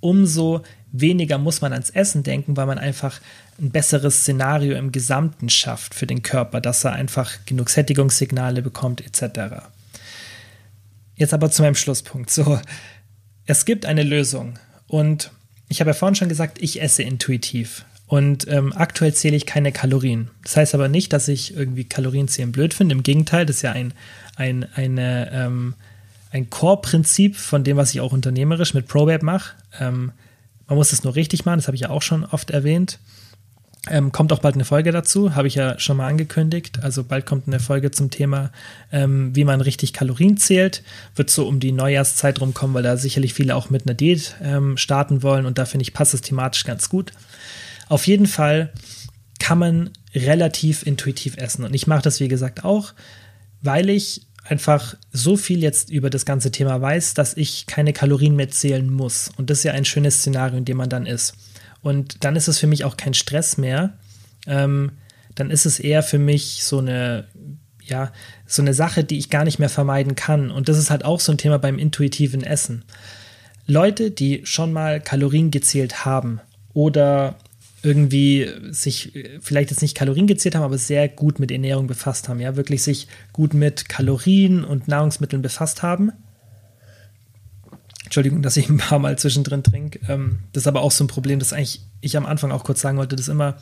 umso 0.00 0.62
weniger 0.92 1.38
muss 1.38 1.60
man 1.60 1.72
ans 1.72 1.90
Essen 1.90 2.22
denken, 2.22 2.56
weil 2.56 2.66
man 2.66 2.78
einfach 2.78 3.20
ein 3.58 3.70
besseres 3.70 4.20
Szenario 4.20 4.76
im 4.76 4.92
Gesamten 4.92 5.48
schafft 5.48 5.94
für 5.94 6.06
den 6.06 6.22
Körper, 6.22 6.60
dass 6.60 6.84
er 6.84 6.92
einfach 6.92 7.32
genug 7.46 7.70
Sättigungssignale 7.70 8.62
bekommt, 8.62 9.00
etc. 9.00 9.64
Jetzt 11.14 11.32
aber 11.32 11.50
zu 11.50 11.62
meinem 11.62 11.74
Schlusspunkt. 11.74 12.30
So, 12.30 12.60
es 13.46 13.64
gibt 13.64 13.86
eine 13.86 14.02
Lösung 14.02 14.58
und 14.86 15.30
ich 15.68 15.80
habe 15.80 15.90
ja 15.90 15.94
vorhin 15.94 16.14
schon 16.14 16.28
gesagt, 16.28 16.58
ich 16.60 16.80
esse 16.80 17.02
intuitiv. 17.02 17.84
Und 18.06 18.46
ähm, 18.46 18.72
aktuell 18.72 19.14
zähle 19.14 19.36
ich 19.36 19.46
keine 19.46 19.72
Kalorien. 19.72 20.30
Das 20.44 20.56
heißt 20.56 20.74
aber 20.74 20.88
nicht, 20.88 21.12
dass 21.12 21.26
ich 21.26 21.56
irgendwie 21.56 21.84
Kalorienzählen 21.84 22.52
blöd 22.52 22.72
finde. 22.72 22.94
Im 22.94 23.02
Gegenteil, 23.02 23.46
das 23.46 23.56
ist 23.56 23.62
ja 23.62 23.72
ein, 23.72 23.94
ein, 24.36 24.64
eine, 24.74 25.30
ähm, 25.32 25.74
ein 26.30 26.48
Core-Prinzip 26.48 27.34
von 27.36 27.64
dem, 27.64 27.76
was 27.76 27.92
ich 27.92 28.00
auch 28.00 28.12
unternehmerisch 28.12 28.74
mit 28.74 28.86
ProBab 28.86 29.22
mache. 29.22 29.54
Ähm, 29.80 30.12
man 30.68 30.78
muss 30.78 30.92
es 30.92 31.02
nur 31.02 31.16
richtig 31.16 31.44
machen, 31.44 31.58
das 31.58 31.66
habe 31.66 31.74
ich 31.74 31.82
ja 31.82 31.90
auch 31.90 32.02
schon 32.02 32.24
oft 32.24 32.50
erwähnt. 32.50 33.00
Ähm, 33.88 34.10
kommt 34.10 34.32
auch 34.32 34.40
bald 34.40 34.56
eine 34.56 34.64
Folge 34.64 34.90
dazu, 34.90 35.36
habe 35.36 35.46
ich 35.46 35.54
ja 35.54 35.78
schon 35.78 35.96
mal 35.96 36.08
angekündigt. 36.08 36.80
Also 36.82 37.04
bald 37.04 37.24
kommt 37.24 37.46
eine 37.46 37.60
Folge 37.60 37.92
zum 37.92 38.10
Thema, 38.10 38.50
ähm, 38.90 39.34
wie 39.34 39.44
man 39.44 39.60
richtig 39.60 39.92
Kalorien 39.92 40.36
zählt. 40.36 40.82
Wird 41.14 41.30
so 41.30 41.46
um 41.46 41.60
die 41.60 41.72
Neujahrszeit 41.72 42.40
rumkommen, 42.40 42.74
weil 42.74 42.82
da 42.82 42.96
sicherlich 42.96 43.34
viele 43.34 43.54
auch 43.54 43.70
mit 43.70 43.86
einer 43.86 43.94
Diät 43.94 44.34
ähm, 44.42 44.76
starten 44.76 45.22
wollen 45.22 45.46
und 45.46 45.58
da 45.58 45.66
finde 45.66 45.82
ich, 45.82 45.94
passt 45.94 46.14
es 46.14 46.20
thematisch 46.20 46.64
ganz 46.64 46.88
gut. 46.88 47.12
Auf 47.88 48.06
jeden 48.08 48.26
Fall 48.26 48.72
kann 49.38 49.58
man 49.58 49.90
relativ 50.14 50.84
intuitiv 50.84 51.36
essen 51.36 51.64
und 51.64 51.74
ich 51.74 51.86
mache 51.86 52.02
das, 52.02 52.18
wie 52.18 52.28
gesagt, 52.28 52.64
auch, 52.64 52.92
weil 53.62 53.88
ich 53.90 54.26
einfach 54.42 54.96
so 55.12 55.36
viel 55.36 55.62
jetzt 55.62 55.90
über 55.90 56.10
das 56.10 56.24
ganze 56.24 56.50
Thema 56.50 56.80
weiß, 56.80 57.14
dass 57.14 57.36
ich 57.36 57.66
keine 57.66 57.92
Kalorien 57.92 58.36
mehr 58.36 58.50
zählen 58.50 58.88
muss. 58.88 59.30
Und 59.36 59.50
das 59.50 59.58
ist 59.58 59.64
ja 59.64 59.72
ein 59.72 59.84
schönes 59.84 60.18
Szenario, 60.18 60.58
in 60.58 60.64
dem 60.64 60.76
man 60.76 60.88
dann 60.88 61.06
ist. 61.06 61.34
Und 61.86 62.24
dann 62.24 62.34
ist 62.34 62.48
es 62.48 62.58
für 62.58 62.66
mich 62.66 62.84
auch 62.84 62.96
kein 62.96 63.14
Stress 63.14 63.58
mehr. 63.58 63.92
Ähm, 64.48 64.90
dann 65.36 65.52
ist 65.52 65.66
es 65.66 65.78
eher 65.78 66.02
für 66.02 66.18
mich 66.18 66.64
so 66.64 66.78
eine, 66.78 67.28
ja, 67.80 68.10
so 68.44 68.60
eine 68.60 68.74
Sache, 68.74 69.04
die 69.04 69.18
ich 69.18 69.30
gar 69.30 69.44
nicht 69.44 69.60
mehr 69.60 69.68
vermeiden 69.68 70.16
kann. 70.16 70.50
Und 70.50 70.68
das 70.68 70.78
ist 70.78 70.90
halt 70.90 71.04
auch 71.04 71.20
so 71.20 71.30
ein 71.30 71.38
Thema 71.38 71.60
beim 71.60 71.78
intuitiven 71.78 72.42
Essen. 72.42 72.84
Leute, 73.68 74.10
die 74.10 74.40
schon 74.46 74.72
mal 74.72 75.00
Kalorien 75.00 75.52
gezählt 75.52 76.04
haben 76.04 76.40
oder 76.74 77.36
irgendwie 77.84 78.50
sich 78.70 79.12
vielleicht 79.40 79.70
jetzt 79.70 79.82
nicht 79.82 79.96
Kalorien 79.96 80.26
gezählt 80.26 80.56
haben, 80.56 80.64
aber 80.64 80.78
sehr 80.78 81.08
gut 81.08 81.38
mit 81.38 81.52
Ernährung 81.52 81.86
befasst 81.86 82.28
haben, 82.28 82.40
ja, 82.40 82.56
wirklich 82.56 82.82
sich 82.82 83.06
gut 83.32 83.54
mit 83.54 83.88
Kalorien 83.88 84.64
und 84.64 84.88
Nahrungsmitteln 84.88 85.40
befasst 85.40 85.84
haben, 85.84 86.10
Entschuldigung, 88.06 88.40
dass 88.40 88.56
ich 88.56 88.68
ein 88.68 88.78
paar 88.78 89.00
Mal 89.00 89.18
zwischendrin 89.18 89.62
trinke. 89.62 90.00
Ähm, 90.08 90.38
das 90.52 90.62
ist 90.62 90.66
aber 90.68 90.80
auch 90.80 90.92
so 90.92 91.04
ein 91.04 91.08
Problem, 91.08 91.38
das 91.38 91.52
eigentlich 91.52 91.82
ich 92.00 92.16
am 92.16 92.24
Anfang 92.24 92.52
auch 92.52 92.64
kurz 92.64 92.80
sagen 92.80 92.98
wollte, 92.98 93.16
das 93.16 93.28
immer, 93.28 93.56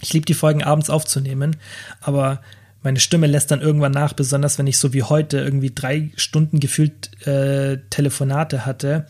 ich 0.00 0.12
liebe 0.12 0.26
die 0.26 0.34
Folgen 0.34 0.64
abends 0.64 0.90
aufzunehmen, 0.90 1.56
aber 2.00 2.40
meine 2.82 3.00
Stimme 3.00 3.26
lässt 3.26 3.50
dann 3.50 3.60
irgendwann 3.60 3.92
nach, 3.92 4.12
besonders 4.12 4.58
wenn 4.58 4.66
ich 4.66 4.78
so 4.78 4.92
wie 4.92 5.02
heute 5.02 5.38
irgendwie 5.38 5.72
drei 5.74 6.10
Stunden 6.16 6.58
gefühlt 6.58 7.26
äh, 7.26 7.78
Telefonate 7.90 8.64
hatte. 8.64 9.06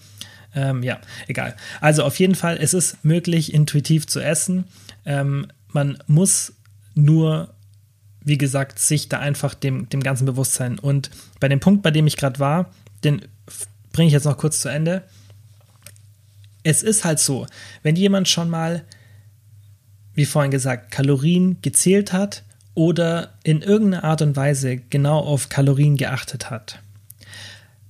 Ähm, 0.55 0.83
ja, 0.83 0.98
egal. 1.29 1.55
Also 1.81 2.02
auf 2.02 2.18
jeden 2.18 2.35
Fall, 2.35 2.59
es 2.61 2.74
ist 2.74 3.05
möglich, 3.05 3.52
intuitiv 3.52 4.07
zu 4.07 4.20
essen. 4.20 4.64
Ähm, 5.05 5.46
man 5.68 5.98
muss 6.07 6.55
nur, 6.94 7.55
wie 8.22 8.38
gesagt, 8.38 8.79
sich 8.79 9.09
da 9.09 9.18
einfach 9.20 9.55
dem, 9.55 9.88
dem 9.90 10.02
Ganzen 10.02 10.24
bewusst 10.24 10.55
sein. 10.55 10.79
Und 10.79 11.11
bei 11.38 11.48
dem 11.48 11.61
Punkt, 11.61 11.83
bei 11.83 11.90
dem 11.90 12.07
ich 12.07 12.16
gerade 12.16 12.40
war, 12.40 12.70
den 13.05 13.20
bringe 13.96 14.09
ich 14.09 14.12
jetzt 14.12 14.24
noch 14.24 14.37
kurz 14.37 14.61
zu 14.61 14.68
Ende. 14.68 15.02
Es 16.62 16.82
ist 16.82 17.04
halt 17.04 17.18
so, 17.18 17.46
wenn 17.82 17.96
jemand 17.96 18.28
schon 18.28 18.50
mal, 18.50 18.85
wie 20.14 20.26
vorhin 20.26 20.50
gesagt, 20.50 20.90
Kalorien 20.90 21.62
gezählt 21.62 22.12
hat 22.12 22.44
oder 22.74 23.38
in 23.42 23.62
irgendeiner 23.62 24.04
Art 24.04 24.20
und 24.20 24.37
Weise 24.37 24.76
genau 24.76 25.18
auf 25.18 25.48
Kalorien 25.48 25.96
geachtet 25.96 26.50
hat, 26.50 26.80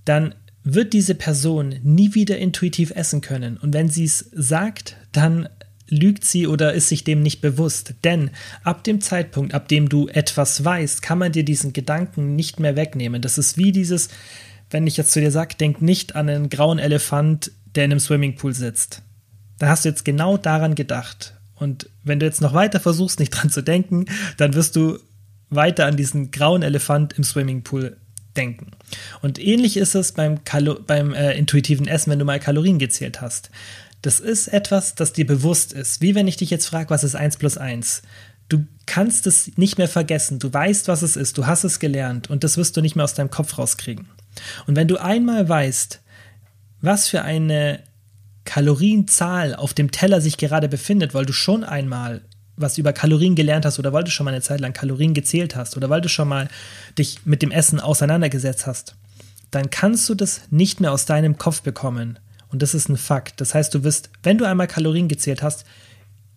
dann 0.05 0.35
wird 0.63 0.93
diese 0.93 1.17
Person 1.17 1.75
nie 1.83 2.15
wieder 2.15 2.39
intuitiv 2.39 2.93
essen 2.93 3.21
können. 3.21 3.57
Und 3.57 3.75
wenn 3.75 3.89
sie 3.89 4.05
es 4.05 4.31
sagt, 4.33 4.97
dann 5.11 5.49
lügt 5.89 6.25
sie 6.25 6.47
oder 6.47 6.73
ist 6.73 6.89
sich 6.89 7.03
dem 7.03 7.23
nicht 7.23 7.41
bewusst. 7.41 7.95
Denn 8.05 8.31
ab 8.63 8.85
dem 8.85 9.01
Zeitpunkt, 9.01 9.55
ab 9.55 9.69
dem 9.69 9.89
du 9.89 10.09
etwas 10.09 10.65
weißt, 10.65 11.03
kann 11.03 11.19
man 11.19 11.33
dir 11.33 11.45
diesen 11.45 11.73
Gedanken 11.73 12.37
nicht 12.37 12.61
mehr 12.61 12.77
wegnehmen. 12.77 13.23
Das 13.23 13.39
ist 13.39 13.57
wie 13.57 13.73
dieses, 13.73 14.09
wenn 14.71 14.87
ich 14.87 14.97
jetzt 14.97 15.13
zu 15.13 15.21
dir 15.21 15.31
sage, 15.31 15.57
denk 15.57 15.81
nicht 15.83 16.17
an 16.17 16.29
einen 16.29 16.49
grauen 16.49 16.79
Elefant, 16.79 17.53
der 17.75 17.85
in 17.85 17.93
einem 17.93 18.01
Swimmingpool 18.01 18.55
sitzt. 18.55 19.03
Da 19.59 19.69
hast 19.69 19.85
du 19.85 19.89
jetzt 19.89 20.05
genau 20.05 20.37
daran 20.37 20.75
gedacht. 20.75 21.35
Und 21.55 21.89
wenn 22.05 22.21
du 22.21 22.27
jetzt 22.27 22.41
noch 22.41 22.53
weiter 22.53 22.81
versuchst, 22.81 23.19
nicht 23.19 23.31
dran 23.31 23.51
zu 23.51 23.63
denken, 23.63 24.07
dann 24.37 24.55
wirst 24.55 24.77
du 24.77 24.99
weiter 25.49 25.87
an 25.87 25.97
diesen 25.97 26.31
grauen 26.31 26.63
Elefant 26.63 27.15
im 27.15 27.25
Swimmingpool 27.25 27.97
denken. 28.37 28.73
Und 29.23 29.39
ähnlich 29.39 29.77
ist 29.77 29.95
es 29.95 30.13
beim, 30.13 30.45
Kalo 30.45 30.79
beim 30.87 31.15
äh, 31.15 31.33
intuitiven 31.37 31.89
Essen, 31.89 32.11
wenn 32.11 32.19
du 32.19 32.25
mal 32.25 32.41
Kalorien 32.41 32.79
gezählt 32.79 33.21
hast. 33.21 33.51
Das 34.03 34.21
ist 34.21 34.49
etwas, 34.49 34.95
das 34.95 35.13
dir 35.13 35.27
bewusst 35.27 35.73
ist. 35.73 36.03
Wie 36.03 36.15
wenn 36.15 36.29
ich 36.29 36.37
dich 36.37 36.51
jetzt 36.51 36.67
frage, 36.67 36.91
was 36.91 37.03
ist 37.03 37.17
1 37.17 37.39
plus 37.39 37.57
1? 37.57 38.03
Du 38.49 38.67
kannst 38.85 39.27
es 39.27 39.57
nicht 39.57 39.79
mehr 39.79 39.89
vergessen. 39.89 40.39
Du 40.39 40.53
weißt, 40.53 40.87
was 40.89 41.03
es 41.03 41.17
ist. 41.17 41.39
Du 41.39 41.47
hast 41.47 41.65
es 41.65 41.81
gelernt 41.81 42.31
und 42.31 42.45
das 42.45 42.57
wirst 42.57 42.77
du 42.77 42.83
nicht 42.83 42.95
mehr 42.95 43.05
aus 43.05 43.15
deinem 43.15 43.31
Kopf 43.31 43.59
rauskriegen. 43.59 44.07
Und 44.67 44.77
wenn 44.77 44.89
du 44.89 44.99
einmal 44.99 45.49
weißt, 45.49 46.01
was 46.81 47.09
für 47.09 47.23
eine 47.23 47.81
Kalorienzahl 48.45 49.55
auf 49.55 49.75
dem 49.75 49.91
Teller 49.91 50.21
sich 50.21 50.37
gerade 50.37 50.69
befindet, 50.69 51.15
weil 51.15 51.27
du 51.27 51.33
schon 51.33 51.65
einmal 51.65 52.23
was 52.57 52.79
über 52.79 52.93
Kalorien 52.93 53.35
gelernt 53.35 53.67
hast 53.67 53.79
oder 53.79 53.93
weil 53.93 54.05
du 54.05 54.11
schon 54.11 54.25
mal 54.25 54.33
eine 54.33 54.41
Zeit 54.41 54.61
lang 54.61 54.73
Kalorien 54.73 55.13
gezählt 55.15 55.57
hast 55.57 55.77
oder 55.77 55.91
weil 55.91 56.01
du 56.01 56.09
schon 56.09 56.29
mal 56.29 56.49
dich 56.99 57.27
mit 57.27 57.43
dem 57.43 57.51
Essen 57.51 57.81
auseinandergesetzt 57.81 58.67
hast, 58.67 58.97
dann 59.51 59.71
kannst 59.71 60.09
du 60.09 60.15
das 60.15 60.43
nicht 60.51 60.81
mehr 60.81 60.93
aus 60.93 61.05
deinem 61.05 61.37
Kopf 61.37 61.61
bekommen. 61.61 62.19
Und 62.49 62.63
das 62.63 62.75
ist 62.75 62.89
ein 62.89 62.97
Fakt. 62.97 63.41
Das 63.41 63.55
heißt, 63.55 63.75
du 63.75 63.85
wirst, 63.85 64.11
wenn 64.23 64.39
du 64.39 64.47
einmal 64.47 64.69
Kalorien 64.69 65.09
gezählt 65.09 65.43
hast, 65.43 65.67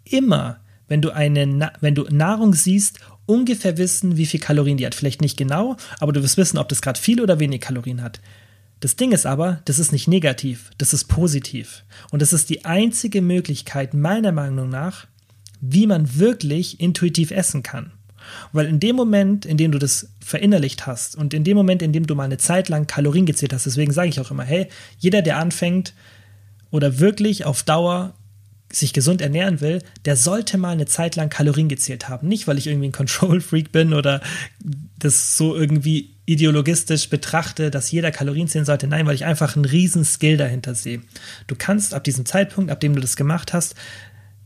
immer, 0.03 0.59
wenn 0.87 1.01
du 1.01 1.11
eine, 1.11 1.71
wenn 1.79 1.95
du 1.95 2.03
Nahrung 2.09 2.53
siehst 2.53 2.99
ungefähr 3.29 3.77
wissen, 3.77 4.17
wie 4.17 4.25
viel 4.25 4.39
Kalorien 4.39 4.77
die 4.77 4.85
hat. 4.85 4.95
Vielleicht 4.95 5.21
nicht 5.21 5.37
genau, 5.37 5.77
aber 5.99 6.11
du 6.11 6.23
wirst 6.23 6.37
wissen, 6.37 6.57
ob 6.57 6.67
das 6.67 6.81
gerade 6.81 6.99
viel 6.99 7.21
oder 7.21 7.39
wenig 7.39 7.61
Kalorien 7.61 8.01
hat. 8.01 8.19
Das 8.79 8.95
Ding 8.95 9.11
ist 9.11 9.25
aber, 9.25 9.61
das 9.65 9.77
ist 9.77 9.91
nicht 9.91 10.07
negativ, 10.07 10.71
das 10.77 10.93
ist 10.93 11.05
positiv. 11.05 11.83
Und 12.11 12.21
das 12.21 12.33
ist 12.33 12.49
die 12.49 12.65
einzige 12.65 13.21
Möglichkeit, 13.21 13.93
meiner 13.93 14.31
Meinung 14.31 14.69
nach, 14.69 15.05
wie 15.61 15.85
man 15.85 16.17
wirklich 16.17 16.79
intuitiv 16.79 17.31
essen 17.31 17.61
kann. 17.61 17.91
Weil 18.51 18.67
in 18.67 18.79
dem 18.79 18.95
Moment, 18.95 19.45
in 19.45 19.57
dem 19.57 19.71
du 19.71 19.79
das 19.79 20.09
verinnerlicht 20.19 20.87
hast 20.87 21.15
und 21.15 21.33
in 21.33 21.43
dem 21.43 21.57
Moment, 21.57 21.81
in 21.81 21.93
dem 21.93 22.07
du 22.07 22.15
mal 22.15 22.23
eine 22.23 22.37
Zeit 22.37 22.69
lang 22.69 22.87
Kalorien 22.87 23.25
gezählt 23.25 23.53
hast, 23.53 23.65
deswegen 23.65 23.91
sage 23.91 24.09
ich 24.09 24.19
auch 24.19 24.31
immer, 24.31 24.43
hey, 24.43 24.67
jeder, 24.97 25.21
der 25.21 25.37
anfängt 25.37 25.93
oder 26.71 26.99
wirklich 26.99 27.45
auf 27.45 27.63
Dauer 27.63 28.13
sich 28.71 28.93
gesund 28.93 29.21
ernähren 29.21 29.61
will, 29.61 29.81
der 30.05 30.15
sollte 30.15 30.57
mal 30.57 30.71
eine 30.71 30.85
Zeit 30.85 31.15
lang 31.15 31.29
Kalorien 31.29 31.69
gezählt 31.69 32.07
haben. 32.07 32.27
Nicht, 32.27 32.47
weil 32.47 32.57
ich 32.57 32.67
irgendwie 32.67 32.89
ein 32.89 32.93
Control-Freak 32.93 33.71
bin 33.71 33.93
oder 33.93 34.21
das 34.97 35.37
so 35.37 35.55
irgendwie 35.55 36.11
ideologistisch 36.25 37.09
betrachte, 37.09 37.71
dass 37.71 37.91
jeder 37.91 38.11
Kalorien 38.11 38.47
zählen 38.47 38.65
sollte. 38.65 38.87
Nein, 38.87 39.07
weil 39.07 39.15
ich 39.15 39.25
einfach 39.25 39.55
einen 39.55 39.65
riesen 39.65 40.05
Skill 40.05 40.37
dahinter 40.37 40.75
sehe. 40.75 41.01
Du 41.47 41.55
kannst 41.55 41.95
ab 41.95 42.03
diesem 42.03 42.25
Zeitpunkt, 42.25 42.69
ab 42.69 42.79
dem 42.79 42.93
du 42.93 43.01
das 43.01 43.15
gemacht 43.15 43.53
hast, 43.53 43.73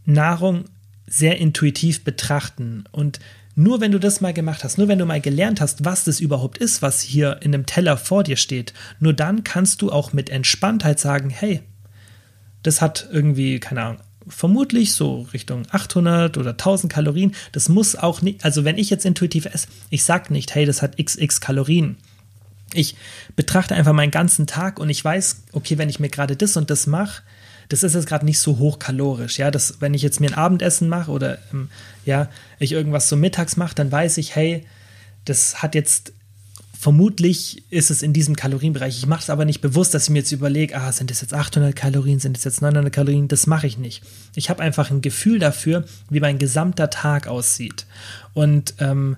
Nahrung 0.06 0.66
sehr 1.06 1.38
intuitiv 1.40 2.06
betrachten. 2.06 2.86
Und 2.92 3.20
nur 3.56 3.82
wenn 3.82 3.92
du 3.92 4.00
das 4.00 4.22
mal 4.22 4.34
gemacht 4.34 4.64
hast, 4.64 4.78
nur 4.78 4.88
wenn 4.88 4.98
du 4.98 5.06
mal 5.06 5.22
gelernt 5.22 5.60
hast, 5.60 5.84
was 5.84 6.06
das 6.06 6.22
überhaupt 6.22 6.58
ist, 6.58 6.82
was 6.82 7.02
hier 7.02 7.40
in 7.42 7.54
einem 7.54 7.66
Teller 7.66 7.98
vor 7.98 8.24
dir 8.24 8.38
steht, 8.38 8.74
nur 9.00 9.14
dann 9.14 9.44
kannst 9.44 9.82
du 9.82 9.92
auch 9.92 10.14
mit 10.14 10.30
Entspanntheit 10.30 11.00
sagen, 11.00 11.30
hey, 11.30 11.62
das 12.64 12.82
hat 12.82 13.10
irgendwie, 13.12 13.60
keine 13.60 13.82
Ahnung, 13.82 14.02
vermutlich 14.28 14.94
so 14.94 15.28
Richtung 15.34 15.64
800 15.70 16.38
oder 16.38 16.52
1000 16.52 16.92
Kalorien. 16.92 17.36
Das 17.52 17.70
muss 17.70 17.96
auch 17.96 18.22
nicht, 18.22 18.44
also 18.44 18.66
wenn 18.66 18.78
ich 18.78 18.90
jetzt 18.90 19.06
intuitiv 19.06 19.46
esse, 19.46 19.68
ich 19.90 20.04
sag 20.04 20.32
nicht, 20.32 20.56
hey, 20.56 20.66
das 20.66 20.82
hat 20.82 20.98
xx 20.98 21.42
Kalorien. 21.42 21.98
Ich 22.74 22.96
betrachte 23.36 23.76
einfach 23.76 23.94
meinen 23.94 24.12
ganzen 24.12 24.48
Tag 24.48 24.80
und 24.80 24.90
ich 24.90 25.04
weiß, 25.04 25.44
okay, 25.52 25.78
wenn 25.78 25.90
ich 25.90 26.00
mir 26.00 26.10
gerade 26.10 26.36
das 26.36 26.58
und 26.58 26.70
das 26.70 26.88
mache, 26.88 27.22
das 27.70 27.84
ist 27.84 27.96
jetzt 27.96 28.08
gerade 28.08 28.26
nicht 28.26 28.40
so 28.40 28.58
hochkalorisch. 28.58 29.38
Ja, 29.40 29.52
das, 29.52 29.78
wenn 29.80 29.94
ich 29.94 30.02
jetzt 30.02 30.20
mir 30.20 30.30
ein 30.30 30.38
Abendessen 30.38 30.90
mache 30.90 31.12
oder 31.12 31.38
ähm, 31.52 31.70
ja, 32.06 32.30
ich 32.60 32.72
irgendwas 32.72 33.10
so 33.10 33.16
mittags 33.16 33.58
mache, 33.58 33.76
dann 33.76 33.92
weiß 33.92 34.18
ich, 34.18 34.36
hey, 34.36 34.66
das 35.26 35.62
hat 35.62 35.76
jetzt 35.76 36.13
vermutlich 36.84 37.64
ist 37.72 37.90
es 37.92 38.02
in 38.02 38.12
diesem 38.12 38.36
Kalorienbereich. 38.36 38.98
Ich 38.98 39.08
mache 39.08 39.22
es 39.22 39.30
aber 39.30 39.46
nicht 39.46 39.62
bewusst, 39.62 39.94
dass 39.94 40.04
ich 40.04 40.10
mir 40.10 40.20
jetzt 40.20 40.34
überlege, 40.34 40.76
ah, 40.76 40.92
sind 40.92 41.10
das 41.10 41.22
jetzt 41.22 41.34
800 41.34 41.74
Kalorien, 41.74 42.20
sind 42.20 42.36
das 42.36 42.44
jetzt 42.44 42.62
900 42.62 42.92
Kalorien? 42.92 43.30
Das 43.30 43.48
mache 43.48 43.68
ich 43.68 43.78
nicht. 43.78 44.04
Ich 44.36 44.50
habe 44.50 44.62
einfach 44.62 44.92
ein 44.92 45.02
Gefühl 45.02 45.40
dafür, 45.40 45.86
wie 46.10 46.20
mein 46.20 46.40
gesamter 46.40 46.90
Tag 46.90 47.28
aussieht. 47.28 47.86
Und 48.34 48.76
ähm, 48.80 49.16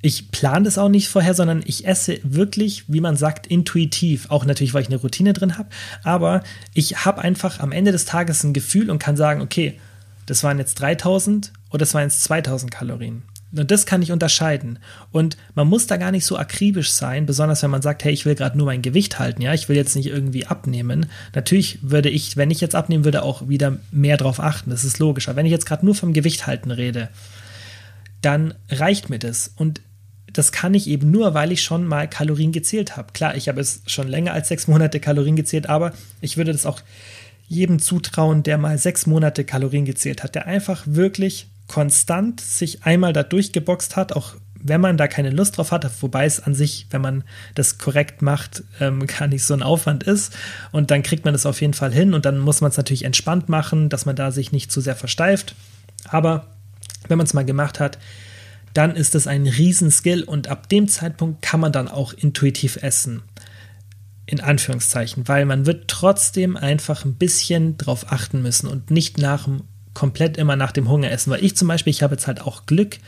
ich 0.00 0.30
plane 0.32 0.64
das 0.64 0.78
auch 0.78 0.88
nicht 0.88 1.08
vorher, 1.08 1.34
sondern 1.34 1.62
ich 1.66 1.86
esse 1.86 2.18
wirklich, 2.22 2.84
wie 2.88 3.00
man 3.00 3.16
sagt, 3.16 3.46
intuitiv. 3.46 4.30
Auch 4.30 4.46
natürlich, 4.46 4.72
weil 4.72 4.82
ich 4.82 4.88
eine 4.88 4.96
Routine 4.96 5.34
drin 5.34 5.58
habe. 5.58 5.68
Aber 6.02 6.42
ich 6.72 7.04
habe 7.04 7.20
einfach 7.20 7.60
am 7.60 7.72
Ende 7.72 7.92
des 7.92 8.06
Tages 8.06 8.42
ein 8.42 8.54
Gefühl 8.54 8.90
und 8.90 8.98
kann 8.98 9.18
sagen, 9.18 9.42
okay, 9.42 9.78
das 10.24 10.42
waren 10.42 10.58
jetzt 10.58 10.80
3000 10.80 11.52
oder 11.68 11.80
das 11.80 11.92
waren 11.92 12.04
jetzt 12.04 12.22
2000 12.22 12.72
Kalorien. 12.72 13.22
Und 13.54 13.70
das 13.70 13.84
kann 13.84 14.02
ich 14.02 14.12
unterscheiden. 14.12 14.78
Und 15.10 15.36
man 15.54 15.68
muss 15.68 15.86
da 15.86 15.98
gar 15.98 16.10
nicht 16.10 16.24
so 16.24 16.38
akribisch 16.38 16.90
sein, 16.90 17.26
besonders 17.26 17.62
wenn 17.62 17.70
man 17.70 17.82
sagt, 17.82 18.02
hey, 18.04 18.12
ich 18.12 18.24
will 18.24 18.34
gerade 18.34 18.56
nur 18.56 18.66
mein 18.66 18.82
Gewicht 18.82 19.18
halten, 19.18 19.42
ja, 19.42 19.52
ich 19.52 19.68
will 19.68 19.76
jetzt 19.76 19.94
nicht 19.94 20.06
irgendwie 20.06 20.46
abnehmen. 20.46 21.06
Natürlich 21.34 21.78
würde 21.82 22.08
ich, 22.08 22.36
wenn 22.36 22.50
ich 22.50 22.60
jetzt 22.60 22.74
abnehmen 22.74 23.04
würde, 23.04 23.22
auch 23.22 23.48
wieder 23.48 23.78
mehr 23.90 24.16
drauf 24.16 24.40
achten, 24.40 24.70
das 24.70 24.84
ist 24.84 24.98
logisch. 24.98 25.28
Aber 25.28 25.36
wenn 25.36 25.46
ich 25.46 25.52
jetzt 25.52 25.66
gerade 25.66 25.84
nur 25.84 25.94
vom 25.94 26.12
Gewicht 26.12 26.46
halten 26.46 26.70
rede, 26.70 27.10
dann 28.22 28.54
reicht 28.70 29.10
mir 29.10 29.18
das. 29.18 29.52
Und 29.56 29.82
das 30.32 30.52
kann 30.52 30.72
ich 30.72 30.88
eben 30.88 31.10
nur, 31.10 31.34
weil 31.34 31.52
ich 31.52 31.62
schon 31.62 31.86
mal 31.86 32.08
Kalorien 32.08 32.52
gezählt 32.52 32.96
habe. 32.96 33.12
Klar, 33.12 33.36
ich 33.36 33.48
habe 33.48 33.60
es 33.60 33.82
schon 33.86 34.08
länger 34.08 34.32
als 34.32 34.48
sechs 34.48 34.66
Monate 34.66 34.98
Kalorien 34.98 35.36
gezählt, 35.36 35.68
aber 35.68 35.92
ich 36.20 36.36
würde 36.36 36.52
das 36.52 36.64
auch 36.64 36.80
jedem 37.48 37.80
zutrauen, 37.80 38.42
der 38.42 38.56
mal 38.56 38.78
sechs 38.78 39.06
Monate 39.06 39.44
Kalorien 39.44 39.84
gezählt 39.84 40.22
hat, 40.22 40.34
der 40.34 40.46
einfach 40.46 40.84
wirklich 40.86 41.48
konstant 41.72 42.38
sich 42.42 42.84
einmal 42.84 43.14
da 43.14 43.22
durchgeboxt 43.22 43.96
hat, 43.96 44.12
auch 44.12 44.34
wenn 44.62 44.82
man 44.82 44.98
da 44.98 45.08
keine 45.08 45.30
Lust 45.30 45.56
drauf 45.56 45.72
hat, 45.72 45.90
wobei 46.02 46.26
es 46.26 46.38
an 46.38 46.54
sich, 46.54 46.86
wenn 46.90 47.00
man 47.00 47.24
das 47.54 47.78
korrekt 47.78 48.20
macht, 48.20 48.62
ähm, 48.78 49.06
gar 49.18 49.26
nicht 49.26 49.42
so 49.42 49.54
ein 49.54 49.62
Aufwand 49.62 50.02
ist. 50.02 50.36
Und 50.70 50.90
dann 50.90 51.02
kriegt 51.02 51.24
man 51.24 51.32
das 51.32 51.46
auf 51.46 51.62
jeden 51.62 51.72
Fall 51.72 51.90
hin 51.90 52.12
und 52.12 52.26
dann 52.26 52.38
muss 52.38 52.60
man 52.60 52.70
es 52.70 52.76
natürlich 52.76 53.06
entspannt 53.06 53.48
machen, 53.48 53.88
dass 53.88 54.04
man 54.04 54.16
da 54.16 54.32
sich 54.32 54.52
nicht 54.52 54.70
zu 54.70 54.82
sehr 54.82 54.94
versteift. 54.94 55.54
Aber 56.04 56.48
wenn 57.08 57.16
man 57.16 57.26
es 57.26 57.32
mal 57.32 57.46
gemacht 57.46 57.80
hat, 57.80 57.96
dann 58.74 58.94
ist 58.94 59.14
es 59.14 59.26
ein 59.26 59.46
Riesenskill 59.46 60.24
und 60.24 60.48
ab 60.48 60.68
dem 60.68 60.88
Zeitpunkt 60.88 61.40
kann 61.40 61.60
man 61.60 61.72
dann 61.72 61.88
auch 61.88 62.12
intuitiv 62.12 62.82
essen. 62.82 63.22
In 64.26 64.40
Anführungszeichen, 64.40 65.26
weil 65.26 65.46
man 65.46 65.64
wird 65.64 65.88
trotzdem 65.88 66.54
einfach 66.58 67.06
ein 67.06 67.14
bisschen 67.14 67.78
drauf 67.78 68.12
achten 68.12 68.42
müssen 68.42 68.66
und 68.66 68.90
nicht 68.90 69.16
nach 69.16 69.44
dem 69.44 69.62
komplett 69.94 70.36
immer 70.36 70.56
nach 70.56 70.72
dem 70.72 70.88
Hunger 70.88 71.10
essen. 71.10 71.30
Weil 71.30 71.44
ich 71.44 71.56
zum 71.56 71.68
Beispiel, 71.68 71.90
ich 71.90 72.02
habe 72.02 72.14
jetzt 72.14 72.26
halt 72.26 72.40
auch 72.40 72.66
Glück. 72.66 72.98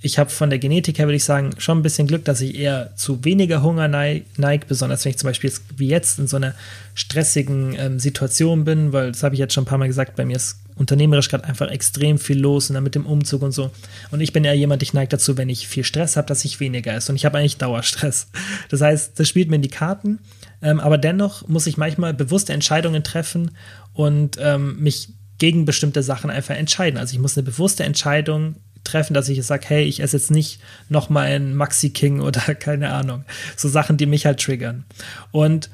Ich 0.00 0.18
habe 0.18 0.30
von 0.30 0.48
der 0.48 0.60
Genetik 0.60 0.98
her, 0.98 1.06
würde 1.06 1.16
ich 1.16 1.24
sagen, 1.24 1.50
schon 1.58 1.78
ein 1.78 1.82
bisschen 1.82 2.06
Glück, 2.06 2.24
dass 2.24 2.40
ich 2.40 2.54
eher 2.54 2.94
zu 2.94 3.24
weniger 3.24 3.62
Hunger 3.62 3.88
neige, 3.88 4.66
besonders 4.68 5.04
wenn 5.04 5.10
ich 5.10 5.18
zum 5.18 5.28
Beispiel 5.28 5.50
jetzt, 5.50 5.62
wie 5.76 5.88
jetzt 5.88 6.20
in 6.20 6.28
so 6.28 6.36
einer 6.36 6.54
stressigen 6.94 7.74
ähm, 7.76 7.98
Situation 7.98 8.64
bin, 8.64 8.92
weil 8.92 9.10
das 9.10 9.24
habe 9.24 9.34
ich 9.34 9.40
jetzt 9.40 9.54
schon 9.54 9.62
ein 9.62 9.66
paar 9.66 9.78
Mal 9.78 9.88
gesagt, 9.88 10.14
bei 10.14 10.24
mir 10.24 10.36
ist 10.36 10.60
unternehmerisch 10.78 11.28
gerade 11.28 11.44
einfach 11.44 11.68
extrem 11.68 12.18
viel 12.18 12.38
los 12.38 12.70
und 12.70 12.74
dann 12.74 12.84
mit 12.84 12.94
dem 12.94 13.06
Umzug 13.06 13.42
und 13.42 13.52
so. 13.52 13.72
Und 14.12 14.20
ich 14.20 14.32
bin 14.32 14.44
ja 14.44 14.52
jemand, 14.52 14.82
ich 14.82 14.94
neige 14.94 15.08
dazu, 15.08 15.36
wenn 15.36 15.48
ich 15.48 15.66
viel 15.66 15.84
Stress 15.84 16.16
habe, 16.16 16.28
dass 16.28 16.44
ich 16.44 16.60
weniger 16.60 16.94
esse. 16.94 17.10
Und 17.10 17.16
ich 17.16 17.24
habe 17.24 17.38
eigentlich 17.38 17.56
Dauerstress. 17.56 18.28
Das 18.70 18.80
heißt, 18.80 19.18
das 19.18 19.28
spielt 19.28 19.50
mir 19.50 19.56
in 19.56 19.62
die 19.62 19.68
Karten. 19.68 20.20
Ähm, 20.62 20.80
aber 20.80 20.98
dennoch 20.98 21.46
muss 21.48 21.66
ich 21.66 21.76
manchmal 21.76 22.14
bewusste 22.14 22.52
Entscheidungen 22.52 23.02
treffen 23.02 23.52
und 23.94 24.38
ähm, 24.40 24.80
mich 24.80 25.08
gegen 25.38 25.64
bestimmte 25.64 26.02
Sachen 26.02 26.30
einfach 26.30 26.56
entscheiden. 26.56 26.98
Also 26.98 27.14
ich 27.14 27.20
muss 27.20 27.36
eine 27.36 27.44
bewusste 27.44 27.84
Entscheidung 27.84 28.56
treffen, 28.84 29.14
dass 29.14 29.28
ich 29.28 29.44
sage, 29.44 29.64
hey, 29.68 29.84
ich 29.84 30.00
esse 30.00 30.16
jetzt 30.16 30.30
nicht 30.30 30.60
nochmal 30.88 31.26
ein 31.26 31.54
Maxi 31.54 31.90
King 31.90 32.20
oder 32.28 32.40
keine 32.54 32.92
Ahnung. 32.92 33.24
So 33.56 33.68
Sachen, 33.68 33.96
die 33.96 34.06
mich 34.06 34.26
halt 34.26 34.40
triggern. 34.40 34.84
Und 35.30 35.70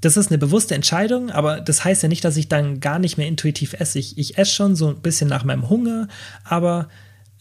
das 0.00 0.18
ist 0.18 0.30
eine 0.30 0.38
bewusste 0.38 0.74
Entscheidung, 0.74 1.30
aber 1.30 1.60
das 1.60 1.82
heißt 1.82 2.02
ja 2.02 2.10
nicht, 2.10 2.24
dass 2.24 2.36
ich 2.36 2.48
dann 2.48 2.78
gar 2.80 2.98
nicht 2.98 3.16
mehr 3.16 3.26
intuitiv 3.26 3.72
esse. 3.74 3.98
Ich, 3.98 4.18
ich 4.18 4.36
esse 4.36 4.52
schon 4.52 4.76
so 4.76 4.88
ein 4.88 5.00
bisschen 5.00 5.30
nach 5.30 5.44
meinem 5.44 5.70
Hunger, 5.70 6.08
aber 6.44 6.88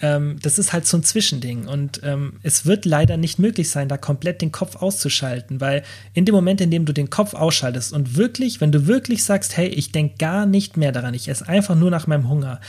ähm, 0.04 0.38
das 0.42 0.60
ist 0.60 0.74
halt 0.74 0.86
so 0.86 0.98
ein 0.98 1.04
Zwischending. 1.04 1.66
Und 1.66 2.02
ähm, 2.04 2.34
es 2.44 2.66
wird 2.66 2.84
leider 2.84 3.16
nicht 3.16 3.40
möglich 3.40 3.70
sein, 3.70 3.88
da 3.88 3.96
komplett 3.98 4.42
den 4.42 4.52
Kopf 4.52 4.76
auszuschalten, 4.76 5.62
weil 5.62 5.82
in 6.14 6.26
dem 6.26 6.36
Moment, 6.36 6.60
in 6.60 6.70
dem 6.70 6.86
du 6.86 6.92
den 6.92 7.10
Kopf 7.10 7.34
ausschaltest 7.34 7.94
und 7.94 8.18
wirklich, 8.18 8.60
wenn 8.60 8.74
du 8.74 8.86
wirklich 8.86 9.24
sagst, 9.24 9.56
hey, 9.56 9.68
ich 9.68 9.94
denke 9.94 10.16
gar 10.20 10.46
nicht 10.46 10.76
mehr 10.76 10.92
daran, 10.92 11.14
ich 11.14 11.30
esse 11.30 11.48
einfach 11.48 11.76
nur 11.76 11.90
nach 11.90 12.06
meinem 12.06 12.28
Hunger, 12.28 12.60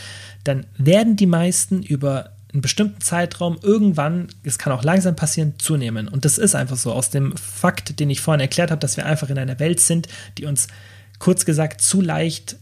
dann 0.44 0.64
werden 0.78 1.16
die 1.16 1.26
meisten 1.26 1.82
über 1.82 2.30
einen 2.52 2.62
bestimmten 2.62 3.00
Zeitraum 3.00 3.58
irgendwann, 3.60 4.28
es 4.44 4.58
kann 4.58 4.72
auch 4.72 4.84
langsam 4.84 5.16
passieren, 5.16 5.54
zunehmen. 5.58 6.06
Und 6.06 6.24
das 6.24 6.38
ist 6.38 6.54
einfach 6.54 6.76
so 6.76 6.92
aus 6.92 7.10
dem 7.10 7.36
Fakt, 7.36 7.98
den 7.98 8.10
ich 8.10 8.20
vorhin 8.20 8.40
erklärt 8.40 8.70
habe, 8.70 8.80
dass 8.80 8.96
wir 8.96 9.06
einfach 9.06 9.28
in 9.28 9.38
einer 9.38 9.58
Welt 9.58 9.80
sind, 9.80 10.06
die 10.38 10.44
uns 10.44 10.68
kurz 11.18 11.44
gesagt 11.44 11.80
zu 11.80 12.00
leicht 12.00 12.56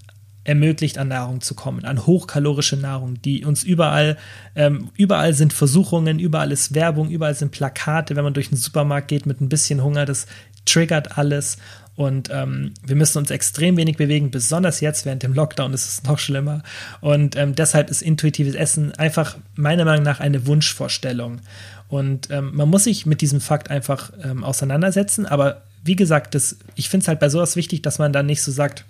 ermöglicht, 0.45 0.99
an 0.99 1.09
Nahrung 1.09 1.41
zu 1.41 1.55
kommen, 1.55 1.85
an 1.85 2.07
hochkalorische 2.07 2.77
Nahrung, 2.77 3.21
die 3.23 3.45
uns 3.45 3.63
überall, 3.63 4.17
ähm, 4.57 4.91
überall 4.97 5.35
sind 5.35 5.53
Versuchungen, 5.53 6.19
überall 6.19 6.53
ist 6.53 6.75
Werbung, 6.75 7.11
überall 7.11 7.35
sind 7.35 7.53
Plakate, 7.53 8.17
wenn 8.17 8.25
man 8.25 8.35
durch 8.35 8.49
den 8.49 8.59
Supermarkt 8.59 9.09
geht 9.09 9.27
mit 9.27 9.41
ein 9.41 9.49
bisschen 9.49 9.83
Hunger, 9.83 10.05
das 10.05 10.27
triggert 10.65 11.19
alles 11.19 11.59
und 11.95 12.31
ähm, 12.33 12.73
wir 12.85 12.97
müssen 12.97 13.19
uns 13.19 13.31
extrem 13.31 13.77
wenig 13.77 13.97
bewegen, 13.97 14.31
besonders 14.31 14.81
jetzt 14.81 15.05
während 15.05 15.23
dem 15.23 15.35
Lockdown 15.35 15.75
ist 15.75 15.89
es 15.89 16.03
noch 16.05 16.19
schlimmer. 16.19 16.63
Und 17.01 17.37
ähm, 17.37 17.55
deshalb 17.55 17.91
ist 17.91 18.01
intuitives 18.01 18.55
Essen 18.55 18.93
einfach 18.95 19.37
meiner 19.55 19.85
Meinung 19.85 20.05
nach 20.05 20.21
eine 20.21 20.47
Wunschvorstellung. 20.47 21.41
Und 21.89 22.31
ähm, 22.31 22.53
man 22.55 22.71
muss 22.71 22.85
sich 22.85 23.05
mit 23.05 23.21
diesem 23.21 23.43
Fakt 23.43 23.71
einfach 23.71 24.11
ähm, 24.23 24.43
auseinandersetzen. 24.43 25.27
Aber 25.27 25.63
wie 25.85 25.97
gesagt, 25.97 26.35
das, 26.35 26.57
ich 26.77 26.89
finde 26.89 27.05
es 27.05 27.09
halt 27.09 27.21
bei 27.21 27.29
sowas 27.29 27.57
wichtig, 27.57 27.83
dass 27.83 27.99
man 27.99 28.13
dann 28.13 28.25
nicht 28.25 28.43
so 28.43 28.51
sagt, 28.51 28.87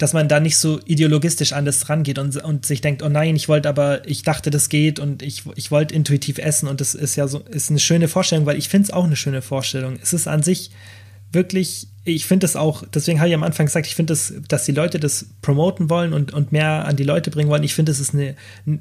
dass 0.00 0.14
man 0.14 0.28
da 0.28 0.40
nicht 0.40 0.56
so 0.56 0.80
ideologistisch 0.86 1.52
an 1.52 1.66
das 1.66 1.90
rangeht 1.90 2.18
und, 2.18 2.34
und 2.42 2.64
sich 2.64 2.80
denkt, 2.80 3.02
oh 3.02 3.10
nein, 3.10 3.36
ich 3.36 3.48
wollte 3.48 3.68
aber, 3.68 4.08
ich 4.08 4.22
dachte, 4.22 4.50
das 4.50 4.70
geht 4.70 4.98
und 4.98 5.22
ich, 5.22 5.42
ich 5.56 5.70
wollte 5.70 5.94
intuitiv 5.94 6.38
essen 6.38 6.68
und 6.68 6.80
das 6.80 6.94
ist 6.94 7.16
ja 7.16 7.28
so, 7.28 7.40
ist 7.50 7.68
eine 7.68 7.78
schöne 7.78 8.08
Vorstellung, 8.08 8.46
weil 8.46 8.56
ich 8.56 8.70
finde 8.70 8.86
es 8.86 8.92
auch 8.92 9.04
eine 9.04 9.16
schöne 9.16 9.42
Vorstellung. 9.42 9.98
Es 10.02 10.14
ist 10.14 10.26
an 10.26 10.42
sich 10.42 10.70
wirklich, 11.32 11.88
ich 12.04 12.26
finde 12.26 12.46
es 12.46 12.56
auch, 12.56 12.82
deswegen 12.92 13.20
habe 13.20 13.28
ich 13.28 13.34
am 13.34 13.42
Anfang 13.42 13.66
gesagt, 13.66 13.86
ich 13.86 13.94
finde 13.94 14.12
das, 14.12 14.32
dass 14.48 14.64
die 14.64 14.72
Leute 14.72 14.98
das 14.98 15.26
promoten 15.42 15.90
wollen 15.90 16.12
und, 16.12 16.32
und 16.32 16.50
mehr 16.50 16.86
an 16.86 16.96
die 16.96 17.04
Leute 17.04 17.30
bringen 17.30 17.50
wollen. 17.50 17.62
Ich 17.62 17.74
finde, 17.74 17.92
es 17.92 18.00
ist 18.00 18.14
eine, 18.14 18.34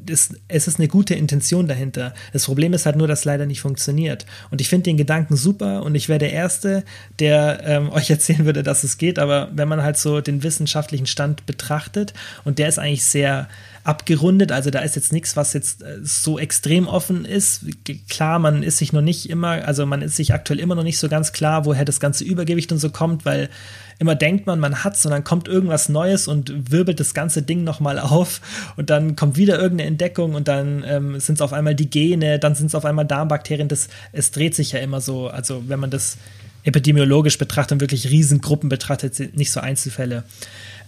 es, 0.09 0.33
es 0.47 0.67
ist 0.67 0.79
eine 0.79 0.87
gute 0.87 1.13
Intention 1.15 1.67
dahinter. 1.67 2.13
Das 2.33 2.45
Problem 2.45 2.73
ist 2.73 2.85
halt 2.85 2.95
nur, 2.95 3.07
dass 3.07 3.19
es 3.19 3.25
leider 3.25 3.45
nicht 3.45 3.61
funktioniert. 3.61 4.25
Und 4.51 4.61
ich 4.61 4.69
finde 4.69 4.85
den 4.85 4.97
Gedanken 4.97 5.35
super 5.35 5.83
und 5.83 5.95
ich 5.95 6.09
wäre 6.09 6.19
der 6.19 6.31
Erste, 6.31 6.83
der 7.19 7.61
ähm, 7.65 7.89
euch 7.93 8.09
erzählen 8.09 8.45
würde, 8.45 8.63
dass 8.63 8.83
es 8.83 8.97
geht. 8.97 9.19
Aber 9.19 9.49
wenn 9.53 9.67
man 9.67 9.83
halt 9.83 9.97
so 9.97 10.21
den 10.21 10.41
wissenschaftlichen 10.41 11.05
Stand 11.05 11.45
betrachtet 11.45 12.13
und 12.45 12.57
der 12.57 12.69
ist 12.69 12.79
eigentlich 12.79 13.03
sehr, 13.03 13.47
abgerundet. 13.89 14.51
Also 14.51 14.69
da 14.69 14.79
ist 14.81 14.95
jetzt 14.95 15.11
nichts, 15.11 15.35
was 15.35 15.53
jetzt 15.53 15.81
äh, 15.81 15.97
so 16.03 16.37
extrem 16.37 16.87
offen 16.87 17.25
ist. 17.25 17.65
Klar, 18.07 18.37
man 18.37 18.61
ist 18.61 18.77
sich 18.77 18.93
noch 18.93 19.01
nicht 19.01 19.27
immer, 19.31 19.65
also 19.65 19.87
man 19.87 20.03
ist 20.03 20.15
sich 20.15 20.31
aktuell 20.31 20.59
immer 20.59 20.75
noch 20.75 20.83
nicht 20.83 20.99
so 20.99 21.09
ganz 21.09 21.31
klar, 21.31 21.65
woher 21.65 21.85
das 21.85 21.99
ganze 21.99 22.23
Übergewicht 22.23 22.71
und 22.71 22.77
so 22.77 22.91
kommt, 22.91 23.25
weil 23.25 23.49
immer 23.97 24.13
denkt 24.13 24.45
man, 24.45 24.59
man 24.59 24.83
hat's 24.83 25.03
und 25.05 25.11
dann 25.11 25.23
kommt 25.23 25.47
irgendwas 25.47 25.89
Neues 25.89 26.27
und 26.27 26.71
wirbelt 26.71 26.99
das 26.99 27.15
ganze 27.15 27.41
Ding 27.41 27.63
nochmal 27.63 27.97
auf 27.99 28.41
und 28.77 28.91
dann 28.91 29.15
kommt 29.15 29.37
wieder 29.37 29.59
irgendeine 29.59 29.89
Entdeckung 29.89 30.35
und 30.35 30.47
dann 30.47 30.83
ähm, 30.87 31.19
sind 31.19 31.35
es 31.35 31.41
auf 31.41 31.51
einmal 31.51 31.73
die 31.73 31.89
Gene, 31.89 32.37
dann 32.37 32.53
sind 32.53 32.67
es 32.67 32.75
auf 32.75 32.85
einmal 32.85 33.05
Darmbakterien. 33.05 33.69
Das, 33.69 33.89
es 34.11 34.29
dreht 34.29 34.53
sich 34.53 34.71
ja 34.73 34.79
immer 34.79 35.01
so. 35.01 35.29
Also 35.29 35.63
wenn 35.67 35.79
man 35.79 35.89
das 35.89 36.17
epidemiologisch 36.63 37.39
betrachtet 37.39 37.73
und 37.73 37.81
wirklich 37.81 38.09
Riesengruppen 38.11 38.69
betrachtet, 38.69 39.35
nicht 39.35 39.51
so 39.51 39.59
Einzelfälle. 39.59 40.23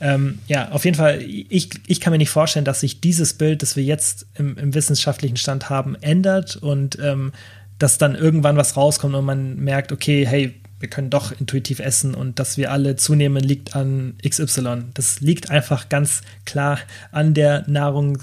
Ähm, 0.02 0.40
ja, 0.48 0.72
auf 0.72 0.84
jeden 0.84 0.98
Fall, 0.98 1.22
ich, 1.22 1.70
ich 1.86 2.02
kann 2.02 2.12
mir 2.12 2.18
nicht 2.18 2.32
vorstellen, 2.32 2.66
dass 2.66 2.80
sich 2.80 3.02
dieses 3.02 3.36
Bild, 3.36 3.62
das 3.62 3.76
wir 3.76 3.84
jetzt 3.84 4.26
im, 4.34 4.58
im 4.58 4.74
wissenschaftlichen 4.74 5.38
Stand 5.38 5.70
haben, 5.70 5.96
ändert 6.02 6.56
und 6.56 6.98
ähm, 7.00 7.32
dass 7.78 8.00
dann 8.00 8.16
irgendwann 8.16 8.58
was 8.58 8.76
rauskommt 8.76 9.14
und 9.14 9.26
man 9.26 9.58
merkt, 9.58 9.92
okay, 9.92 10.26
hey, 10.26 10.56
wir 10.80 10.90
können 10.90 11.12
doch 11.12 11.32
intuitiv 11.40 11.80
essen 11.80 12.16
und 12.16 12.40
dass 12.40 12.58
wir 12.58 12.72
alle 12.72 12.96
zunehmen, 12.96 13.44
liegt 13.44 13.76
an 13.76 14.16
XY. 14.28 14.86
Das 14.96 15.22
liegt 15.22 15.52
einfach 15.52 15.90
ganz 15.90 16.22
klar 16.46 16.80
an 17.12 17.36
der 17.36 17.68
Nahrung, 17.70 18.18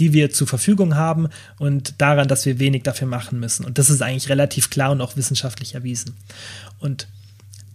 die 0.00 0.14
wir 0.14 0.30
zur 0.30 0.46
Verfügung 0.46 0.94
haben 0.94 1.28
und 1.58 2.00
daran, 2.00 2.28
dass 2.28 2.46
wir 2.46 2.58
wenig 2.58 2.82
dafür 2.82 3.06
machen 3.06 3.38
müssen. 3.38 3.64
Und 3.64 3.76
das 3.76 3.90
ist 3.90 4.02
eigentlich 4.02 4.30
relativ 4.30 4.70
klar 4.70 4.92
und 4.92 5.02
auch 5.02 5.16
wissenschaftlich 5.16 5.74
erwiesen. 5.74 6.16
Und 6.78 7.08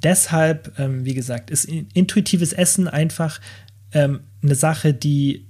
deshalb, 0.04 0.78
ähm, 0.80 1.06
wie 1.06 1.14
gesagt, 1.14 1.50
ist 1.50 1.66
intuitives 1.66 2.54
Essen 2.54 2.88
einfach 2.88 3.40
ähm, 3.94 4.22
eine 4.42 4.56
Sache, 4.56 4.94
die 4.94 5.48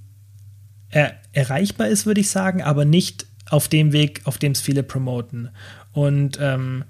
er 0.89 1.15
erreichbar 1.31 1.87
ist, 1.87 2.05
würde 2.05 2.21
ich 2.21 2.29
sagen, 2.29 2.61
aber 2.61 2.85
nicht 2.85 3.25
auf 3.49 3.67
dem 3.67 3.91
Weg, 3.91 4.21
auf 4.25 4.37
dem 4.37 4.51
es 4.51 4.61
viele 4.61 4.83
promoten. 4.83 5.49
Und 5.93 6.37
ähm, 6.41 6.83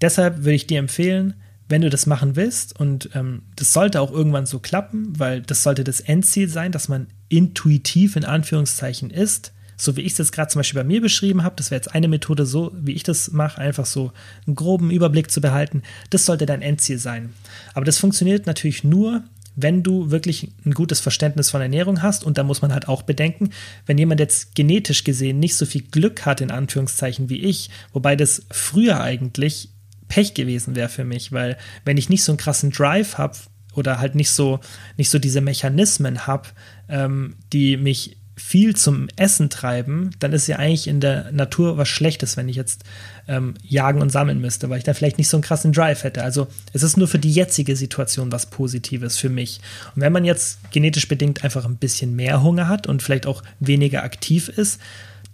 deshalb 0.00 0.38
würde 0.38 0.54
ich 0.54 0.66
dir 0.66 0.78
empfehlen, 0.78 1.34
wenn 1.68 1.82
du 1.82 1.90
das 1.90 2.06
machen 2.06 2.36
willst, 2.36 2.78
und 2.78 3.10
ähm, 3.14 3.42
das 3.56 3.72
sollte 3.72 4.00
auch 4.00 4.12
irgendwann 4.12 4.46
so 4.46 4.58
klappen, 4.58 5.18
weil 5.18 5.40
das 5.40 5.62
sollte 5.62 5.82
das 5.82 6.00
Endziel 6.00 6.48
sein, 6.48 6.72
dass 6.72 6.88
man 6.88 7.06
intuitiv 7.28 8.16
in 8.16 8.24
Anführungszeichen 8.24 9.10
ist, 9.10 9.52
so 9.76 9.96
wie 9.96 10.02
ich 10.02 10.12
es 10.12 10.18
jetzt 10.18 10.32
gerade 10.32 10.48
zum 10.48 10.60
Beispiel 10.60 10.80
bei 10.80 10.86
mir 10.86 11.00
beschrieben 11.00 11.42
habe, 11.42 11.56
das 11.56 11.70
wäre 11.70 11.78
jetzt 11.78 11.94
eine 11.94 12.08
Methode, 12.08 12.46
so 12.46 12.72
wie 12.74 12.92
ich 12.92 13.02
das 13.02 13.30
mache, 13.32 13.60
einfach 13.60 13.86
so 13.86 14.12
einen 14.46 14.56
groben 14.56 14.90
Überblick 14.90 15.30
zu 15.30 15.40
behalten, 15.40 15.82
das 16.10 16.26
sollte 16.26 16.46
dein 16.46 16.62
Endziel 16.62 16.98
sein. 16.98 17.32
Aber 17.74 17.84
das 17.84 17.98
funktioniert 17.98 18.46
natürlich 18.46 18.84
nur, 18.84 19.24
wenn 19.56 19.82
du 19.82 20.10
wirklich 20.10 20.50
ein 20.64 20.72
gutes 20.72 21.00
Verständnis 21.00 21.50
von 21.50 21.60
Ernährung 21.60 22.02
hast. 22.02 22.24
Und 22.24 22.38
da 22.38 22.42
muss 22.42 22.62
man 22.62 22.72
halt 22.72 22.88
auch 22.88 23.02
bedenken, 23.02 23.50
wenn 23.86 23.98
jemand 23.98 24.20
jetzt 24.20 24.54
genetisch 24.54 25.04
gesehen 25.04 25.38
nicht 25.38 25.56
so 25.56 25.66
viel 25.66 25.82
Glück 25.82 26.26
hat, 26.26 26.40
in 26.40 26.50
Anführungszeichen, 26.50 27.30
wie 27.30 27.40
ich, 27.40 27.70
wobei 27.92 28.16
das 28.16 28.46
früher 28.50 29.00
eigentlich 29.00 29.70
Pech 30.08 30.34
gewesen 30.34 30.76
wäre 30.76 30.88
für 30.88 31.04
mich, 31.04 31.32
weil 31.32 31.56
wenn 31.84 31.96
ich 31.96 32.08
nicht 32.08 32.24
so 32.24 32.32
einen 32.32 32.38
krassen 32.38 32.70
Drive 32.70 33.16
habe 33.16 33.36
oder 33.74 33.98
halt 33.98 34.14
nicht 34.14 34.30
so, 34.30 34.60
nicht 34.96 35.10
so 35.10 35.18
diese 35.18 35.40
Mechanismen 35.40 36.26
habe, 36.26 36.48
ähm, 36.88 37.36
die 37.52 37.76
mich 37.76 38.16
viel 38.36 38.74
zum 38.74 39.08
Essen 39.16 39.48
treiben, 39.48 40.10
dann 40.18 40.32
ist 40.32 40.48
ja 40.48 40.56
eigentlich 40.56 40.88
in 40.88 41.00
der 41.00 41.30
Natur 41.30 41.76
was 41.76 41.88
Schlechtes, 41.88 42.36
wenn 42.36 42.48
ich 42.48 42.56
jetzt 42.56 42.82
ähm, 43.28 43.54
jagen 43.62 44.02
und 44.02 44.10
sammeln 44.10 44.40
müsste, 44.40 44.68
weil 44.70 44.78
ich 44.78 44.84
da 44.84 44.92
vielleicht 44.92 45.18
nicht 45.18 45.28
so 45.28 45.36
einen 45.36 45.44
krassen 45.44 45.72
Drive 45.72 46.02
hätte. 46.02 46.24
Also 46.24 46.48
es 46.72 46.82
ist 46.82 46.96
nur 46.96 47.06
für 47.06 47.20
die 47.20 47.32
jetzige 47.32 47.76
Situation 47.76 48.32
was 48.32 48.46
Positives 48.46 49.18
für 49.18 49.28
mich. 49.28 49.60
Und 49.94 50.02
wenn 50.02 50.12
man 50.12 50.24
jetzt 50.24 50.58
genetisch 50.72 51.06
bedingt 51.06 51.44
einfach 51.44 51.64
ein 51.64 51.76
bisschen 51.76 52.16
mehr 52.16 52.42
Hunger 52.42 52.68
hat 52.68 52.86
und 52.86 53.02
vielleicht 53.02 53.26
auch 53.26 53.42
weniger 53.60 54.02
aktiv 54.02 54.48
ist, 54.48 54.80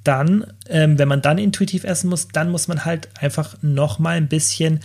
dann, 0.04 0.46
ähm, 0.68 0.98
wenn 0.98 1.08
man 1.08 1.22
dann 1.22 1.38
intuitiv 1.38 1.84
essen 1.84 2.10
muss, 2.10 2.28
dann 2.28 2.50
muss 2.50 2.68
man 2.68 2.84
halt 2.84 3.08
einfach 3.18 3.56
noch 3.62 3.98
mal 3.98 4.16
ein 4.16 4.28
bisschen 4.28 4.80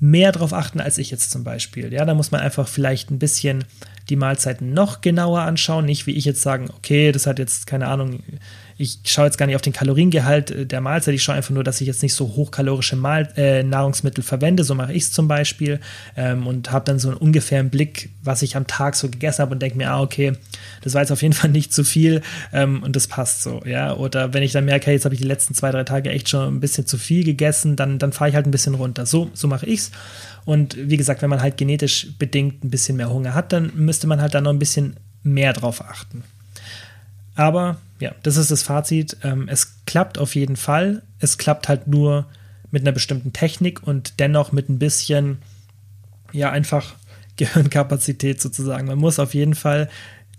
mehr 0.00 0.32
darauf 0.32 0.52
achten 0.52 0.80
als 0.80 0.98
ich 0.98 1.10
jetzt 1.10 1.30
zum 1.30 1.44
Beispiel. 1.44 1.92
Ja, 1.92 2.04
da 2.04 2.14
muss 2.14 2.32
man 2.32 2.40
einfach 2.40 2.66
vielleicht 2.66 3.10
ein 3.10 3.18
bisschen 3.18 3.64
die 4.08 4.16
Mahlzeiten 4.16 4.72
noch 4.72 5.00
genauer 5.00 5.42
anschauen, 5.42 5.84
nicht 5.84 6.06
wie 6.06 6.16
ich 6.16 6.24
jetzt 6.24 6.42
sagen, 6.42 6.68
okay, 6.76 7.12
das 7.12 7.26
hat 7.26 7.38
jetzt 7.38 7.66
keine 7.66 7.88
Ahnung, 7.88 8.22
ich 8.78 8.98
schaue 9.04 9.26
jetzt 9.26 9.38
gar 9.38 9.46
nicht 9.46 9.56
auf 9.56 9.62
den 9.62 9.72
Kaloriengehalt 9.72 10.50
äh, 10.50 10.66
der 10.66 10.80
Mahlzeit, 10.80 11.14
ich 11.14 11.22
schaue 11.22 11.34
einfach 11.34 11.50
nur, 11.50 11.64
dass 11.64 11.80
ich 11.80 11.86
jetzt 11.86 12.02
nicht 12.02 12.14
so 12.14 12.34
hochkalorische 12.36 12.96
Mahl 12.96 13.28
äh, 13.36 13.62
Nahrungsmittel 13.62 14.22
verwende, 14.22 14.64
so 14.64 14.74
mache 14.74 14.92
ich 14.92 15.04
es 15.04 15.12
zum 15.12 15.28
Beispiel 15.28 15.80
ähm, 16.16 16.46
und 16.46 16.70
habe 16.70 16.84
dann 16.84 16.98
so 16.98 17.08
einen 17.08 17.16
ungefähren 17.16 17.70
Blick, 17.70 18.10
was 18.22 18.42
ich 18.42 18.56
am 18.56 18.66
Tag 18.66 18.96
so 18.96 19.08
gegessen 19.08 19.42
habe 19.42 19.52
und 19.52 19.62
denke 19.62 19.76
mir, 19.76 19.90
ah, 19.90 20.00
okay, 20.00 20.32
das 20.82 20.94
war 20.94 21.02
jetzt 21.02 21.12
auf 21.12 21.22
jeden 21.22 21.34
Fall 21.34 21.50
nicht 21.50 21.72
zu 21.72 21.84
viel 21.84 22.22
ähm, 22.52 22.82
und 22.82 22.96
das 22.96 23.06
passt 23.06 23.42
so, 23.42 23.62
ja, 23.64 23.94
oder 23.94 24.32
wenn 24.34 24.42
ich 24.42 24.52
dann 24.52 24.64
merke, 24.64 24.90
jetzt 24.90 25.04
habe 25.04 25.14
ich 25.14 25.20
die 25.20 25.26
letzten 25.26 25.54
zwei, 25.54 25.70
drei 25.70 25.84
Tage 25.84 26.10
echt 26.10 26.28
schon 26.28 26.56
ein 26.56 26.60
bisschen 26.60 26.86
zu 26.86 26.98
viel 26.98 27.24
gegessen, 27.24 27.76
dann, 27.76 27.98
dann 27.98 28.12
fahre 28.12 28.30
ich 28.30 28.36
halt 28.36 28.46
ein 28.46 28.50
bisschen 28.52 28.74
runter, 28.74 29.06
so, 29.06 29.30
so 29.34 29.48
mache 29.48 29.66
ich 29.66 29.80
es 29.80 29.90
und 30.44 30.76
wie 30.76 30.96
gesagt, 30.96 31.22
wenn 31.22 31.30
man 31.30 31.40
halt 31.40 31.56
genetisch 31.56 32.08
bedingt 32.18 32.64
ein 32.64 32.70
bisschen 32.70 32.96
mehr 32.96 33.10
Hunger 33.10 33.34
hat, 33.34 33.52
dann 33.52 33.72
müsste 33.74 34.06
man 34.06 34.20
halt 34.20 34.34
da 34.34 34.40
noch 34.40 34.50
ein 34.50 34.58
bisschen 34.58 34.96
mehr 35.22 35.52
drauf 35.52 35.82
achten. 35.82 36.24
Aber 37.34 37.78
ja, 37.98 38.14
das 38.22 38.36
ist 38.36 38.50
das 38.50 38.62
Fazit. 38.62 39.16
Ähm, 39.22 39.48
es 39.48 39.84
klappt 39.86 40.18
auf 40.18 40.34
jeden 40.34 40.56
Fall. 40.56 41.02
Es 41.18 41.38
klappt 41.38 41.68
halt 41.68 41.86
nur 41.86 42.26
mit 42.70 42.82
einer 42.82 42.92
bestimmten 42.92 43.32
Technik 43.32 43.86
und 43.86 44.18
dennoch 44.18 44.52
mit 44.52 44.68
ein 44.68 44.78
bisschen, 44.78 45.38
ja, 46.32 46.50
einfach 46.50 46.94
Gehirnkapazität 47.36 48.40
sozusagen. 48.40 48.86
Man 48.86 48.98
muss 48.98 49.18
auf 49.18 49.34
jeden 49.34 49.54
Fall 49.54 49.88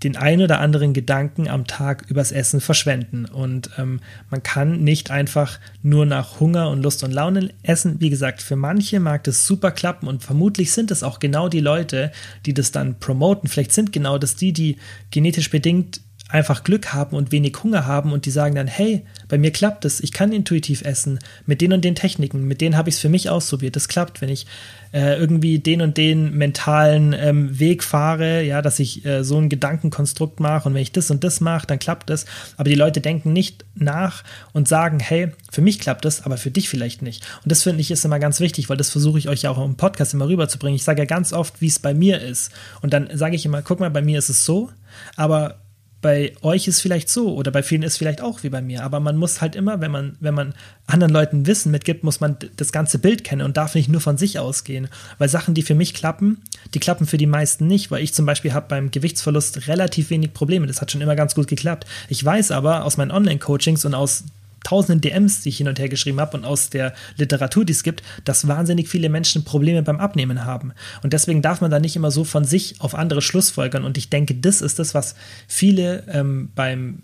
den 0.04 0.18
ein 0.18 0.42
oder 0.42 0.60
anderen 0.60 0.94
Gedanken 0.94 1.48
am 1.48 1.66
Tag 1.66 2.06
übers 2.10 2.32
Essen 2.32 2.60
verschwenden. 2.60 3.26
Und 3.26 3.70
ähm, 3.78 4.02
man 4.30 4.44
kann 4.44 4.84
nicht 4.84 5.12
einfach 5.12 5.60
nur 5.82 6.06
nach 6.06 6.40
Hunger 6.40 6.70
und 6.70 6.84
Lust 6.84 7.04
und 7.04 7.12
Laune 7.12 7.50
essen. 7.64 8.00
Wie 8.00 8.10
gesagt, 8.10 8.42
für 8.42 8.56
manche 8.56 9.00
mag 9.00 9.24
das 9.24 9.48
super 9.48 9.72
klappen 9.72 10.08
und 10.08 10.24
vermutlich 10.24 10.74
sind 10.74 10.92
es 10.92 11.04
auch 11.04 11.20
genau 11.20 11.48
die 11.48 11.62
Leute, 11.62 12.12
die 12.46 12.54
das 12.54 12.72
dann 12.72 13.00
promoten. 13.00 13.48
Vielleicht 13.48 13.72
sind 13.72 13.94
genau 13.94 14.18
das 14.18 14.36
die, 14.36 14.52
die 14.52 14.78
genetisch 15.12 15.50
bedingt 15.50 16.02
einfach 16.34 16.64
Glück 16.64 16.94
haben 16.94 17.16
und 17.16 17.32
wenig 17.32 17.56
Hunger 17.64 17.86
haben 17.86 18.12
und 18.12 18.26
die 18.26 18.32
sagen 18.32 18.56
dann, 18.56 18.66
hey, 18.66 19.06
bei 19.28 19.38
mir 19.38 19.52
klappt 19.52 19.86
es, 19.86 20.00
ich 20.02 20.12
kann 20.12 20.34
intuitiv 20.34 20.82
essen, 20.82 21.20
mit 21.46 21.62
den 21.62 21.74
und 21.74 21.86
den 21.86 21.94
Techniken, 21.94 22.48
mit 22.48 22.60
denen 22.60 22.76
habe 22.76 22.90
ich 22.90 22.96
es 22.96 23.02
für 23.02 23.08
mich 23.08 23.30
ausprobiert, 23.30 23.76
das 23.76 23.88
klappt, 23.88 24.20
wenn 24.20 24.30
ich 24.30 24.48
äh, 24.94 25.16
irgendwie 25.16 25.60
den 25.60 25.82
und 25.82 25.96
den 25.96 26.36
mentalen 26.36 27.14
ähm, 27.14 27.60
Weg 27.60 27.84
fahre, 27.84 28.42
ja, 28.42 28.64
dass 28.64 28.80
ich 28.80 29.06
äh, 29.06 29.24
so 29.24 29.38
ein 29.38 29.48
Gedankenkonstrukt 29.48 30.40
mache 30.40 30.68
und 30.68 30.74
wenn 30.74 30.82
ich 30.82 30.92
das 30.92 31.12
und 31.12 31.24
das 31.24 31.40
mache, 31.40 31.68
dann 31.68 31.78
klappt 31.78 32.10
es. 32.10 32.26
Aber 32.58 32.70
die 32.70 32.76
Leute 32.76 33.00
denken 33.00 33.32
nicht 33.32 33.64
nach 33.76 34.24
und 34.54 34.68
sagen, 34.68 35.00
hey, 35.00 35.32
für 35.52 35.62
mich 35.62 35.80
klappt 35.80 36.06
es, 36.06 36.24
aber 36.24 36.38
für 36.38 36.52
dich 36.52 36.68
vielleicht 36.68 37.04
nicht. 37.04 37.24
Und 37.44 37.52
das 37.52 37.62
finde 37.62 37.82
ich 37.82 37.92
ist 37.92 38.06
immer 38.06 38.20
ganz 38.20 38.40
wichtig, 38.40 38.70
weil 38.70 38.78
das 38.78 38.90
versuche 38.90 39.20
ich 39.20 39.30
euch 39.30 39.44
ja 39.44 39.52
auch 39.52 39.64
im 39.64 39.76
Podcast 39.76 40.16
immer 40.16 40.28
rüberzubringen. 40.28 40.76
Ich 40.76 40.84
sage 40.84 41.02
ja 41.02 41.06
ganz 41.06 41.32
oft, 41.32 41.62
wie 41.62 41.68
es 41.68 41.78
bei 41.78 41.94
mir 41.94 42.22
ist. 42.22 42.52
Und 42.82 42.92
dann 42.94 43.10
sage 43.14 43.36
ich 43.36 43.46
immer, 43.46 43.62
guck 43.62 43.80
mal, 43.80 43.92
bei 43.92 44.02
mir 44.02 44.18
ist 44.18 44.30
es 44.30 44.46
so, 44.46 44.72
aber 45.16 45.63
bei 46.04 46.34
euch 46.44 46.68
ist 46.68 46.82
vielleicht 46.82 47.10
so 47.10 47.34
oder 47.34 47.50
bei 47.50 47.64
vielen 47.64 47.82
ist 47.82 47.98
vielleicht 47.98 48.22
auch 48.22 48.44
wie 48.44 48.50
bei 48.50 48.62
mir, 48.62 48.84
aber 48.84 49.00
man 49.00 49.18
muss 49.18 49.42
halt 49.42 49.56
immer, 49.56 49.82
wenn 49.82 49.90
man, 49.90 50.18
wenn 50.20 50.36
man 50.36 50.54
anderen 50.86 51.14
Leuten 51.14 51.48
Wissen 51.48 51.72
mitgibt, 51.72 52.04
muss 52.04 52.20
man 52.20 52.38
das 52.58 52.72
ganze 52.72 53.00
Bild 53.00 53.24
kennen 53.24 53.42
und 53.42 53.58
darf 53.58 53.74
nicht 53.74 53.90
nur 53.90 54.02
von 54.02 54.18
sich 54.18 54.38
ausgehen. 54.38 54.90
Weil 55.18 55.30
Sachen, 55.30 55.56
die 55.56 55.64
für 55.64 55.74
mich 55.74 55.96
klappen, 55.96 56.42
die 56.76 56.80
klappen 56.80 57.08
für 57.08 57.18
die 57.18 57.26
meisten 57.26 57.66
nicht, 57.66 57.90
weil 57.90 58.04
ich 58.04 58.14
zum 58.14 58.28
Beispiel 58.28 58.54
habe 58.54 58.68
beim 58.68 58.92
Gewichtsverlust 58.92 59.68
relativ 59.68 60.12
wenig 60.12 60.34
Probleme. 60.34 60.68
Das 60.68 60.82
hat 60.82 60.92
schon 60.92 61.02
immer 61.02 61.16
ganz 61.16 61.34
gut 61.34 61.48
geklappt. 61.48 61.88
Ich 62.10 62.24
weiß 62.24 62.52
aber 62.52 62.84
aus 62.84 62.98
meinen 62.98 63.12
Online-Coachings 63.12 63.86
und 63.86 63.96
aus 63.96 64.26
tausenden 64.64 65.02
DMs, 65.02 65.42
die 65.42 65.50
ich 65.50 65.58
hin 65.58 65.68
und 65.68 65.80
her 65.80 65.90
geschrieben 65.90 66.20
habe 66.20 66.38
und 66.38 66.46
aus 66.46 66.70
der 66.70 66.94
Literatur, 67.18 67.66
die 67.66 67.74
es 67.74 67.84
gibt, 67.84 68.04
dass 68.24 68.48
wahnsinnig 68.48 68.88
viele 68.88 69.10
Menschen 69.10 69.44
Probleme 69.44 69.84
beim 69.84 70.00
Abnehmen 70.00 70.46
haben. 70.46 70.74
Und 71.04 71.14
deswegen 71.14 71.42
darf 71.42 71.62
man 71.62 71.72
da 71.72 71.80
nicht 71.80 71.96
immer 71.96 72.12
so 72.12 72.24
von 72.24 72.46
sich 72.46 72.80
auf 72.80 72.96
andere 72.96 73.22
Schlussfolgern. 73.22 73.84
Und 73.84 73.98
ich 73.98 74.10
denke, 74.10 74.36
das 74.36 74.62
ist 74.62 74.80
das, 74.80 74.94
was 74.94 75.16
viele 75.48 76.06
ähm, 76.08 76.50
beim 76.56 77.04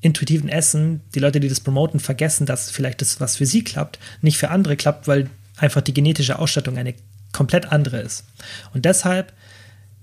intuitiven 0.00 0.48
Essen, 0.48 1.00
die 1.14 1.20
Leute, 1.20 1.40
die 1.40 1.48
das 1.48 1.60
promoten, 1.60 2.00
vergessen, 2.00 2.46
dass 2.46 2.70
vielleicht 2.70 3.00
das, 3.00 3.20
was 3.20 3.36
für 3.36 3.46
sie 3.46 3.64
klappt, 3.64 3.98
nicht 4.22 4.38
für 4.38 4.50
andere 4.50 4.76
klappt, 4.76 5.08
weil 5.08 5.28
einfach 5.56 5.80
die 5.80 5.94
genetische 5.94 6.38
Ausstattung 6.38 6.78
eine 6.78 6.94
komplett 7.32 7.72
andere 7.72 8.00
ist. 8.00 8.24
Und 8.74 8.84
deshalb, 8.84 9.32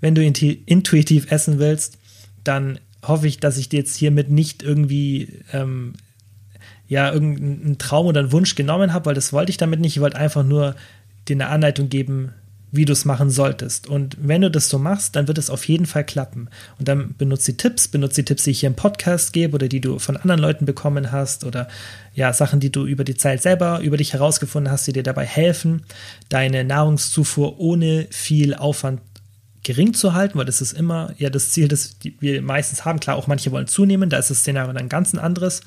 wenn 0.02 0.16
du 0.16 0.24
intuitiv 0.24 1.32
essen 1.32 1.60
willst, 1.60 1.98
dann 2.44 2.80
hoffe 3.04 3.28
ich, 3.28 3.40
dass 3.40 3.58
ich 3.58 3.70
dir 3.70 3.80
jetzt 3.80 3.96
hiermit 3.96 4.30
nicht 4.30 4.64
irgendwie 4.64 5.40
ähm, 5.54 5.94
ja 6.88 7.12
irgendeinen 7.12 7.78
Traum 7.78 8.08
oder 8.08 8.20
einen 8.22 8.32
Wunsch 8.32 8.56
genommen 8.56 8.94
habe, 8.94 9.08
weil 9.08 9.16
das 9.16 9.34
wollte 9.34 9.50
ich 9.50 9.58
damit 9.58 9.80
nicht. 9.80 9.96
Ich 9.96 10.02
wollte 10.02 10.18
einfach 10.18 10.44
nur 10.44 10.76
dir 11.28 11.36
eine 11.36 11.48
Anleitung 11.48 11.90
geben, 11.90 12.34
wie 12.72 12.86
du 12.86 12.94
es 12.94 13.06
machen 13.06 13.30
solltest. 13.30 13.88
Und 13.88 14.18
wenn 14.20 14.42
du 14.42 14.52
das 14.52 14.70
so 14.70 14.78
machst, 14.78 15.16
dann 15.16 15.28
wird 15.28 15.38
es 15.38 15.50
auf 15.50 15.66
jeden 15.66 15.86
Fall 15.86 16.04
klappen. 16.04 16.50
Und 16.78 16.88
dann 16.88 17.16
benutze 17.18 17.52
die 17.52 17.58
Tipps, 17.58 17.88
benutze 17.88 18.22
die 18.22 18.26
Tipps, 18.26 18.44
die 18.44 18.52
ich 18.52 18.60
hier 18.60 18.68
im 18.68 18.76
Podcast 18.76 19.34
gebe 19.34 19.56
oder 19.56 19.68
die 19.68 19.82
du 19.82 19.98
von 20.00 20.18
anderen 20.18 20.42
Leuten 20.42 20.66
bekommen 20.66 21.12
hast 21.12 21.46
oder 21.46 21.68
ja, 22.14 22.34
Sachen, 22.34 22.60
die 22.60 22.72
du 22.72 22.86
über 22.86 23.04
die 23.04 23.16
Zeit 23.16 23.42
selber 23.42 23.80
über 23.82 23.98
dich 23.98 24.14
herausgefunden 24.14 24.72
hast, 24.72 24.88
die 24.88 24.94
dir 24.94 25.04
dabei 25.04 25.26
helfen, 25.26 25.84
deine 26.30 26.64
Nahrungszufuhr 26.64 27.60
ohne 27.60 28.08
viel 28.10 28.54
Aufwand 28.54 29.02
gering 29.64 29.94
zu 29.94 30.14
halten, 30.14 30.38
weil 30.38 30.46
das 30.46 30.62
ist 30.62 30.74
immer 30.74 31.14
ja 31.18 31.30
das 31.30 31.52
Ziel, 31.52 31.68
das 31.68 31.98
wir 32.20 32.42
meistens 32.42 32.86
haben. 32.86 33.00
Klar, 33.00 33.16
auch 33.16 33.28
manche 33.28 33.52
wollen 33.52 33.68
zunehmen, 33.68 34.10
da 34.10 34.18
ist 34.18 34.30
das 34.30 34.40
Szenario 34.40 34.74
dann 34.74 34.90
ganz 34.90 35.14
ein 35.14 35.20
anderes. 35.20 35.62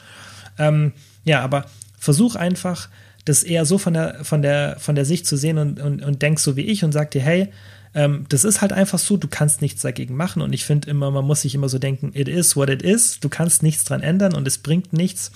Ähm, 0.58 0.92
ja, 1.24 1.40
aber 1.40 1.66
versuch 1.98 2.36
einfach, 2.36 2.88
das 3.24 3.42
eher 3.42 3.64
so 3.64 3.78
von 3.78 3.94
der, 3.94 4.24
von 4.24 4.42
der, 4.42 4.76
von 4.78 4.94
der 4.94 5.04
Sicht 5.04 5.26
zu 5.26 5.36
sehen 5.36 5.58
und, 5.58 5.80
und, 5.80 6.02
und 6.02 6.22
denk 6.22 6.40
so 6.40 6.56
wie 6.56 6.62
ich 6.62 6.84
und 6.84 6.92
sag 6.92 7.10
dir, 7.10 7.20
hey, 7.20 7.48
ähm, 7.94 8.26
das 8.28 8.44
ist 8.44 8.60
halt 8.60 8.72
einfach 8.72 8.98
so, 8.98 9.16
du 9.16 9.28
kannst 9.28 9.60
nichts 9.60 9.82
dagegen 9.82 10.16
machen. 10.16 10.42
Und 10.42 10.52
ich 10.52 10.64
finde 10.64 10.90
immer, 10.90 11.10
man 11.10 11.24
muss 11.24 11.42
sich 11.42 11.54
immer 11.54 11.68
so 11.68 11.78
denken, 11.78 12.12
it 12.14 12.28
is 12.28 12.56
what 12.56 12.70
it 12.70 12.82
is, 12.82 13.20
du 13.20 13.28
kannst 13.28 13.62
nichts 13.62 13.84
dran 13.84 14.02
ändern 14.02 14.34
und 14.34 14.46
es 14.46 14.58
bringt 14.58 14.92
nichts, 14.92 15.32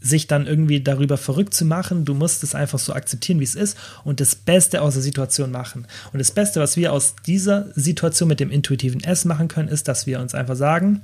sich 0.00 0.26
dann 0.26 0.46
irgendwie 0.46 0.82
darüber 0.82 1.16
verrückt 1.16 1.54
zu 1.54 1.64
machen. 1.64 2.04
Du 2.04 2.14
musst 2.14 2.42
es 2.42 2.54
einfach 2.54 2.78
so 2.78 2.92
akzeptieren, 2.92 3.40
wie 3.40 3.44
es 3.44 3.54
ist 3.54 3.76
und 4.04 4.20
das 4.20 4.34
Beste 4.34 4.82
aus 4.82 4.94
der 4.94 5.02
Situation 5.02 5.50
machen. 5.50 5.86
Und 6.12 6.18
das 6.18 6.30
Beste, 6.30 6.60
was 6.60 6.76
wir 6.76 6.92
aus 6.92 7.16
dieser 7.26 7.68
Situation 7.74 8.28
mit 8.28 8.38
dem 8.38 8.50
intuitiven 8.50 9.02
Essen 9.02 9.28
machen 9.28 9.48
können, 9.48 9.68
ist, 9.68 9.88
dass 9.88 10.06
wir 10.06 10.20
uns 10.20 10.34
einfach 10.34 10.56
sagen, 10.56 11.02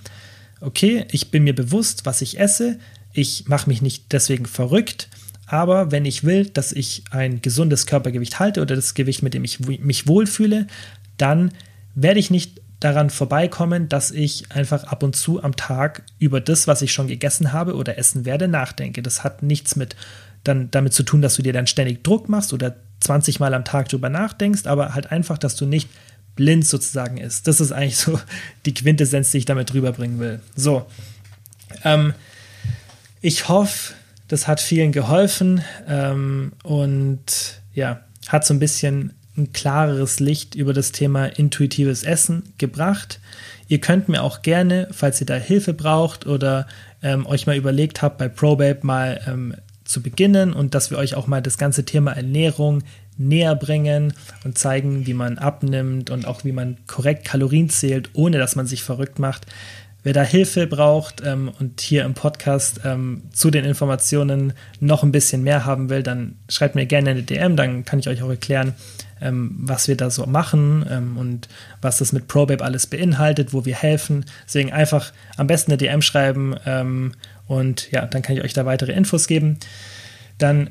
okay, 0.60 1.06
ich 1.10 1.30
bin 1.30 1.44
mir 1.44 1.54
bewusst, 1.54 2.04
was 2.04 2.20
ich 2.20 2.38
esse, 2.38 2.78
ich 3.12 3.48
mache 3.48 3.68
mich 3.68 3.82
nicht 3.82 4.12
deswegen 4.12 4.46
verrückt, 4.46 5.08
aber 5.46 5.90
wenn 5.90 6.04
ich 6.04 6.22
will, 6.22 6.46
dass 6.46 6.70
ich 6.70 7.02
ein 7.10 7.42
gesundes 7.42 7.86
Körpergewicht 7.86 8.38
halte 8.38 8.62
oder 8.62 8.76
das 8.76 8.94
Gewicht, 8.94 9.22
mit 9.22 9.34
dem 9.34 9.44
ich 9.44 9.60
mich 9.60 10.06
wohlfühle, 10.06 10.68
dann 11.16 11.52
werde 11.94 12.20
ich 12.20 12.30
nicht 12.30 12.60
daran 12.78 13.10
vorbeikommen, 13.10 13.88
dass 13.88 14.10
ich 14.10 14.52
einfach 14.52 14.84
ab 14.84 15.02
und 15.02 15.14
zu 15.14 15.42
am 15.42 15.56
Tag 15.56 16.02
über 16.18 16.40
das, 16.40 16.66
was 16.66 16.82
ich 16.82 16.92
schon 16.92 17.08
gegessen 17.08 17.52
habe 17.52 17.74
oder 17.74 17.98
essen 17.98 18.24
werde, 18.24 18.48
nachdenke. 18.48 19.02
Das 19.02 19.22
hat 19.22 19.42
nichts 19.42 19.76
mit 19.76 19.96
dann 20.44 20.70
damit 20.70 20.94
zu 20.94 21.02
tun, 21.02 21.20
dass 21.20 21.34
du 21.34 21.42
dir 21.42 21.52
dann 21.52 21.66
ständig 21.66 22.02
Druck 22.02 22.28
machst 22.28 22.52
oder 22.52 22.76
20 23.00 23.40
Mal 23.40 23.52
am 23.52 23.64
Tag 23.64 23.88
drüber 23.88 24.08
nachdenkst, 24.08 24.66
aber 24.66 24.94
halt 24.94 25.10
einfach, 25.10 25.36
dass 25.36 25.56
du 25.56 25.66
nicht 25.66 25.90
blind 26.36 26.66
sozusagen 26.66 27.18
ist. 27.18 27.46
Das 27.46 27.60
ist 27.60 27.72
eigentlich 27.72 27.98
so 27.98 28.18
die 28.64 28.72
Quintessenz, 28.72 29.30
die 29.32 29.38
ich 29.38 29.44
damit 29.44 29.74
rüberbringen 29.74 30.18
will. 30.18 30.40
So, 30.56 30.86
ähm, 31.84 32.14
ich 33.20 33.48
hoffe, 33.48 33.94
das 34.28 34.46
hat 34.46 34.60
vielen 34.60 34.92
geholfen 34.92 35.62
ähm, 35.88 36.52
und 36.62 37.60
ja, 37.74 38.00
hat 38.28 38.46
so 38.46 38.54
ein 38.54 38.60
bisschen 38.60 39.12
ein 39.36 39.52
klareres 39.52 40.20
Licht 40.20 40.54
über 40.54 40.72
das 40.72 40.92
Thema 40.92 41.26
intuitives 41.26 42.02
Essen 42.02 42.52
gebracht. 42.58 43.20
Ihr 43.68 43.80
könnt 43.80 44.08
mir 44.08 44.22
auch 44.22 44.42
gerne, 44.42 44.88
falls 44.90 45.20
ihr 45.20 45.26
da 45.26 45.34
Hilfe 45.34 45.74
braucht 45.74 46.26
oder 46.26 46.66
ähm, 47.02 47.26
euch 47.26 47.46
mal 47.46 47.56
überlegt 47.56 48.02
habt, 48.02 48.18
bei 48.18 48.28
ProBabe 48.28 48.80
mal 48.82 49.20
ähm, 49.26 49.54
zu 49.84 50.02
beginnen 50.02 50.52
und 50.52 50.74
dass 50.74 50.90
wir 50.90 50.98
euch 50.98 51.14
auch 51.14 51.26
mal 51.26 51.42
das 51.42 51.58
ganze 51.58 51.84
Thema 51.84 52.12
Ernährung 52.12 52.82
näher 53.16 53.54
bringen 53.54 54.14
und 54.44 54.56
zeigen, 54.56 55.06
wie 55.06 55.14
man 55.14 55.38
abnimmt 55.38 56.10
und 56.10 56.26
auch 56.26 56.44
wie 56.44 56.52
man 56.52 56.78
korrekt 56.86 57.24
Kalorien 57.24 57.68
zählt, 57.68 58.10
ohne 58.14 58.38
dass 58.38 58.56
man 58.56 58.66
sich 58.66 58.82
verrückt 58.82 59.18
macht. 59.18 59.46
Wer 60.02 60.14
da 60.14 60.22
Hilfe 60.22 60.66
braucht 60.66 61.22
ähm, 61.24 61.50
und 61.58 61.80
hier 61.82 62.04
im 62.04 62.14
Podcast 62.14 62.80
ähm, 62.84 63.22
zu 63.32 63.50
den 63.50 63.66
Informationen 63.66 64.54
noch 64.80 65.02
ein 65.02 65.12
bisschen 65.12 65.42
mehr 65.42 65.66
haben 65.66 65.90
will, 65.90 66.02
dann 66.02 66.36
schreibt 66.48 66.74
mir 66.74 66.86
gerne 66.86 67.10
eine 67.10 67.22
DM, 67.22 67.56
dann 67.56 67.84
kann 67.84 67.98
ich 67.98 68.08
euch 68.08 68.22
auch 68.22 68.30
erklären, 68.30 68.74
ähm, 69.20 69.56
was 69.60 69.88
wir 69.88 69.96
da 69.96 70.08
so 70.08 70.24
machen 70.24 70.86
ähm, 70.90 71.18
und 71.18 71.48
was 71.82 71.98
das 71.98 72.12
mit 72.12 72.28
ProBabe 72.28 72.64
alles 72.64 72.86
beinhaltet, 72.86 73.52
wo 73.52 73.66
wir 73.66 73.74
helfen. 73.74 74.24
Deswegen 74.46 74.72
einfach 74.72 75.12
am 75.36 75.46
besten 75.46 75.72
eine 75.72 75.78
DM 75.78 76.00
schreiben 76.00 76.56
ähm, 76.64 77.12
und 77.46 77.90
ja, 77.90 78.06
dann 78.06 78.22
kann 78.22 78.36
ich 78.36 78.42
euch 78.42 78.54
da 78.54 78.64
weitere 78.64 78.92
Infos 78.92 79.26
geben. 79.26 79.58
Dann, 80.38 80.70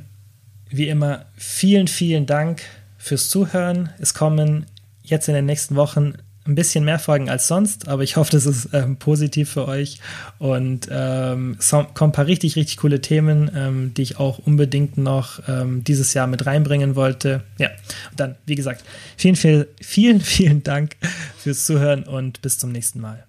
wie 0.69 0.87
immer, 0.87 1.25
vielen, 1.35 1.87
vielen 1.87 2.25
Dank 2.25 2.61
fürs 2.97 3.29
Zuhören. 3.29 3.89
Es 3.99 4.15
kommen 4.15 4.65
jetzt 5.03 5.27
in 5.27 5.35
den 5.35 5.45
nächsten 5.45 5.75
Wochen 5.75 6.13
ein 6.45 6.55
bisschen 6.55 6.83
mehr 6.83 6.99
Folgen 6.99 7.29
als 7.29 7.47
sonst, 7.47 7.87
aber 7.87 8.03
ich 8.03 8.15
hoffe, 8.15 8.31
das 8.31 8.45
ist 8.45 8.69
ähm, 8.73 8.97
positiv 8.97 9.51
für 9.51 9.67
euch. 9.67 9.99
Und 10.39 10.87
ähm, 10.89 11.57
es 11.59 11.69
kommen 11.69 11.89
ein 11.97 12.11
paar 12.11 12.27
richtig, 12.27 12.55
richtig 12.55 12.77
coole 12.77 13.01
Themen, 13.01 13.51
ähm, 13.55 13.93
die 13.93 14.01
ich 14.01 14.19
auch 14.19 14.39
unbedingt 14.39 14.97
noch 14.97 15.41
ähm, 15.47 15.83
dieses 15.83 16.13
Jahr 16.13 16.27
mit 16.27 16.45
reinbringen 16.45 16.95
wollte. 16.95 17.43
Ja, 17.57 17.69
und 18.11 18.19
dann, 18.19 18.35
wie 18.45 18.55
gesagt, 18.55 18.83
vielen, 19.17 19.35
vielen, 19.35 19.65
vielen, 19.81 20.21
vielen 20.21 20.63
Dank 20.63 20.95
fürs 21.37 21.65
Zuhören 21.65 22.03
und 22.03 22.41
bis 22.41 22.57
zum 22.57 22.71
nächsten 22.71 22.99
Mal. 22.99 23.28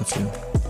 dafür. 0.01 0.60